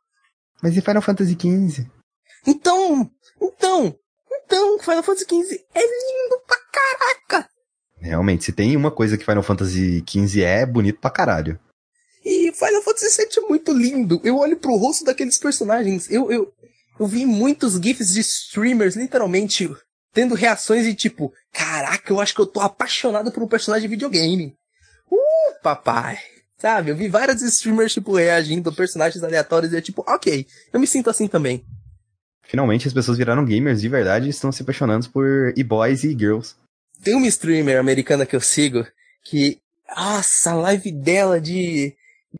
Mas 0.63 0.75
e 0.75 0.81
Final 0.81 1.03
Fantasy 1.03 1.33
XV? 1.35 1.87
Então, 2.47 3.11
então, 3.39 3.95
então, 4.33 4.79
Final 4.79 5.03
Fantasy 5.03 5.27
XV 5.27 5.63
é 5.75 5.81
lindo 5.83 6.41
pra 6.47 6.57
caraca. 6.73 7.56
Realmente, 8.07 8.45
se 8.45 8.53
tem 8.53 8.77
uma 8.77 8.91
coisa 8.91 9.19
que 9.19 9.25
Final 9.25 9.43
Fantasy 9.43 10.03
XV 10.09 10.43
é, 10.43 10.61
é 10.61 10.67
bonito 10.67 11.01
pra 11.01 11.11
caralho. 11.11 11.59
E 12.25 12.53
Final 12.53 12.83
Fantasy 12.83 13.17
VII 13.17 13.45
é 13.45 13.49
muito 13.49 13.73
lindo. 13.73 14.21
Eu 14.23 14.39
olho 14.39 14.57
pro 14.57 14.77
rosto 14.77 15.05
daqueles 15.05 15.39
personagens. 15.39 16.11
Eu, 16.11 16.31
eu, 16.31 16.53
eu 16.99 17.07
vi 17.07 17.27
muitos 17.27 17.75
GIFs 17.75 18.15
de 18.15 18.21
streamers, 18.21 18.97
literalmente, 18.97 19.69
tendo 20.13 20.35
reações 20.35 20.85
de 20.85 20.95
tipo, 20.95 21.33
caraca, 21.53 22.13
eu 22.13 22.21
acho 22.21 22.35
que 22.35 22.41
eu 22.41 22.47
tô 22.47 22.61
apaixonado 22.61 23.33
por 23.33 23.43
um 23.43 23.49
personagem 23.49 23.89
de 23.89 23.95
videogame. 23.95 24.55
Uh, 25.11 25.63
papai. 25.63 26.19
Sabe? 26.59 26.91
Eu 26.91 26.97
vi 26.97 27.09
vários 27.09 27.43
streamers, 27.43 27.93
tipo, 27.93 28.15
reagindo 28.15 28.71
a 28.71 28.73
personagens 28.73 29.23
aleatórios 29.23 29.73
e 29.73 29.77
é 29.77 29.81
tipo, 29.81 30.05
ok, 30.09 30.47
eu 30.73 30.81
me 30.81 30.87
sinto 30.87 31.11
assim 31.11 31.29
também. 31.29 31.65
Finalmente 32.45 32.87
as 32.87 32.95
pessoas 32.95 33.19
viraram 33.19 33.45
gamers 33.45 33.81
de 33.81 33.89
verdade 33.89 34.27
e 34.27 34.31
estão 34.31 34.53
se 34.53 34.63
apaixonando 34.63 35.11
por 35.11 35.53
e-boys 35.57 36.05
e 36.05 36.17
girls. 36.17 36.55
Tem 37.03 37.15
uma 37.15 37.27
streamer 37.27 37.79
americana 37.79 38.27
que 38.27 38.35
eu 38.35 38.41
sigo 38.41 38.87
que, 39.25 39.61
nossa, 39.95 40.53
a 40.53 40.55
live 40.55 40.93
dela 40.93 41.41
de, 41.41 41.97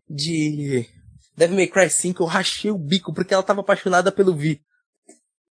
de 0.09 0.87
Devil 1.35 1.55
May 1.55 1.67
Cry 1.67 1.89
5 1.89 2.23
eu 2.23 2.27
rachei 2.27 2.71
o 2.71 2.77
bico 2.77 3.13
porque 3.13 3.33
ela 3.33 3.43
tava 3.43 3.61
apaixonada 3.61 4.11
pelo 4.11 4.35
Vi. 4.35 4.61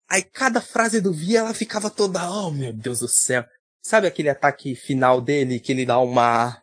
Aí 0.08 0.22
cada 0.22 0.60
frase 0.60 1.00
do 1.00 1.12
Vi 1.12 1.36
ela 1.36 1.52
ficava 1.54 1.90
toda, 1.90 2.30
oh 2.30 2.50
meu 2.50 2.72
Deus 2.72 3.00
do 3.00 3.08
céu. 3.08 3.44
Sabe 3.82 4.06
aquele 4.06 4.30
ataque 4.30 4.74
final 4.74 5.20
dele 5.20 5.60
que 5.60 5.72
ele 5.72 5.84
dá 5.84 5.98
uma 5.98 6.56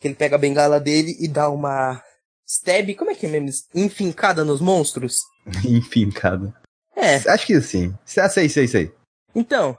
que 0.00 0.08
ele 0.08 0.14
pega 0.14 0.36
a 0.36 0.38
bengala 0.38 0.80
dele 0.80 1.14
e 1.20 1.28
dá 1.28 1.50
uma 1.50 2.02
stab, 2.46 2.94
como 2.94 3.10
é 3.10 3.14
que 3.14 3.26
é 3.26 3.28
mesmo? 3.28 3.50
Enfincada 3.74 4.44
nos 4.44 4.60
monstros? 4.60 5.20
Enfincada. 5.64 6.54
É. 6.96 7.16
Acho 7.30 7.46
que 7.46 7.60
sim. 7.60 7.94
Sei, 8.04 8.48
sei, 8.48 8.66
sei. 8.66 8.92
Então, 9.34 9.78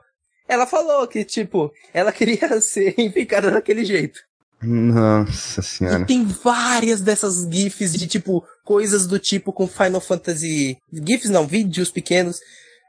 ela 0.52 0.68
falou 0.68 1.08
que, 1.08 1.24
tipo, 1.24 1.72
ela 1.94 2.12
queria 2.12 2.60
ser 2.60 2.94
enfincada 3.00 3.50
daquele 3.50 3.86
jeito. 3.86 4.20
Nossa 4.62 5.62
senhora. 5.62 6.04
E 6.04 6.06
tem 6.06 6.26
várias 6.26 7.00
dessas 7.00 7.48
GIFs 7.50 7.94
de, 7.94 8.06
tipo, 8.06 8.46
coisas 8.66 9.08
do 9.08 9.18
tipo 9.18 9.54
com 9.54 9.66
Final 9.66 10.02
Fantasy. 10.02 10.78
GIFs 10.92 11.30
não, 11.30 11.48
vídeos 11.48 11.90
pequenos 11.90 12.42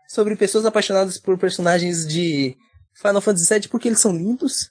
sobre 0.08 0.34
pessoas 0.34 0.66
apaixonadas 0.66 1.18
por 1.18 1.38
personagens 1.38 2.04
de 2.04 2.56
Final 2.96 3.20
Fantasy 3.20 3.54
VII 3.54 3.68
porque 3.68 3.86
eles 3.86 4.00
são 4.00 4.14
lindos, 4.14 4.68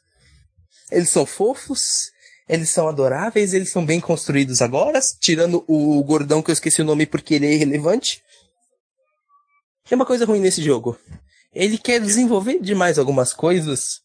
eles 0.92 1.10
são 1.10 1.26
fofos, 1.26 2.12
eles 2.48 2.70
são 2.70 2.90
adoráveis, 2.90 3.54
eles 3.54 3.72
são 3.72 3.86
bem 3.86 4.02
construídos 4.02 4.62
agora, 4.62 5.00
tirando 5.20 5.64
o 5.66 6.04
gordão 6.04 6.42
que 6.42 6.52
eu 6.52 6.54
esqueci 6.54 6.82
o 6.82 6.86
nome 6.86 7.06
porque 7.06 7.36
ele 7.36 7.48
é 7.48 7.54
irrelevante. 7.54 8.22
Tem 9.88 9.96
uma 9.96 10.06
coisa 10.06 10.26
ruim 10.26 10.42
nesse 10.42 10.62
jogo. 10.62 11.00
Ele 11.54 11.78
quer 11.78 12.00
desenvolver 12.00 12.60
demais 12.60 12.98
algumas 12.98 13.34
coisas 13.34 14.02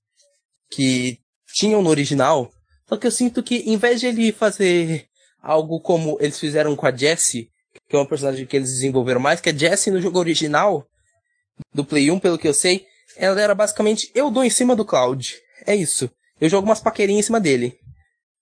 que 0.71 1.19
tinham 1.55 1.83
no 1.83 1.91
original, 1.91 2.51
só 2.89 2.97
que 2.97 3.07
eu 3.07 3.11
sinto 3.11 3.43
que 3.43 3.57
em 3.59 3.77
vez 3.77 4.01
de 4.01 4.07
ele 4.07 4.33
fazer 4.33 5.07
algo 5.41 5.81
como 5.81 6.17
eles 6.21 6.39
fizeram 6.39 6.75
com 6.75 6.87
a 6.87 6.95
Jessie, 6.95 7.49
que 7.89 7.95
é 7.95 7.99
uma 7.99 8.09
personagem 8.09 8.47
que 8.47 8.57
eles 8.57 8.71
desenvolveram 8.71 9.21
mais, 9.21 9.41
que 9.41 9.51
a 9.51 9.57
Jessie 9.57 9.93
no 9.93 10.01
jogo 10.01 10.19
original 10.19 10.87
do 11.73 11.85
Play 11.85 12.11
1, 12.11 12.19
pelo 12.19 12.39
que 12.39 12.49
eu 12.49 12.55
sei, 12.55 12.85
ela 13.17 13.41
era 13.41 13.55
basicamente 13.55 14.11
eu 14.15 14.31
dou 14.31 14.45
em 14.45 14.51
cima 14.51 14.75
do 14.75 14.85
Cloud. 14.85 15.37
É 15.65 15.75
isso. 15.75 16.11
Eu 16.41 16.49
jogo 16.49 16.67
umas 16.67 16.81
paquerinhas 16.81 17.25
em 17.25 17.27
cima 17.27 17.41
dele. 17.41 17.79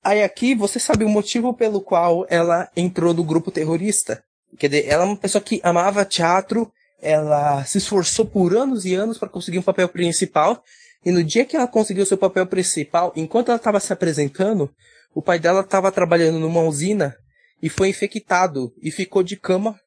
Aí 0.02 0.22
aqui 0.22 0.54
você 0.54 0.78
sabe 0.78 1.04
o 1.04 1.08
motivo 1.08 1.54
pelo 1.54 1.80
qual 1.80 2.26
ela 2.28 2.70
entrou 2.76 3.14
no 3.14 3.24
grupo 3.24 3.50
terrorista. 3.50 4.22
Quer 4.58 4.68
dizer, 4.68 4.86
ela 4.86 5.04
é 5.04 5.06
uma 5.06 5.16
pessoa 5.16 5.42
que 5.42 5.60
amava 5.62 6.04
teatro, 6.04 6.70
ela 7.04 7.64
se 7.64 7.78
esforçou 7.78 8.24
por 8.24 8.56
anos 8.56 8.84
e 8.84 8.94
anos 8.94 9.18
para 9.18 9.28
conseguir 9.28 9.58
um 9.58 9.62
papel 9.62 9.88
principal, 9.88 10.64
e 11.04 11.12
no 11.12 11.22
dia 11.22 11.44
que 11.44 11.54
ela 11.54 11.68
conseguiu 11.68 12.06
seu 12.06 12.16
papel 12.16 12.46
principal, 12.46 13.12
enquanto 13.14 13.48
ela 13.48 13.58
estava 13.58 13.78
se 13.78 13.92
apresentando, 13.92 14.74
o 15.14 15.20
pai 15.22 15.38
dela 15.38 15.60
estava 15.60 15.92
trabalhando 15.92 16.38
numa 16.40 16.62
usina 16.62 17.14
e 17.62 17.68
foi 17.68 17.90
infectado 17.90 18.74
e 18.82 18.90
ficou 18.90 19.22
de 19.22 19.36
cama 19.36 19.78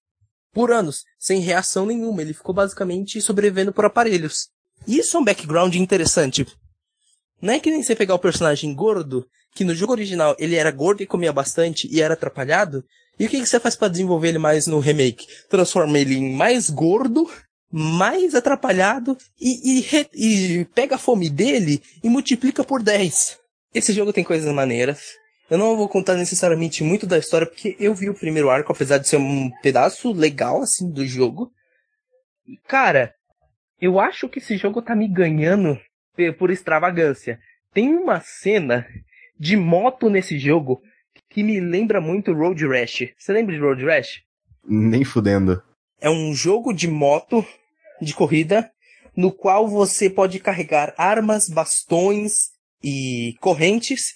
por 0.53 0.71
anos, 0.71 1.03
sem 1.19 1.41
reação 1.41 1.85
nenhuma. 1.85 2.21
Ele 2.21 2.33
ficou 2.33 2.53
basicamente 2.53 3.19
sobrevivendo 3.19 3.73
por 3.73 3.85
aparelhos. 3.85 4.49
Isso 4.87 5.17
é 5.17 5.19
um 5.19 5.23
background 5.23 5.75
interessante. 5.75 6.45
Não 7.41 7.53
é 7.53 7.59
que 7.59 7.69
nem 7.69 7.83
você 7.83 7.95
pegar 7.95 8.15
o 8.15 8.19
personagem 8.19 8.73
gordo, 8.73 9.27
que 9.53 9.63
no 9.63 9.75
jogo 9.75 9.91
original 9.91 10.35
ele 10.39 10.55
era 10.55 10.71
gordo 10.71 11.01
e 11.01 11.07
comia 11.07 11.33
bastante 11.33 11.87
e 11.91 12.01
era 12.01 12.13
atrapalhado, 12.13 12.83
e 13.19 13.25
o 13.25 13.29
que, 13.29 13.39
que 13.39 13.45
você 13.45 13.59
faz 13.59 13.75
para 13.75 13.87
desenvolver 13.87 14.29
ele 14.29 14.37
mais 14.37 14.67
no 14.67 14.79
remake? 14.79 15.25
Transforma 15.49 15.97
ele 15.97 16.15
em 16.15 16.35
mais 16.35 16.69
gordo, 16.69 17.29
mais 17.71 18.35
atrapalhado 18.35 19.17
e, 19.39 19.79
e, 19.79 20.59
e, 20.59 20.65
pega 20.65 20.95
a 20.95 20.99
fome 20.99 21.29
dele 21.29 21.81
e 22.03 22.09
multiplica 22.09 22.63
por 22.63 22.81
10. 22.81 23.39
Esse 23.73 23.91
jogo 23.91 24.13
tem 24.13 24.23
coisas 24.23 24.53
maneiras. 24.53 25.15
Eu 25.49 25.57
não 25.57 25.77
vou 25.77 25.87
contar 25.89 26.15
necessariamente 26.15 26.83
muito 26.83 27.07
da 27.07 27.17
história 27.17 27.47
porque 27.47 27.75
eu 27.79 27.93
vi 27.93 28.09
o 28.09 28.13
primeiro 28.13 28.49
arco, 28.49 28.71
apesar 28.71 28.97
de 28.97 29.07
ser 29.07 29.17
um 29.17 29.49
pedaço 29.61 30.11
legal 30.11 30.61
assim 30.61 30.91
do 30.91 31.05
jogo. 31.05 31.51
Cara, 32.67 33.13
eu 33.79 33.99
acho 33.99 34.29
que 34.29 34.39
esse 34.39 34.57
jogo 34.57 34.81
tá 34.81 34.95
me 34.95 35.07
ganhando 35.07 35.79
por 36.37 36.51
extravagância. 36.51 37.39
Tem 37.73 37.95
uma 37.95 38.19
cena 38.19 38.85
de 39.39 39.55
moto 39.55 40.09
nesse 40.09 40.37
jogo 40.37 40.81
que 41.29 41.43
me 41.43 41.59
lembra 41.59 42.01
muito 42.01 42.33
Road 42.33 42.65
Rash. 42.67 43.13
Você 43.17 43.33
lembra 43.33 43.55
de 43.55 43.61
Road 43.61 43.83
Rash? 43.85 44.21
Nem 44.65 45.03
fudendo. 45.03 45.61
É 45.99 46.09
um 46.09 46.33
jogo 46.33 46.73
de 46.73 46.87
moto 46.87 47.45
de 48.01 48.13
corrida 48.13 48.71
no 49.15 49.31
qual 49.31 49.67
você 49.67 50.09
pode 50.09 50.39
carregar 50.39 50.93
armas, 50.97 51.49
bastões 51.49 52.51
e 52.83 53.35
correntes 53.39 54.13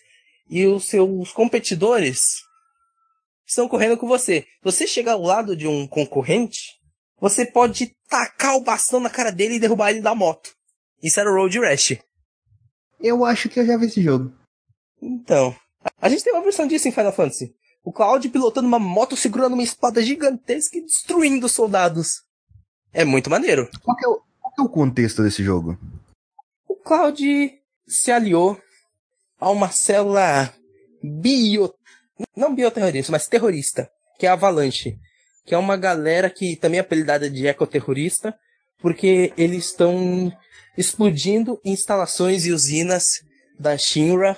e 0.50 0.66
os 0.68 0.86
seus 0.86 1.32
competidores 1.32 2.44
estão 3.48 3.68
correndo 3.68 3.98
com 3.98 4.08
você. 4.08 4.46
Você 4.62 4.86
chega 4.86 5.14
ao 5.14 5.22
lado 5.22 5.56
de 5.56 5.68
um 5.68 5.88
concorrente, 5.88 6.80
você 7.20 7.46
pode 7.46 7.96
tacar 8.08 8.56
o 8.56 8.62
bastão 8.62 9.00
na 9.00 9.10
cara 9.10 9.32
dele 9.32 9.56
e 9.56 9.60
derrubar 9.60 9.90
ele 9.90 10.02
da 10.02 10.14
moto. 10.14 10.52
Isso 11.02 11.20
era 11.20 11.32
o 11.32 11.36
Road 11.36 11.60
Rash. 11.60 11.98
Eu 13.00 13.26
acho 13.26 13.50
que 13.50 13.60
eu 13.60 13.66
já 13.66 13.78
vi 13.78 13.88
esse 13.88 14.02
jogo. 14.02 14.32
Então, 15.02 15.56
a 16.02 16.10
gente 16.10 16.24
tem 16.24 16.34
uma 16.34 16.44
versão 16.44 16.68
disso 16.68 16.88
em 16.88 16.92
Final 16.92 17.14
Fantasy. 17.14 17.56
O 17.84 17.92
Cloud 17.92 18.28
pilotando 18.30 18.68
uma 18.68 18.80
moto 18.80 19.16
segurando 19.16 19.54
uma 19.54 19.64
espada 19.64 20.02
gigantesca 20.04 20.78
e 20.78 20.86
destruindo 20.86 21.50
soldados. 21.50 22.24
É 22.94 23.04
muito 23.04 23.30
maneiro. 23.30 23.70
Qual 23.84 23.98
é, 24.00 24.08
o, 24.08 24.22
qual 24.40 24.54
é 24.60 24.62
o 24.62 24.70
contexto 24.70 25.24
desse 25.24 25.44
jogo? 25.44 25.78
O 26.68 26.76
Cloud 26.76 27.52
se 27.88 28.12
aliou 28.12 28.60
a 29.40 29.50
uma 29.50 29.70
célula 29.70 30.54
bio... 31.02 31.74
Não 32.36 32.54
bioterrorista, 32.54 33.12
mas 33.12 33.28
terrorista. 33.28 33.90
Que 34.20 34.28
é 34.28 34.30
a 34.30 34.34
Avalanche. 34.34 35.00
Que 35.44 35.56
é 35.56 35.58
uma 35.58 35.76
galera 35.76 36.30
que 36.30 36.56
também 36.56 36.78
é 36.78 36.82
apelidada 36.82 37.30
de 37.30 37.48
ecoterrorista. 37.48 38.38
Porque 38.80 39.34
eles 39.36 39.66
estão 39.66 40.32
explodindo 40.78 41.60
instalações 41.66 42.46
e 42.46 42.52
usinas 42.52 43.24
da 43.60 43.78
Shinra 43.78 44.38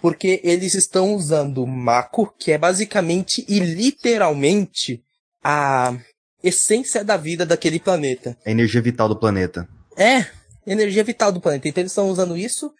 porque 0.00 0.40
eles 0.44 0.74
estão 0.74 1.14
usando 1.14 1.66
Mako, 1.66 2.32
que 2.38 2.52
é 2.52 2.58
basicamente 2.58 3.44
e 3.48 3.58
literalmente 3.58 5.02
a 5.42 5.96
essência 6.42 7.02
da 7.02 7.16
vida 7.16 7.46
daquele 7.46 7.80
planeta. 7.80 8.36
A 8.44 8.50
energia 8.50 8.82
vital 8.82 9.08
do 9.08 9.16
planeta. 9.16 9.68
É, 9.96 10.26
energia 10.66 11.02
vital 11.02 11.32
do 11.32 11.40
planeta. 11.40 11.68
Então 11.68 11.80
eles 11.80 11.92
estão 11.92 12.10
usando 12.10 12.36
isso 12.36 12.72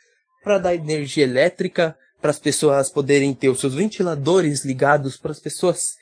para 0.42 0.58
dar 0.58 0.74
energia 0.74 1.24
elétrica, 1.24 1.96
para 2.20 2.30
as 2.30 2.38
pessoas 2.38 2.90
poderem 2.90 3.34
ter 3.34 3.48
os 3.48 3.60
seus 3.60 3.74
ventiladores 3.74 4.64
ligados, 4.64 5.16
para 5.16 5.32
as 5.32 5.40
pessoas 5.40 5.94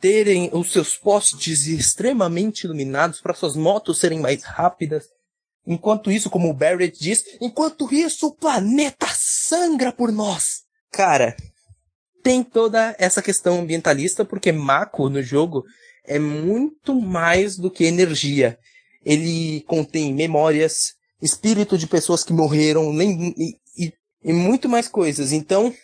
terem 0.00 0.50
os 0.52 0.72
seus 0.72 0.96
postes 0.96 1.66
extremamente 1.66 2.64
iluminados, 2.64 3.20
para 3.20 3.34
suas 3.34 3.54
motos 3.54 3.98
serem 3.98 4.18
mais 4.18 4.42
rápidas. 4.42 5.06
Enquanto 5.66 6.10
isso, 6.10 6.30
como 6.30 6.48
o 6.48 6.54
Barrett 6.54 6.98
diz, 6.98 7.24
enquanto 7.40 7.92
isso 7.92 8.28
o 8.28 8.34
planeta 8.34 9.06
sangra 9.50 9.92
por 9.92 10.12
nós. 10.12 10.62
Cara, 10.92 11.36
tem 12.22 12.44
toda 12.44 12.94
essa 13.00 13.20
questão 13.20 13.60
ambientalista, 13.60 14.24
porque 14.24 14.52
Mako 14.52 15.08
no 15.08 15.20
jogo 15.20 15.64
é 16.06 16.20
muito 16.20 16.94
mais 16.94 17.56
do 17.56 17.68
que 17.68 17.84
energia. 17.84 18.56
Ele 19.04 19.62
contém 19.62 20.14
memórias, 20.14 20.92
espírito 21.20 21.76
de 21.76 21.88
pessoas 21.88 22.22
que 22.22 22.32
morreram 22.32 22.92
e, 23.02 23.56
e, 23.76 23.92
e 24.22 24.32
muito 24.32 24.68
mais 24.68 24.86
coisas. 24.86 25.32
Então, 25.32 25.74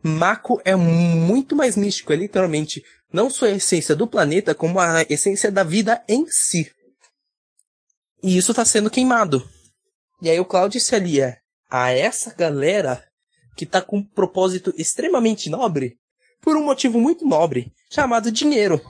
Mako 0.00 0.60
é 0.64 0.76
muito 0.76 1.56
mais 1.56 1.76
místico, 1.76 2.12
é 2.12 2.16
literalmente 2.16 2.84
não 3.12 3.28
só 3.28 3.46
a 3.46 3.50
essência 3.50 3.96
do 3.96 4.06
planeta, 4.06 4.54
como 4.54 4.78
a 4.78 5.02
essência 5.08 5.50
da 5.50 5.64
vida 5.64 6.04
em 6.08 6.24
si. 6.28 6.70
E 8.22 8.36
isso 8.36 8.52
está 8.52 8.64
sendo 8.64 8.90
queimado. 8.90 9.48
E 10.22 10.30
aí 10.30 10.38
o 10.38 10.44
Cloud 10.44 10.78
se 10.78 10.94
alia 10.94 11.36
a 11.70 11.90
essa 11.90 12.32
galera 12.34 13.07
que 13.58 13.64
está 13.64 13.82
com 13.82 13.98
um 13.98 14.04
propósito 14.04 14.72
extremamente 14.78 15.50
nobre 15.50 15.98
por 16.40 16.56
um 16.56 16.64
motivo 16.64 17.00
muito 17.00 17.26
nobre, 17.26 17.72
chamado 17.90 18.30
dinheiro. 18.30 18.80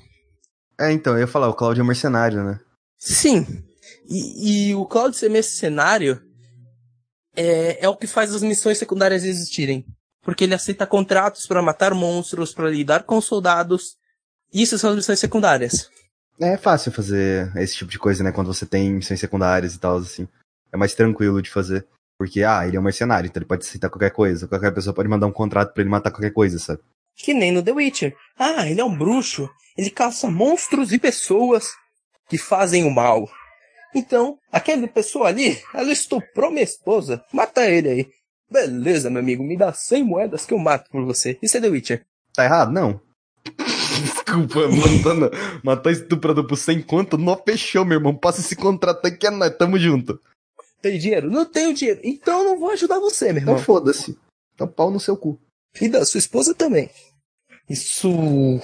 É, 0.78 0.92
então, 0.92 1.14
eu 1.14 1.20
ia 1.20 1.26
falar, 1.26 1.48
o 1.48 1.54
Cloud 1.54 1.80
é 1.80 1.82
mercenário, 1.82 2.44
né? 2.44 2.60
Sim. 2.98 3.64
E, 4.06 4.68
e 4.68 4.74
o 4.74 4.84
Cloud 4.84 5.16
ser 5.16 5.30
mercenário 5.30 6.22
é, 7.34 7.84
é 7.84 7.88
o 7.88 7.96
que 7.96 8.06
faz 8.06 8.34
as 8.34 8.42
missões 8.42 8.76
secundárias 8.76 9.24
existirem. 9.24 9.86
Porque 10.22 10.44
ele 10.44 10.54
aceita 10.54 10.86
contratos 10.86 11.46
para 11.46 11.62
matar 11.62 11.94
monstros, 11.94 12.52
para 12.52 12.68
lidar 12.68 13.04
com 13.04 13.20
soldados. 13.22 13.96
Isso 14.52 14.78
são 14.78 14.90
as 14.90 14.96
missões 14.96 15.18
secundárias. 15.18 15.88
É 16.38 16.58
fácil 16.58 16.92
fazer 16.92 17.50
esse 17.56 17.74
tipo 17.74 17.90
de 17.90 17.98
coisa, 17.98 18.22
né? 18.22 18.30
Quando 18.30 18.52
você 18.52 18.66
tem 18.66 18.92
missões 18.92 19.18
secundárias 19.18 19.74
e 19.74 19.78
tal, 19.78 19.96
assim. 19.96 20.28
É 20.70 20.76
mais 20.76 20.94
tranquilo 20.94 21.40
de 21.40 21.50
fazer. 21.50 21.86
Porque, 22.18 22.42
ah, 22.42 22.66
ele 22.66 22.76
é 22.76 22.80
um 22.80 22.82
mercenário, 22.82 23.28
então 23.28 23.40
ele 23.40 23.48
pode 23.48 23.64
aceitar 23.64 23.88
qualquer 23.88 24.10
coisa. 24.10 24.48
Qualquer 24.48 24.74
pessoa 24.74 24.92
pode 24.92 25.08
mandar 25.08 25.28
um 25.28 25.32
contrato 25.32 25.72
para 25.72 25.82
ele 25.82 25.90
matar 25.90 26.10
qualquer 26.10 26.32
coisa, 26.32 26.58
sabe? 26.58 26.80
Que 27.14 27.32
nem 27.32 27.52
no 27.52 27.62
The 27.62 27.72
Witcher. 27.72 28.16
Ah, 28.36 28.68
ele 28.68 28.80
é 28.80 28.84
um 28.84 28.96
bruxo. 28.96 29.48
Ele 29.76 29.88
caça 29.88 30.28
monstros 30.28 30.92
e 30.92 30.98
pessoas 30.98 31.70
que 32.28 32.36
fazem 32.36 32.84
o 32.84 32.90
mal. 32.90 33.30
Então, 33.94 34.36
aquela 34.52 34.86
pessoa 34.88 35.28
ali, 35.28 35.62
ela 35.72 35.92
estuprou 35.92 36.50
minha 36.50 36.64
esposa. 36.64 37.24
Mata 37.32 37.64
ele 37.70 37.88
aí. 37.88 38.08
Beleza, 38.50 39.10
meu 39.10 39.20
amigo, 39.20 39.44
me 39.44 39.56
dá 39.56 39.72
100 39.72 40.04
moedas 40.04 40.44
que 40.44 40.52
eu 40.52 40.58
mato 40.58 40.90
por 40.90 41.04
você. 41.04 41.38
Isso 41.40 41.56
é 41.56 41.60
The 41.60 41.68
Witcher. 41.68 42.06
Tá 42.34 42.44
errado? 42.44 42.72
Não. 42.72 43.00
Desculpa, 44.02 44.68
matando, 44.68 45.30
matar 45.62 45.90
estuprador 45.90 46.46
por 46.46 46.56
100 46.56 46.82
conto, 46.82 47.16
não 47.16 47.36
fechou, 47.36 47.84
meu 47.84 47.98
irmão. 47.98 48.14
Passa 48.14 48.40
esse 48.40 48.56
contrato 48.56 49.04
aqui, 49.06 49.26
é 49.26 49.30
nós, 49.30 49.56
tamo 49.56 49.78
junto. 49.78 50.20
Tem 50.80 50.98
dinheiro? 50.98 51.30
Não 51.30 51.44
tenho 51.44 51.74
dinheiro. 51.74 52.00
Então 52.04 52.40
eu 52.40 52.44
não 52.44 52.58
vou 52.58 52.70
ajudar 52.70 52.98
você, 52.98 53.32
meu 53.32 53.42
irmão. 53.42 53.54
Então 53.54 53.64
foda-se. 53.64 54.18
Então 54.54 54.68
pau 54.68 54.90
no 54.90 55.00
seu 55.00 55.16
cu. 55.16 55.38
E 55.80 55.88
da 55.88 56.04
sua 56.04 56.18
esposa 56.18 56.54
também. 56.54 56.90
Isso 57.68 58.60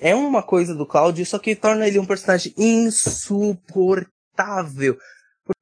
é 0.00 0.14
uma 0.14 0.42
coisa 0.42 0.74
do 0.74 0.86
Cloud, 0.86 1.22
só 1.24 1.38
que 1.38 1.54
torna 1.54 1.86
ele 1.86 1.98
um 1.98 2.06
personagem 2.06 2.54
insuportável. 2.56 4.98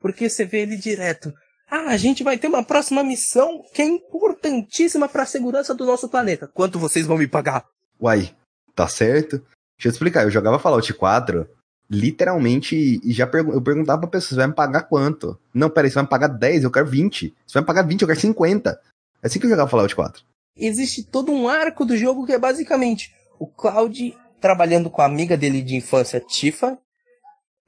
Porque 0.01 0.29
você 0.29 0.45
vê 0.45 0.63
ele 0.63 0.77
direto. 0.77 1.33
Ah, 1.69 1.91
a 1.91 1.97
gente 1.97 2.23
vai 2.23 2.39
ter 2.39 2.47
uma 2.47 2.63
próxima 2.63 3.03
missão 3.03 3.65
que 3.75 3.83
é 3.83 3.85
importantíssima 3.85 5.09
para 5.09 5.25
a 5.25 5.27
segurança 5.27 5.75
do 5.75 5.85
nosso 5.85 6.09
planeta. 6.09 6.47
Quanto 6.47 6.79
vocês 6.79 7.07
vão 7.07 7.19
me 7.19 7.27
pagar? 7.27 7.67
Uai, 8.01 8.35
tá 8.75 8.87
certo. 8.87 9.39
Deixa 9.77 9.89
eu 9.89 9.91
explicar, 9.91 10.23
eu 10.23 10.31
jogava 10.31 10.59
Fallout 10.59 10.95
4, 10.95 11.49
literalmente, 11.91 13.01
e 13.03 13.13
já 13.13 13.27
pergu 13.27 13.53
eu 13.53 13.63
perguntava 13.63 14.01
pra 14.03 14.11
pessoa, 14.11 14.31
você 14.31 14.37
vai 14.37 14.47
me 14.49 14.55
pagar 14.55 14.83
quanto? 14.83 15.39
Não, 15.55 15.71
peraí, 15.71 15.91
você 15.91 15.95
vai 15.95 16.05
me 16.05 16.11
pagar 16.11 16.29
10, 16.29 16.65
eu 16.65 16.71
quero 16.71 16.87
20. 16.87 17.35
Você 17.47 17.55
vai 17.55 17.63
me 17.63 17.67
pagar 17.67 17.83
20, 17.83 18.03
eu 18.03 18.09
quero 18.09 18.21
50. 18.21 18.81
É 19.23 19.27
assim 19.27 19.39
que 19.39 19.47
eu 19.47 19.51
jogava 19.51 19.71
Fallout 19.71 19.95
4. 19.95 20.23
Existe 20.57 21.03
todo 21.03 21.33
um 21.33 21.49
arco 21.49 21.85
do 21.85 21.97
jogo 21.97 22.27
que 22.27 22.33
é 22.33 22.39
basicamente 22.39 23.15
o 23.39 23.47
Cloud 23.47 24.17
trabalhando 24.41 24.91
com 24.91 25.03
a 25.03 25.07
amiga 25.07 25.37
dele 25.37 25.63
de 25.63 25.77
infância, 25.77 26.21
Tifa, 26.21 26.79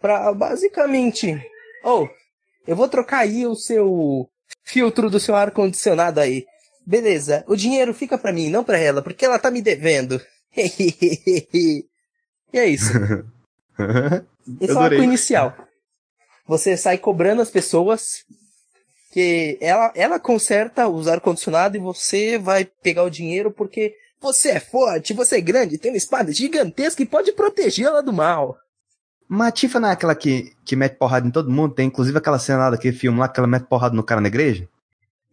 pra 0.01 0.33
basicamente, 0.33 1.41
oh, 1.85 2.09
eu 2.67 2.77
vou 2.77 2.89
trocar 2.89 3.21
aí 3.21 3.47
o 3.47 3.55
seu 3.55 4.29
filtro 4.63 5.11
do 5.11 5.21
seu 5.21 5.35
ar-condicionado 5.35 6.21
aí. 6.21 6.47
Beleza, 6.87 7.45
o 7.47 7.57
dinheiro 7.57 7.93
fica 7.93 8.17
pra 8.17 8.33
mim, 8.33 8.49
não 8.49 8.65
pra 8.65 8.79
ela, 8.79 9.03
porque 9.03 9.25
ela 9.25 9.39
tá 9.39 9.51
me 9.51 9.61
devendo. 9.61 10.21
e 10.57 11.85
é 12.53 12.67
isso. 12.67 12.93
Esse 14.61 14.73
é 14.73 14.75
o 14.75 14.79
arco 14.79 15.03
inicial. 15.03 15.55
Você 16.47 16.77
sai 16.77 16.99
cobrando 16.99 17.43
as 17.43 17.51
pessoas 17.51 18.25
que 19.13 19.59
ela, 19.61 19.93
ela 19.95 20.19
conserta 20.19 20.89
os 20.89 21.09
ar-condicionado 21.09 21.77
e 21.77 21.81
você 21.81 22.39
vai 22.39 22.65
pegar 22.65 23.05
o 23.05 23.11
dinheiro 23.11 23.51
porque 23.51 23.95
você 24.21 24.51
é 24.51 24.61
forte, 24.61 25.13
você 25.13 25.37
é 25.37 25.41
grande, 25.41 25.79
tem 25.79 25.93
uma 25.93 25.97
espada 25.97 26.33
gigantesca 26.33 27.03
e 27.03 27.07
pode 27.07 27.33
protegê-la 27.33 28.01
do 28.01 28.13
mal. 28.13 28.57
Matifa 29.29 29.79
não 29.79 29.91
é 29.91 29.93
aquela 29.93 30.15
que, 30.15 30.53
que 30.65 30.75
mete 30.75 30.97
porrada 30.97 31.27
em 31.27 31.31
todo 31.31 31.51
mundo? 31.51 31.75
Tem 31.75 31.87
inclusive 31.87 32.17
aquela 32.17 32.39
cena 32.39 32.61
lá 32.61 32.71
daquele 32.71 32.97
filme 32.97 33.19
lá 33.19 33.29
que 33.29 33.39
ela 33.39 33.47
mete 33.47 33.67
porrada 33.67 33.95
no 33.95 34.03
cara 34.03 34.21
na 34.21 34.29
igreja? 34.29 34.67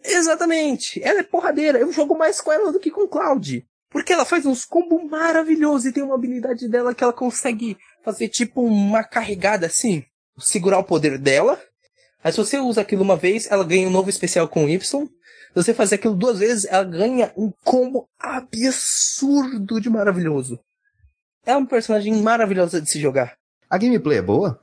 Exatamente. 0.04 1.02
Ela 1.02 1.22
é 1.22 1.24
porradeira. 1.24 1.80
Eu 1.80 1.92
jogo 1.92 2.18
mais 2.18 2.42
com 2.42 2.52
ela 2.52 2.72
do 2.72 2.80
que 2.80 2.92
com 2.92 3.08
Cloud. 3.08 3.66
Porque 3.96 4.12
ela 4.12 4.26
faz 4.26 4.46
uns 4.46 4.66
combos 4.66 5.10
maravilhosos 5.10 5.86
e 5.86 5.94
tem 5.94 6.04
uma 6.04 6.16
habilidade 6.16 6.68
dela 6.68 6.94
que 6.94 7.02
ela 7.02 7.14
consegue 7.14 7.78
fazer 8.04 8.28
tipo 8.28 8.62
uma 8.62 9.06
carregada 9.06 9.68
assim. 9.68 10.04
Segurar 10.38 10.80
o 10.80 10.84
poder 10.84 11.18
dela. 11.18 11.58
Aí 12.22 12.30
se 12.30 12.38
você 12.38 12.60
usa 12.60 12.82
aquilo 12.82 13.04
uma 13.04 13.16
vez, 13.16 13.50
ela 13.50 13.64
ganha 13.64 13.88
um 13.88 13.92
novo 13.92 14.10
especial 14.10 14.50
com 14.50 14.68
Y. 14.68 14.82
Se 14.82 15.08
você 15.56 15.74
fazer 15.74 15.96
aquilo 15.96 16.14
duas 16.14 16.40
vezes, 16.40 16.66
ela 16.66 16.84
ganha 16.84 17.32
um 17.38 17.54
combo 17.64 18.06
absurdo 18.20 19.80
de 19.80 19.90
maravilhoso. 19.90 20.60
É 21.46 21.56
um 21.56 21.66
personagem 21.66 22.22
maravilhoso 22.22 22.82
de 22.82 22.90
se 22.90 23.00
jogar. 23.00 23.38
A 23.70 23.78
gameplay 23.78 24.18
é 24.18 24.22
boa? 24.22 24.62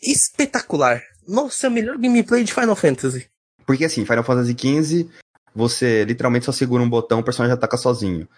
Espetacular. 0.00 1.02
Nossa, 1.26 1.66
é 1.66 1.68
o 1.68 1.72
melhor 1.72 1.98
gameplay 1.98 2.44
de 2.44 2.54
Final 2.54 2.76
Fantasy. 2.76 3.28
Porque 3.66 3.84
assim, 3.84 4.06
Final 4.06 4.22
Fantasy 4.22 4.52
XV, 4.56 5.10
você 5.52 6.04
literalmente 6.04 6.44
só 6.44 6.52
segura 6.52 6.80
um 6.80 6.88
botão, 6.88 7.18
o 7.18 7.24
personagem 7.24 7.54
ataca 7.54 7.76
sozinho. 7.76 8.28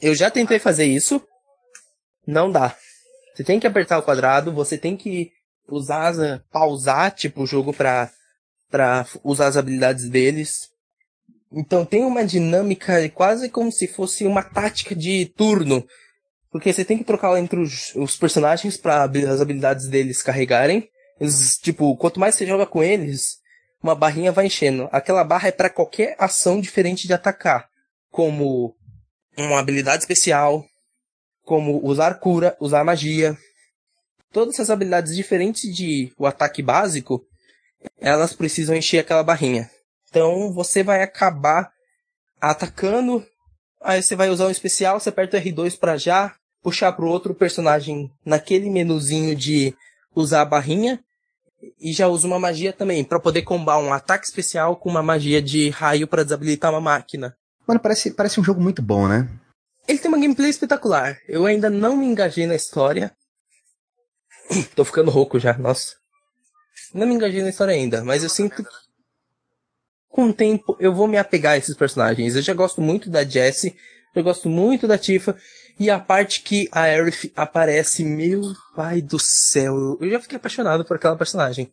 Eu 0.00 0.14
já 0.14 0.30
tentei 0.30 0.58
fazer 0.58 0.84
isso. 0.84 1.20
Não 2.26 2.50
dá. 2.50 2.76
Você 3.34 3.44
tem 3.44 3.58
que 3.60 3.66
apertar 3.66 3.98
o 3.98 4.02
quadrado, 4.02 4.52
você 4.52 4.76
tem 4.76 4.96
que 4.96 5.30
usar, 5.68 6.12
pausar, 6.50 7.10
tipo, 7.12 7.42
o 7.42 7.46
jogo 7.46 7.72
pra, 7.72 8.10
pra 8.70 9.06
usar 9.22 9.46
as 9.46 9.56
habilidades 9.56 10.08
deles. 10.08 10.70
Então 11.52 11.84
tem 11.84 12.04
uma 12.04 12.24
dinâmica 12.24 13.08
quase 13.10 13.48
como 13.48 13.72
se 13.72 13.86
fosse 13.86 14.26
uma 14.26 14.42
tática 14.42 14.94
de 14.94 15.26
turno. 15.36 15.86
Porque 16.50 16.72
você 16.72 16.84
tem 16.84 16.98
que 16.98 17.04
trocar 17.04 17.38
entre 17.38 17.60
os, 17.60 17.94
os 17.94 18.16
personagens 18.16 18.76
para 18.76 19.04
as 19.04 19.40
habilidades 19.40 19.88
deles 19.88 20.22
carregarem. 20.22 20.88
Eles, 21.20 21.58
tipo, 21.58 21.96
quanto 21.96 22.20
mais 22.20 22.34
você 22.34 22.46
joga 22.46 22.66
com 22.66 22.82
eles, 22.82 23.38
uma 23.82 23.94
barrinha 23.94 24.32
vai 24.32 24.46
enchendo. 24.46 24.88
Aquela 24.92 25.24
barra 25.24 25.48
é 25.48 25.52
para 25.52 25.70
qualquer 25.70 26.14
ação 26.18 26.60
diferente 26.60 27.06
de 27.06 27.12
atacar, 27.12 27.68
como 28.10 28.74
uma 29.44 29.58
habilidade 29.58 30.02
especial, 30.02 30.64
como 31.44 31.84
usar 31.84 32.14
cura, 32.14 32.56
usar 32.60 32.84
magia. 32.84 33.36
Todas 34.32 34.54
essas 34.54 34.70
habilidades 34.70 35.14
diferentes 35.14 35.74
de 35.74 36.12
o 36.18 36.26
ataque 36.26 36.62
básico, 36.62 37.24
elas 37.98 38.34
precisam 38.34 38.76
encher 38.76 38.98
aquela 38.98 39.22
barrinha. 39.22 39.70
Então 40.08 40.52
você 40.52 40.82
vai 40.82 41.02
acabar 41.02 41.70
atacando, 42.40 43.24
aí 43.80 44.02
você 44.02 44.14
vai 44.14 44.28
usar 44.30 44.46
um 44.46 44.50
especial, 44.50 44.98
você 44.98 45.08
aperta 45.08 45.38
o 45.38 45.40
R2 45.40 45.78
para 45.78 45.96
já 45.96 46.34
puxar 46.62 46.92
pro 46.92 47.08
outro 47.08 47.34
personagem 47.34 48.10
naquele 48.24 48.68
menuzinho 48.68 49.34
de 49.34 49.74
usar 50.14 50.42
a 50.42 50.46
barrinha 50.46 51.02
e 51.80 51.92
já 51.92 52.08
usa 52.08 52.26
uma 52.26 52.38
magia 52.38 52.72
também 52.72 53.04
para 53.04 53.20
poder 53.20 53.42
combar 53.42 53.78
um 53.78 53.92
ataque 53.92 54.26
especial 54.26 54.76
com 54.76 54.88
uma 54.88 55.02
magia 55.02 55.40
de 55.40 55.70
raio 55.70 56.06
para 56.06 56.22
desabilitar 56.22 56.70
uma 56.70 56.80
máquina. 56.80 57.36
Mano, 57.68 57.80
parece, 57.80 58.12
parece 58.12 58.40
um 58.40 58.44
jogo 58.44 58.62
muito 58.62 58.80
bom, 58.80 59.06
né? 59.06 59.28
Ele 59.86 59.98
tem 59.98 60.10
uma 60.10 60.18
gameplay 60.18 60.48
espetacular. 60.48 61.18
Eu 61.28 61.44
ainda 61.44 61.68
não 61.68 61.98
me 61.98 62.06
engajei 62.06 62.46
na 62.46 62.54
história. 62.54 63.12
Tô 64.74 64.86
ficando 64.86 65.10
rouco 65.10 65.38
já, 65.38 65.52
nossa. 65.58 65.96
Não 66.94 67.06
me 67.06 67.14
engajei 67.14 67.42
na 67.42 67.50
história 67.50 67.74
ainda, 67.74 68.02
mas 68.02 68.22
eu 68.22 68.30
sinto 68.30 68.56
que 68.56 68.70
com 70.08 70.30
o 70.30 70.32
tempo 70.32 70.74
eu 70.80 70.94
vou 70.94 71.06
me 71.06 71.18
apegar 71.18 71.52
a 71.52 71.56
esses 71.58 71.76
personagens. 71.76 72.34
Eu 72.34 72.40
já 72.40 72.54
gosto 72.54 72.80
muito 72.80 73.10
da 73.10 73.22
Jessie, 73.22 73.76
eu 74.14 74.24
gosto 74.24 74.48
muito 74.48 74.88
da 74.88 74.96
Tifa, 74.96 75.36
e 75.78 75.90
a 75.90 76.00
parte 76.00 76.42
que 76.42 76.68
a 76.72 76.82
Aerith 76.82 77.30
aparece, 77.36 78.02
meu 78.02 78.40
pai 78.74 79.02
do 79.02 79.18
céu, 79.18 79.98
eu 80.00 80.10
já 80.10 80.20
fiquei 80.20 80.36
apaixonado 80.36 80.86
por 80.86 80.96
aquela 80.96 81.16
personagem. 81.16 81.70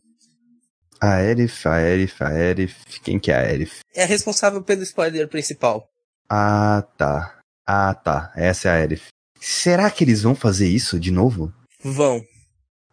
A 1.00 1.16
Aerith, 1.16 1.66
a 1.66 1.74
Aerith, 1.74 2.22
a 2.22 2.28
Aerith, 2.28 2.76
quem 3.02 3.18
que 3.18 3.30
é 3.30 3.34
a 3.34 3.40
Aerith? 3.40 3.80
É 3.94 4.02
a 4.02 4.06
responsável 4.06 4.62
pelo 4.62 4.82
spoiler 4.82 5.28
principal. 5.28 5.88
Ah, 6.28 6.86
tá. 6.96 7.38
Ah, 7.66 7.94
tá. 7.94 8.32
Essa 8.34 8.68
é 8.68 8.70
a 8.70 8.74
Aerith. 8.76 9.08
Será 9.38 9.90
que 9.90 10.04
eles 10.04 10.22
vão 10.22 10.34
fazer 10.34 10.68
isso 10.68 10.98
de 10.98 11.10
novo? 11.10 11.52
Vão. 11.82 12.24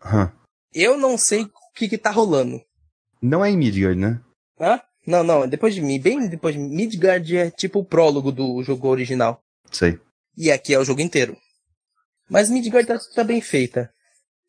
Hum. 0.05 0.29
Eu 0.73 0.97
não 0.97 1.17
sei 1.17 1.43
o 1.43 1.51
que 1.73 1.87
que 1.87 1.97
tá 1.97 2.11
rolando. 2.11 2.61
Não 3.21 3.43
é 3.43 3.49
em 3.49 3.57
Midgard, 3.57 3.99
né? 3.99 4.19
Hã? 4.59 4.81
Não, 5.05 5.23
não, 5.23 5.47
depois 5.47 5.73
de 5.73 5.81
mim, 5.81 5.99
bem 5.99 6.27
depois 6.27 6.55
de 6.55 6.61
Midgard 6.61 7.37
é 7.37 7.51
tipo 7.51 7.79
o 7.79 7.85
prólogo 7.85 8.31
do 8.31 8.63
jogo 8.63 8.87
original. 8.87 9.41
Sei. 9.71 9.99
E 10.35 10.51
aqui 10.51 10.73
é 10.73 10.79
o 10.79 10.85
jogo 10.85 11.01
inteiro. 11.01 11.37
Mas 12.29 12.49
Midgard 12.49 12.87
tá, 12.87 12.97
tá 13.15 13.23
bem 13.23 13.41
feita. 13.41 13.93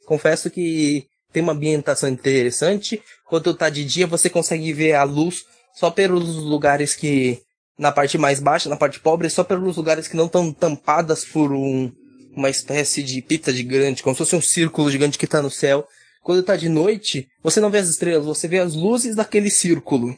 Confesso 0.06 0.50
que 0.50 1.06
tem 1.34 1.42
uma 1.42 1.52
ambientação 1.52 2.08
interessante. 2.08 3.02
Quando 3.26 3.52
tá 3.52 3.68
de 3.68 3.84
dia, 3.84 4.06
você 4.06 4.30
consegue 4.30 4.72
ver 4.72 4.94
a 4.94 5.02
luz 5.02 5.44
só 5.74 5.90
pelos 5.90 6.36
lugares 6.36 6.94
que. 6.94 7.42
Na 7.76 7.90
parte 7.90 8.16
mais 8.16 8.38
baixa, 8.38 8.68
na 8.68 8.76
parte 8.76 9.00
pobre, 9.00 9.28
só 9.28 9.42
pelos 9.42 9.76
lugares 9.76 10.06
que 10.06 10.16
não 10.16 10.26
estão 10.26 10.52
tampadas 10.52 11.24
por 11.24 11.52
um, 11.52 11.90
uma 12.32 12.48
espécie 12.48 13.02
de 13.02 13.20
pita 13.20 13.52
gigante, 13.52 14.00
como 14.00 14.14
se 14.14 14.18
fosse 14.18 14.36
um 14.36 14.40
círculo 14.40 14.88
gigante 14.88 15.18
que 15.18 15.26
tá 15.26 15.42
no 15.42 15.50
céu. 15.50 15.84
Quando 16.22 16.44
tá 16.44 16.54
de 16.54 16.68
noite, 16.68 17.26
você 17.42 17.60
não 17.60 17.70
vê 17.70 17.78
as 17.78 17.88
estrelas, 17.88 18.24
você 18.24 18.46
vê 18.46 18.60
as 18.60 18.76
luzes 18.76 19.16
daquele 19.16 19.50
círculo. 19.50 20.16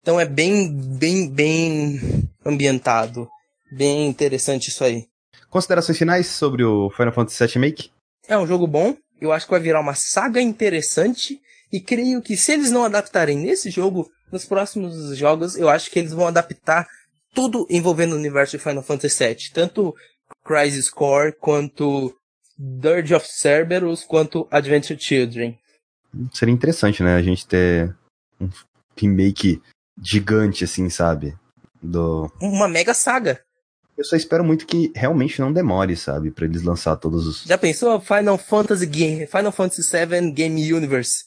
Então 0.00 0.18
é 0.18 0.24
bem, 0.24 0.72
bem, 0.72 1.28
bem 1.28 2.00
ambientado. 2.42 3.28
Bem 3.70 4.08
interessante 4.08 4.68
isso 4.68 4.82
aí. 4.84 5.04
Considerações 5.50 5.98
finais 5.98 6.28
sobre 6.28 6.64
o 6.64 6.88
Final 6.88 7.12
Fantasy 7.12 7.46
VII 7.46 7.58
Make? 7.58 7.90
É 8.26 8.38
um 8.38 8.46
jogo 8.46 8.66
bom. 8.66 8.96
Eu 9.20 9.32
acho 9.32 9.46
que 9.46 9.52
vai 9.52 9.60
virar 9.60 9.80
uma 9.80 9.94
saga 9.94 10.40
interessante. 10.40 11.40
E 11.72 11.80
creio 11.80 12.22
que 12.22 12.36
se 12.36 12.52
eles 12.52 12.70
não 12.70 12.84
adaptarem 12.84 13.36
nesse 13.36 13.70
jogo, 13.70 14.08
nos 14.30 14.44
próximos 14.44 15.16
jogos, 15.16 15.56
eu 15.56 15.68
acho 15.68 15.90
que 15.90 15.98
eles 15.98 16.12
vão 16.12 16.26
adaptar 16.26 16.86
tudo 17.34 17.66
envolvendo 17.68 18.12
o 18.12 18.18
universo 18.18 18.56
de 18.56 18.62
Final 18.62 18.82
Fantasy 18.82 19.24
VII. 19.26 19.50
Tanto 19.52 19.94
Crisis 20.44 20.88
Core, 20.88 21.32
quanto 21.32 22.14
Dirge 22.56 23.14
of 23.14 23.26
Cerberus, 23.26 24.04
quanto 24.04 24.46
Adventure 24.50 24.98
Children. 24.98 25.58
Seria 26.32 26.54
interessante, 26.54 27.02
né? 27.02 27.16
A 27.16 27.22
gente 27.22 27.46
ter 27.46 27.94
um 28.40 28.48
remake 28.96 29.60
gigante, 30.00 30.64
assim, 30.64 30.88
sabe? 30.88 31.36
Do... 31.82 32.30
Uma 32.40 32.68
mega 32.68 32.94
saga. 32.94 33.40
Eu 33.96 34.04
só 34.04 34.16
espero 34.16 34.42
muito 34.44 34.66
que 34.66 34.92
realmente 34.94 35.40
não 35.40 35.52
demore, 35.52 35.96
sabe? 35.96 36.30
Pra 36.30 36.44
eles 36.44 36.62
lançar 36.62 36.96
todos 36.96 37.26
os. 37.26 37.44
Já 37.44 37.56
pensou 37.56 38.00
Final 38.00 38.36
Fantasy 38.36 38.86
Game, 38.86 39.26
Final 39.26 39.52
Fantasy 39.52 39.82
VII 39.82 40.32
Game 40.32 40.72
Universe? 40.72 41.26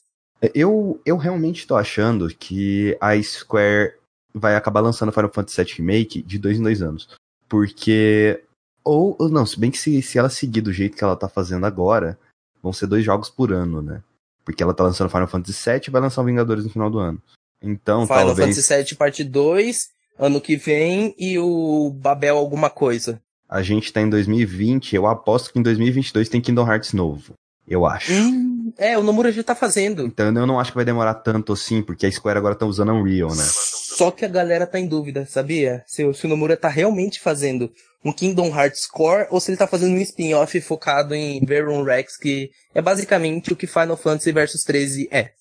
Eu, 0.53 1.01
eu 1.05 1.17
realmente 1.17 1.65
tô 1.65 1.75
achando 1.75 2.27
que 2.29 2.95
a 2.99 3.19
Square 3.21 3.93
vai 4.33 4.55
acabar 4.55 4.81
lançando 4.81 5.11
Final 5.11 5.31
Fantasy 5.33 5.63
VII 5.63 5.73
Remake 5.77 6.21
de 6.21 6.37
dois 6.37 6.59
em 6.59 6.63
dois 6.63 6.81
anos. 6.81 7.09
Porque. 7.47 8.43
Ou, 8.83 9.15
ou 9.19 9.29
não, 9.29 9.45
se 9.45 9.59
bem 9.59 9.71
que 9.71 9.77
se, 9.77 10.01
se 10.01 10.17
ela 10.17 10.29
seguir 10.29 10.61
do 10.61 10.71
jeito 10.71 10.95
que 10.95 11.03
ela 11.03 11.15
tá 11.15 11.27
fazendo 11.27 11.65
agora, 11.65 12.17
vão 12.61 12.71
ser 12.71 12.87
dois 12.87 13.03
jogos 13.03 13.29
por 13.29 13.51
ano, 13.51 13.81
né? 13.81 14.01
Porque 14.45 14.63
ela 14.63 14.73
tá 14.73 14.83
lançando 14.83 15.09
Final 15.09 15.27
Fantasy 15.27 15.69
VII 15.69 15.81
e 15.87 15.91
vai 15.91 16.01
lançar 16.01 16.21
o 16.21 16.25
Vingadores 16.25 16.63
no 16.63 16.69
final 16.69 16.89
do 16.89 16.99
ano. 16.99 17.21
Então, 17.61 18.05
Final 18.05 18.27
talvez. 18.27 18.55
Fantasy 18.55 18.83
VII 18.83 18.95
Parte 18.95 19.23
2 19.23 19.89
ano 20.17 20.41
que 20.41 20.55
vem 20.55 21.13
e 21.17 21.37
o 21.39 21.91
Babel 21.91 22.37
alguma 22.37 22.69
coisa. 22.69 23.21
A 23.49 23.61
gente 23.61 23.93
tá 23.93 24.01
em 24.01 24.09
2020, 24.09 24.95
eu 24.95 25.07
aposto 25.07 25.53
que 25.53 25.59
em 25.59 25.63
2022 25.63 26.27
tem 26.27 26.41
Kingdom 26.41 26.69
Hearts 26.69 26.93
novo. 26.93 27.33
Eu 27.67 27.85
acho. 27.85 28.13
Hum, 28.13 28.73
é, 28.77 28.97
o 28.97 29.03
Nomura 29.03 29.31
já 29.31 29.43
tá 29.43 29.53
fazendo. 29.53 30.05
Então 30.05 30.25
eu 30.25 30.47
não 30.47 30.59
acho 30.59 30.71
que 30.71 30.77
vai 30.77 30.85
demorar 30.85 31.15
tanto 31.15 31.53
assim, 31.53 31.81
porque 31.81 32.05
a 32.05 32.11
Square 32.11 32.37
agora 32.37 32.55
tá 32.55 32.65
usando 32.65 32.93
Unreal, 32.93 33.35
né? 33.35 33.43
Só 33.43 34.11
que 34.11 34.23
a 34.23 34.29
galera 34.29 34.65
tá 34.65 34.79
em 34.79 34.87
dúvida, 34.87 35.25
sabia? 35.25 35.83
Se, 35.85 36.13
se 36.13 36.25
o 36.25 36.29
Nomura 36.29 36.55
tá 36.55 36.69
realmente 36.69 37.19
fazendo 37.19 37.71
um 38.05 38.13
Kingdom 38.13 38.47
Hearts 38.47 38.85
Core 38.85 39.27
ou 39.29 39.39
se 39.39 39.51
ele 39.51 39.57
tá 39.57 39.67
fazendo 39.67 39.93
um 39.93 40.01
spin-off 40.01 40.59
focado 40.61 41.13
em 41.13 41.43
Verum 41.43 41.83
Rex, 41.83 42.15
que 42.15 42.51
é 42.73 42.81
basicamente 42.81 43.51
o 43.51 43.55
que 43.55 43.67
Final 43.67 43.97
Fantasy 43.97 44.31
Versus 44.31 44.63
13 44.63 45.09
é. 45.11 45.31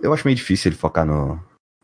Eu 0.00 0.12
acho 0.12 0.26
meio 0.26 0.36
difícil 0.36 0.70
ele 0.70 0.78
focar 0.78 1.04
no, 1.04 1.38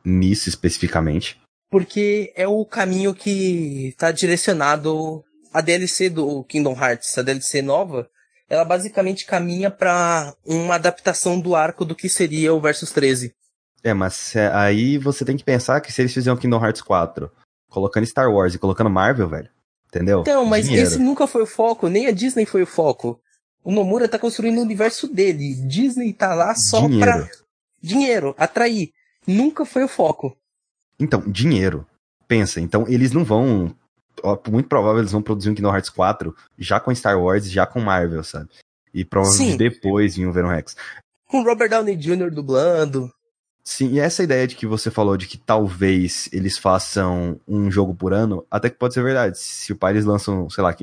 nisso 0.05 0.49
especificamente 0.49 1.39
porque 1.71 2.33
é 2.35 2.47
o 2.49 2.65
caminho 2.65 3.15
que 3.15 3.89
está 3.89 4.11
direcionado 4.11 5.25
a 5.53 5.61
DLC 5.61 6.11
do 6.11 6.45
Kingdom 6.45 6.73
Hearts, 6.73 7.17
a 7.17 7.23
DLC 7.23 7.63
nova, 7.63 8.09
ela 8.49 8.65
basicamente 8.65 9.25
caminha 9.25 9.71
para 9.71 10.35
uma 10.45 10.75
adaptação 10.75 11.41
do 11.41 11.55
arco 11.55 11.85
do 11.85 11.95
que 11.95 12.09
seria 12.09 12.53
o 12.53 12.61
Versus 12.61 12.91
13. 12.91 13.33
É, 13.83 13.95
mas 13.95 14.35
aí 14.53 14.99
você 14.99 15.25
tem 15.25 15.37
que 15.37 15.45
pensar 15.45 15.81
que 15.81 15.93
se 15.93 16.03
eles 16.03 16.13
fizerem 16.13 16.37
o 16.37 16.41
Kingdom 16.41 16.63
Hearts 16.63 16.83
4, 16.83 17.31
colocando 17.71 18.07
Star 18.07 18.31
Wars 18.31 18.55
e 18.55 18.59
colocando 18.59 18.91
Marvel, 18.91 19.29
velho, 19.29 19.49
entendeu? 19.89 20.21
Então, 20.21 20.45
mas 20.45 20.67
Dinheiro. 20.67 20.87
esse 20.87 20.99
nunca 20.99 21.27
foi 21.27 21.43
o 21.43 21.47
foco, 21.47 21.89
nem 21.89 22.07
a 22.07 22.11
Disney 22.11 22.45
foi 22.45 22.63
o 22.63 22.67
foco. 22.67 23.19
O 23.63 23.71
Nomura 23.71 24.09
tá 24.09 24.19
construindo 24.19 24.59
o 24.59 24.63
universo 24.63 25.07
dele. 25.07 25.55
Disney 25.67 26.13
tá 26.13 26.35
lá 26.35 26.55
só 26.55 26.81
Dinheiro. 26.81 27.05
pra 27.05 27.29
dinheiro, 27.81 28.35
atrair. 28.37 28.91
Nunca 29.27 29.65
foi 29.65 29.85
o 29.85 29.89
foco. 29.89 30.37
Então, 31.01 31.23
dinheiro. 31.27 31.87
Pensa, 32.29 32.61
então 32.61 32.85
eles 32.87 33.11
não 33.13 33.25
vão. 33.25 33.75
Ó, 34.23 34.39
muito 34.51 34.69
provável 34.69 35.01
eles 35.01 35.11
vão 35.13 35.23
produzir 35.23 35.51
um 35.51 35.55
Kingdom 35.55 35.73
Hearts 35.75 35.91
4 35.91 36.35
já 36.59 36.79
com 36.79 36.95
Star 36.95 37.19
Wars, 37.21 37.51
já 37.51 37.67
com 37.67 37.81
Marvel, 37.81 38.23
sabe? 38.23 38.49
E 38.95 39.05
provavelmente 39.05 39.53
Sim. 39.53 39.57
depois 39.57 40.17
em 40.17 40.27
um 40.27 40.33
Venom 40.33 40.49
Rex. 40.51 40.77
Com 41.27 41.43
Robert 41.43 41.71
Downey 41.71 41.97
Jr. 41.97 42.31
dublando. 42.31 43.11
Sim, 43.65 43.93
e 43.93 43.99
essa 44.01 44.23
ideia 44.23 44.47
de 44.47 44.57
que 44.57 44.67
você 44.67 44.91
falou 44.91 45.17
de 45.17 45.27
que 45.27 45.39
talvez 45.39 46.29
eles 46.33 46.57
façam 46.59 47.39
um 47.47 47.71
jogo 47.71 47.95
por 47.95 48.13
ano, 48.13 48.45
até 48.51 48.69
que 48.71 48.77
pode 48.77 48.95
ser 48.95 49.03
verdade. 49.03 49.39
Se 49.39 49.73
o 49.73 49.77
pai 49.77 49.93
eles 49.93 50.05
lançam, 50.05 50.49
sei 50.51 50.63
lá, 50.65 50.75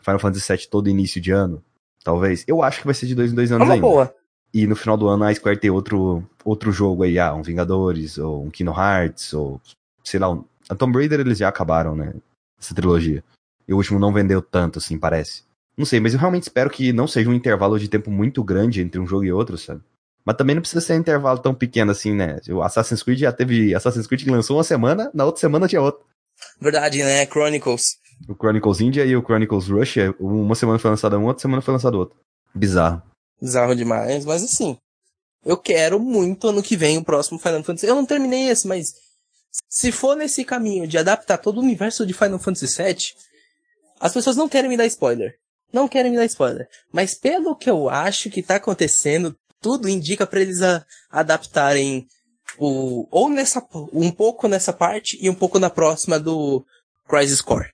Final 0.00 0.18
Fantasy 0.18 0.52
VII 0.52 0.66
todo 0.68 0.88
início 0.88 1.20
de 1.20 1.30
ano, 1.30 1.62
talvez. 2.02 2.44
Eu 2.46 2.62
acho 2.62 2.80
que 2.80 2.86
vai 2.86 2.94
ser 2.94 3.06
de 3.06 3.14
dois 3.14 3.32
em 3.32 3.34
dois 3.34 3.50
É 3.50 3.54
anos 3.54 3.66
uma 3.66 3.74
ainda. 3.74 3.86
boa. 3.86 4.14
E 4.54 4.66
no 4.66 4.76
final 4.76 4.96
do 4.96 5.08
ano 5.08 5.24
a 5.24 5.34
Square 5.34 5.58
ter 5.58 5.70
outro, 5.70 6.22
outro 6.44 6.70
jogo 6.70 7.04
aí, 7.04 7.18
ah, 7.18 7.34
um 7.34 7.42
Vingadores, 7.42 8.18
ou 8.18 8.44
um 8.44 8.50
Kingdom 8.50 8.78
Hearts, 8.78 9.32
ou 9.32 9.60
sei 10.04 10.20
lá, 10.20 10.30
um... 10.30 10.44
a 10.68 10.74
Tomb 10.74 10.98
Raider 10.98 11.20
eles 11.20 11.38
já 11.38 11.48
acabaram, 11.48 11.96
né? 11.96 12.12
Essa 12.60 12.74
trilogia. 12.74 13.24
E 13.66 13.72
o 13.72 13.76
último 13.76 13.98
não 13.98 14.12
vendeu 14.12 14.42
tanto, 14.42 14.78
assim, 14.78 14.98
parece. 14.98 15.42
Não 15.76 15.86
sei, 15.86 16.00
mas 16.00 16.12
eu 16.12 16.20
realmente 16.20 16.42
espero 16.42 16.68
que 16.68 16.92
não 16.92 17.06
seja 17.06 17.30
um 17.30 17.34
intervalo 17.34 17.78
de 17.78 17.88
tempo 17.88 18.10
muito 18.10 18.44
grande 18.44 18.82
entre 18.82 19.00
um 19.00 19.06
jogo 19.06 19.24
e 19.24 19.32
outro, 19.32 19.56
sabe? 19.56 19.80
Mas 20.24 20.36
também 20.36 20.54
não 20.54 20.60
precisa 20.60 20.80
ser 20.80 20.94
um 20.94 21.00
intervalo 21.00 21.38
tão 21.38 21.54
pequeno 21.54 21.90
assim, 21.90 22.14
né? 22.14 22.38
O 22.50 22.62
Assassin's 22.62 23.02
Creed 23.02 23.20
já 23.20 23.32
teve 23.32 23.74
Assassin's 23.74 24.06
Creed 24.06 24.26
lançou 24.28 24.58
uma 24.58 24.64
semana, 24.64 25.10
na 25.14 25.24
outra 25.24 25.40
semana 25.40 25.66
tinha 25.66 25.80
outro. 25.80 26.04
Verdade, 26.60 27.02
né? 27.02 27.26
Chronicles. 27.26 27.98
O 28.28 28.34
Chronicles 28.34 28.80
India 28.80 29.04
e 29.04 29.16
o 29.16 29.22
Chronicles 29.22 29.68
Russia, 29.68 30.14
uma 30.20 30.54
semana 30.54 30.78
foi 30.78 30.90
lançada 30.90 31.18
um, 31.18 31.24
outra 31.24 31.40
semana 31.42 31.62
foi 31.62 31.72
lançado 31.72 31.98
outro. 31.98 32.16
Bizarro. 32.54 33.02
Bizarro 33.42 33.74
demais, 33.74 34.24
mas 34.24 34.44
assim. 34.44 34.78
Eu 35.44 35.56
quero 35.56 35.98
muito 35.98 36.46
ano 36.46 36.62
que 36.62 36.76
vem 36.76 36.96
o 36.96 37.04
próximo 37.04 37.40
Final 37.40 37.64
Fantasy. 37.64 37.86
Eu 37.86 37.96
não 37.96 38.06
terminei 38.06 38.48
esse, 38.48 38.68
mas 38.68 38.94
se 39.68 39.90
for 39.90 40.16
nesse 40.16 40.44
caminho 40.44 40.86
de 40.86 40.96
adaptar 40.96 41.38
todo 41.38 41.58
o 41.58 41.62
universo 41.62 42.06
de 42.06 42.14
Final 42.14 42.38
Fantasy 42.38 42.80
VII, 42.80 43.14
as 43.98 44.12
pessoas 44.12 44.36
não 44.36 44.48
querem 44.48 44.70
me 44.70 44.76
dar 44.76 44.86
spoiler. 44.86 45.34
Não 45.72 45.88
querem 45.88 46.12
me 46.12 46.16
dar 46.16 46.24
spoiler. 46.26 46.68
Mas 46.92 47.14
pelo 47.16 47.56
que 47.56 47.68
eu 47.68 47.90
acho 47.90 48.30
que 48.30 48.44
tá 48.44 48.56
acontecendo, 48.56 49.36
tudo 49.60 49.88
indica 49.88 50.24
para 50.24 50.40
eles 50.40 50.62
a, 50.62 50.86
adaptarem 51.10 52.06
o 52.58 53.08
ou 53.10 53.28
nessa 53.28 53.66
um 53.92 54.12
pouco 54.12 54.46
nessa 54.46 54.72
parte 54.72 55.18
e 55.20 55.28
um 55.28 55.34
pouco 55.34 55.58
na 55.58 55.68
próxima 55.68 56.20
do 56.20 56.64
Crisis 57.08 57.40
Core. 57.40 57.72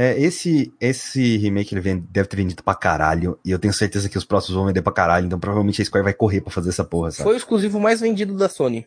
É, 0.00 0.16
esse, 0.16 0.72
esse 0.80 1.38
remake 1.38 1.74
ele 1.74 1.80
vem, 1.80 1.98
deve 1.98 2.28
ter 2.28 2.36
vendido 2.36 2.62
pra 2.62 2.72
caralho. 2.72 3.36
E 3.44 3.50
eu 3.50 3.58
tenho 3.58 3.74
certeza 3.74 4.08
que 4.08 4.16
os 4.16 4.24
próximos 4.24 4.54
vão 4.54 4.66
vender 4.66 4.80
pra 4.80 4.92
caralho. 4.92 5.26
Então 5.26 5.40
provavelmente 5.40 5.82
a 5.82 5.84
Square 5.84 6.04
vai 6.04 6.14
correr 6.14 6.40
pra 6.40 6.52
fazer 6.52 6.68
essa 6.68 6.84
porra, 6.84 7.10
sabe? 7.10 7.24
Foi 7.24 7.34
o 7.34 7.36
exclusivo 7.36 7.80
mais 7.80 8.00
vendido 8.00 8.36
da 8.36 8.48
Sony. 8.48 8.86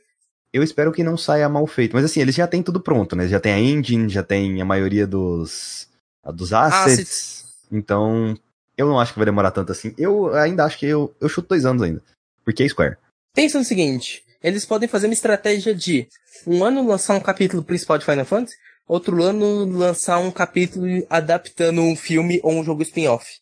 Eu 0.54 0.64
espero 0.64 0.90
que 0.90 1.04
não 1.04 1.18
saia 1.18 1.50
mal 1.50 1.68
feito. 1.68 1.98
Mas 1.98 2.06
assim, 2.06 2.22
eles 2.22 2.34
já 2.34 2.48
têm 2.48 2.64
tudo 2.64 2.80
pronto, 2.80 3.14
né? 3.14 3.28
Já 3.28 3.42
tem 3.42 3.52
a 3.52 3.60
engine, 3.60 4.08
já 4.08 4.24
tem 4.24 4.62
a 4.62 4.64
maioria 4.64 5.06
dos, 5.06 5.90
dos 6.34 6.54
assets. 6.54 6.94
assets. 6.94 7.46
Então, 7.70 8.34
eu 8.78 8.88
não 8.88 8.98
acho 8.98 9.12
que 9.12 9.20
vai 9.20 9.26
demorar 9.26 9.52
tanto 9.52 9.74
assim. 9.74 9.94
Eu 9.98 10.34
ainda 10.34 10.64
acho 10.64 10.80
que 10.80 10.86
eu, 10.86 11.14
eu 11.20 11.28
chuto 11.28 11.50
dois 11.50 11.66
anos 11.66 11.82
ainda. 11.82 12.02
Porque 12.46 12.64
é 12.64 12.70
Square. 12.70 12.96
Pensa 13.36 13.60
no 13.60 13.66
seguinte: 13.66 14.24
eles 14.42 14.64
podem 14.64 14.88
fazer 14.88 15.08
uma 15.08 15.14
estratégia 15.14 15.76
de 15.76 16.08
um 16.48 16.64
ano 16.64 16.88
lançar 16.88 17.16
um 17.16 17.20
capítulo 17.20 17.62
principal 17.64 17.98
de 17.98 18.06
Final 18.06 18.24
Fantasy, 18.24 18.56
outro 18.92 19.24
ano 19.24 19.64
lançar 19.66 20.20
um 20.20 20.30
capítulo 20.30 20.86
adaptando 21.10 21.82
um 21.82 21.96
filme 21.96 22.42
ou 22.44 22.52
um 22.52 22.64
jogo 22.64 22.82
spin-off. 22.82 23.40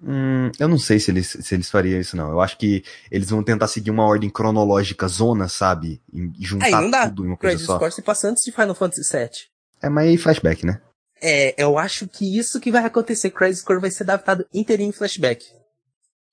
Hum, 0.00 0.52
eu 0.60 0.68
não 0.68 0.78
sei 0.78 1.00
se 1.00 1.10
eles, 1.10 1.36
se 1.40 1.54
eles 1.54 1.68
fariam 1.68 1.98
isso, 1.98 2.16
não. 2.16 2.30
Eu 2.30 2.40
acho 2.40 2.56
que 2.56 2.84
eles 3.10 3.30
vão 3.30 3.42
tentar 3.42 3.66
seguir 3.66 3.90
uma 3.90 4.04
ordem 4.04 4.30
cronológica 4.30 5.08
zona, 5.08 5.48
sabe? 5.48 6.00
E 6.12 6.30
juntar 6.38 6.66
Aí, 6.66 6.72
não 6.72 6.90
dá. 6.90 7.08
tudo 7.08 7.24
em 7.24 7.28
uma 7.28 7.36
coisa 7.36 7.64
só. 7.64 7.90
se 7.90 8.02
passa 8.02 8.28
antes 8.28 8.44
de 8.44 8.52
Final 8.52 8.74
Fantasy 8.74 9.10
VII. 9.10 9.30
É, 9.82 9.88
mas 9.88 10.06
aí 10.06 10.16
flashback, 10.16 10.64
né? 10.64 10.80
É, 11.20 11.54
eu 11.60 11.78
acho 11.78 12.06
que 12.06 12.38
isso 12.38 12.60
que 12.60 12.70
vai 12.70 12.84
acontecer. 12.84 13.30
Crisis 13.30 13.62
Core 13.62 13.80
vai 13.80 13.90
ser 13.90 14.04
adaptado 14.04 14.46
inteirinho 14.54 14.90
em 14.90 14.92
flashback. 14.92 15.46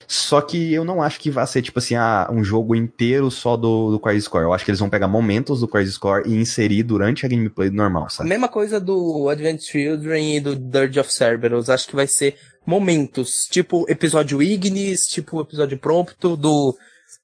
Só 0.07 0.41
que 0.41 0.73
eu 0.73 0.83
não 0.83 1.01
acho 1.01 1.19
que 1.19 1.29
vai 1.29 1.45
ser, 1.47 1.61
tipo 1.61 1.79
assim, 1.79 1.95
ah, 1.95 2.27
um 2.31 2.43
jogo 2.43 2.75
inteiro 2.75 3.29
só 3.31 3.55
do, 3.55 3.91
do 3.91 3.99
Crisis 3.99 4.27
Core. 4.27 4.45
Eu 4.45 4.53
acho 4.53 4.65
que 4.65 4.71
eles 4.71 4.79
vão 4.79 4.89
pegar 4.89 5.07
momentos 5.07 5.59
do 5.59 5.67
Crisis 5.67 5.97
Core 5.97 6.29
e 6.29 6.35
inserir 6.35 6.83
durante 6.83 7.25
a 7.25 7.29
gameplay 7.29 7.69
normal, 7.69 8.09
sabe? 8.09 8.29
Mesma 8.29 8.47
coisa 8.47 8.79
do 8.79 9.29
Advent 9.29 9.61
Children 9.61 10.37
e 10.37 10.39
do 10.39 10.55
Dirge 10.55 10.99
of 10.99 11.11
Cerberus. 11.11 11.69
Acho 11.69 11.87
que 11.87 11.95
vai 11.95 12.07
ser 12.07 12.37
momentos, 12.65 13.47
tipo 13.49 13.85
episódio 13.89 14.41
Ignis, 14.41 15.07
tipo 15.07 15.41
episódio 15.41 15.77
Prompto 15.77 16.35
do, 16.35 16.77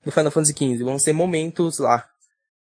do 0.03 0.11
Final 0.11 0.31
Fantasy 0.31 0.53
XV. 0.53 0.83
Vão 0.83 0.99
ser 0.99 1.13
momentos 1.13 1.79
lá. 1.79 2.05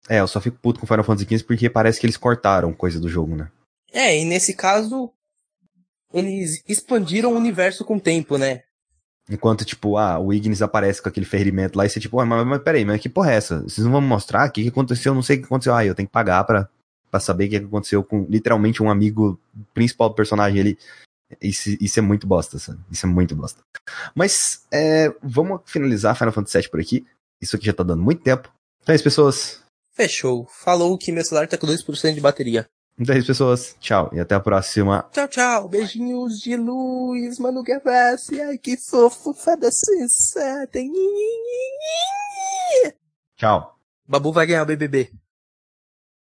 É, 0.08 0.20
eu 0.20 0.26
só 0.26 0.40
fico 0.40 0.58
puto 0.60 0.80
com 0.80 0.86
Final 0.86 1.04
Fantasy 1.04 1.26
XV 1.28 1.44
porque 1.44 1.70
parece 1.70 2.00
que 2.00 2.06
eles 2.06 2.16
cortaram 2.16 2.72
coisa 2.72 2.98
do 2.98 3.08
jogo, 3.08 3.36
né? 3.36 3.48
É, 3.92 4.18
e 4.18 4.24
nesse 4.24 4.54
caso, 4.54 5.10
eles 6.12 6.62
expandiram 6.68 7.32
o 7.32 7.36
universo 7.36 7.84
com 7.84 7.96
o 7.96 8.00
tempo, 8.00 8.38
né? 8.38 8.62
Enquanto, 9.32 9.64
tipo, 9.64 9.96
ah, 9.96 10.18
o 10.18 10.30
Ignis 10.30 10.60
aparece 10.60 11.00
com 11.00 11.08
aquele 11.08 11.24
ferimento 11.24 11.76
lá 11.76 11.86
e 11.86 11.88
você, 11.88 11.98
tipo, 11.98 12.20
ah, 12.20 12.26
mas, 12.26 12.46
mas 12.46 12.62
peraí, 12.62 12.84
mas 12.84 13.00
que 13.00 13.08
porra 13.08 13.32
é 13.32 13.36
essa? 13.36 13.62
Vocês 13.62 13.84
não 13.84 13.92
vão 13.92 14.00
me 14.02 14.06
mostrar 14.06 14.46
o 14.46 14.52
que, 14.52 14.62
que 14.62 14.68
aconteceu? 14.68 15.10
Eu 15.10 15.14
não 15.14 15.22
sei 15.22 15.36
o 15.36 15.40
que 15.40 15.46
aconteceu. 15.46 15.74
Ah, 15.74 15.84
eu 15.84 15.94
tenho 15.94 16.06
que 16.06 16.12
pagar 16.12 16.44
pra, 16.44 16.68
pra 17.10 17.18
saber 17.18 17.46
o 17.46 17.48
que, 17.48 17.56
aconteceu 17.56 18.04
com 18.04 18.26
literalmente 18.28 18.82
um 18.82 18.90
amigo 18.90 19.40
principal 19.72 20.10
do 20.10 20.14
personagem. 20.14 20.58
Ele. 20.60 20.78
Isso, 21.40 21.70
isso 21.80 21.98
é 21.98 22.02
muito 22.02 22.26
bosta, 22.26 22.58
sabe? 22.58 22.78
Isso 22.90 23.06
é 23.06 23.08
muito 23.08 23.34
bosta. 23.34 23.62
Mas, 24.14 24.66
é, 24.70 25.14
vamos 25.22 25.62
finalizar 25.64 26.14
Final 26.14 26.32
Fantasy 26.32 26.58
VII 26.58 26.68
por 26.68 26.80
aqui. 26.80 27.06
Isso 27.40 27.56
aqui 27.56 27.64
já 27.64 27.72
tá 27.72 27.82
dando 27.82 28.02
muito 28.02 28.22
tempo. 28.22 28.52
Então 28.82 28.92
é 28.92 28.96
isso, 28.96 29.04
pessoas. 29.04 29.62
Fechou. 29.94 30.46
Falou 30.46 30.98
que 30.98 31.10
meu 31.10 31.24
celular 31.24 31.48
tá 31.48 31.56
com 31.56 31.66
2% 31.66 32.14
de 32.14 32.20
bateria. 32.20 32.66
Então 32.98 33.14
é 33.14 33.18
isso, 33.18 33.28
pessoas. 33.28 33.76
Tchau 33.80 34.10
e 34.12 34.20
até 34.20 34.34
a 34.34 34.40
próxima. 34.40 35.08
Tchau, 35.12 35.28
tchau. 35.28 35.68
Beijinhos 35.68 36.40
de 36.40 36.56
luz, 36.56 37.38
Mano 37.38 37.62
Gavassi. 37.62 38.40
Ai, 38.40 38.58
que 38.58 38.76
fofo. 38.76 39.32
Fada 39.32 39.70
sensata. 39.70 40.78
Tchau. 43.36 43.78
Babu 44.06 44.32
vai 44.32 44.46
ganhar 44.46 44.62
o 44.62 44.66
BBB. 44.66 45.10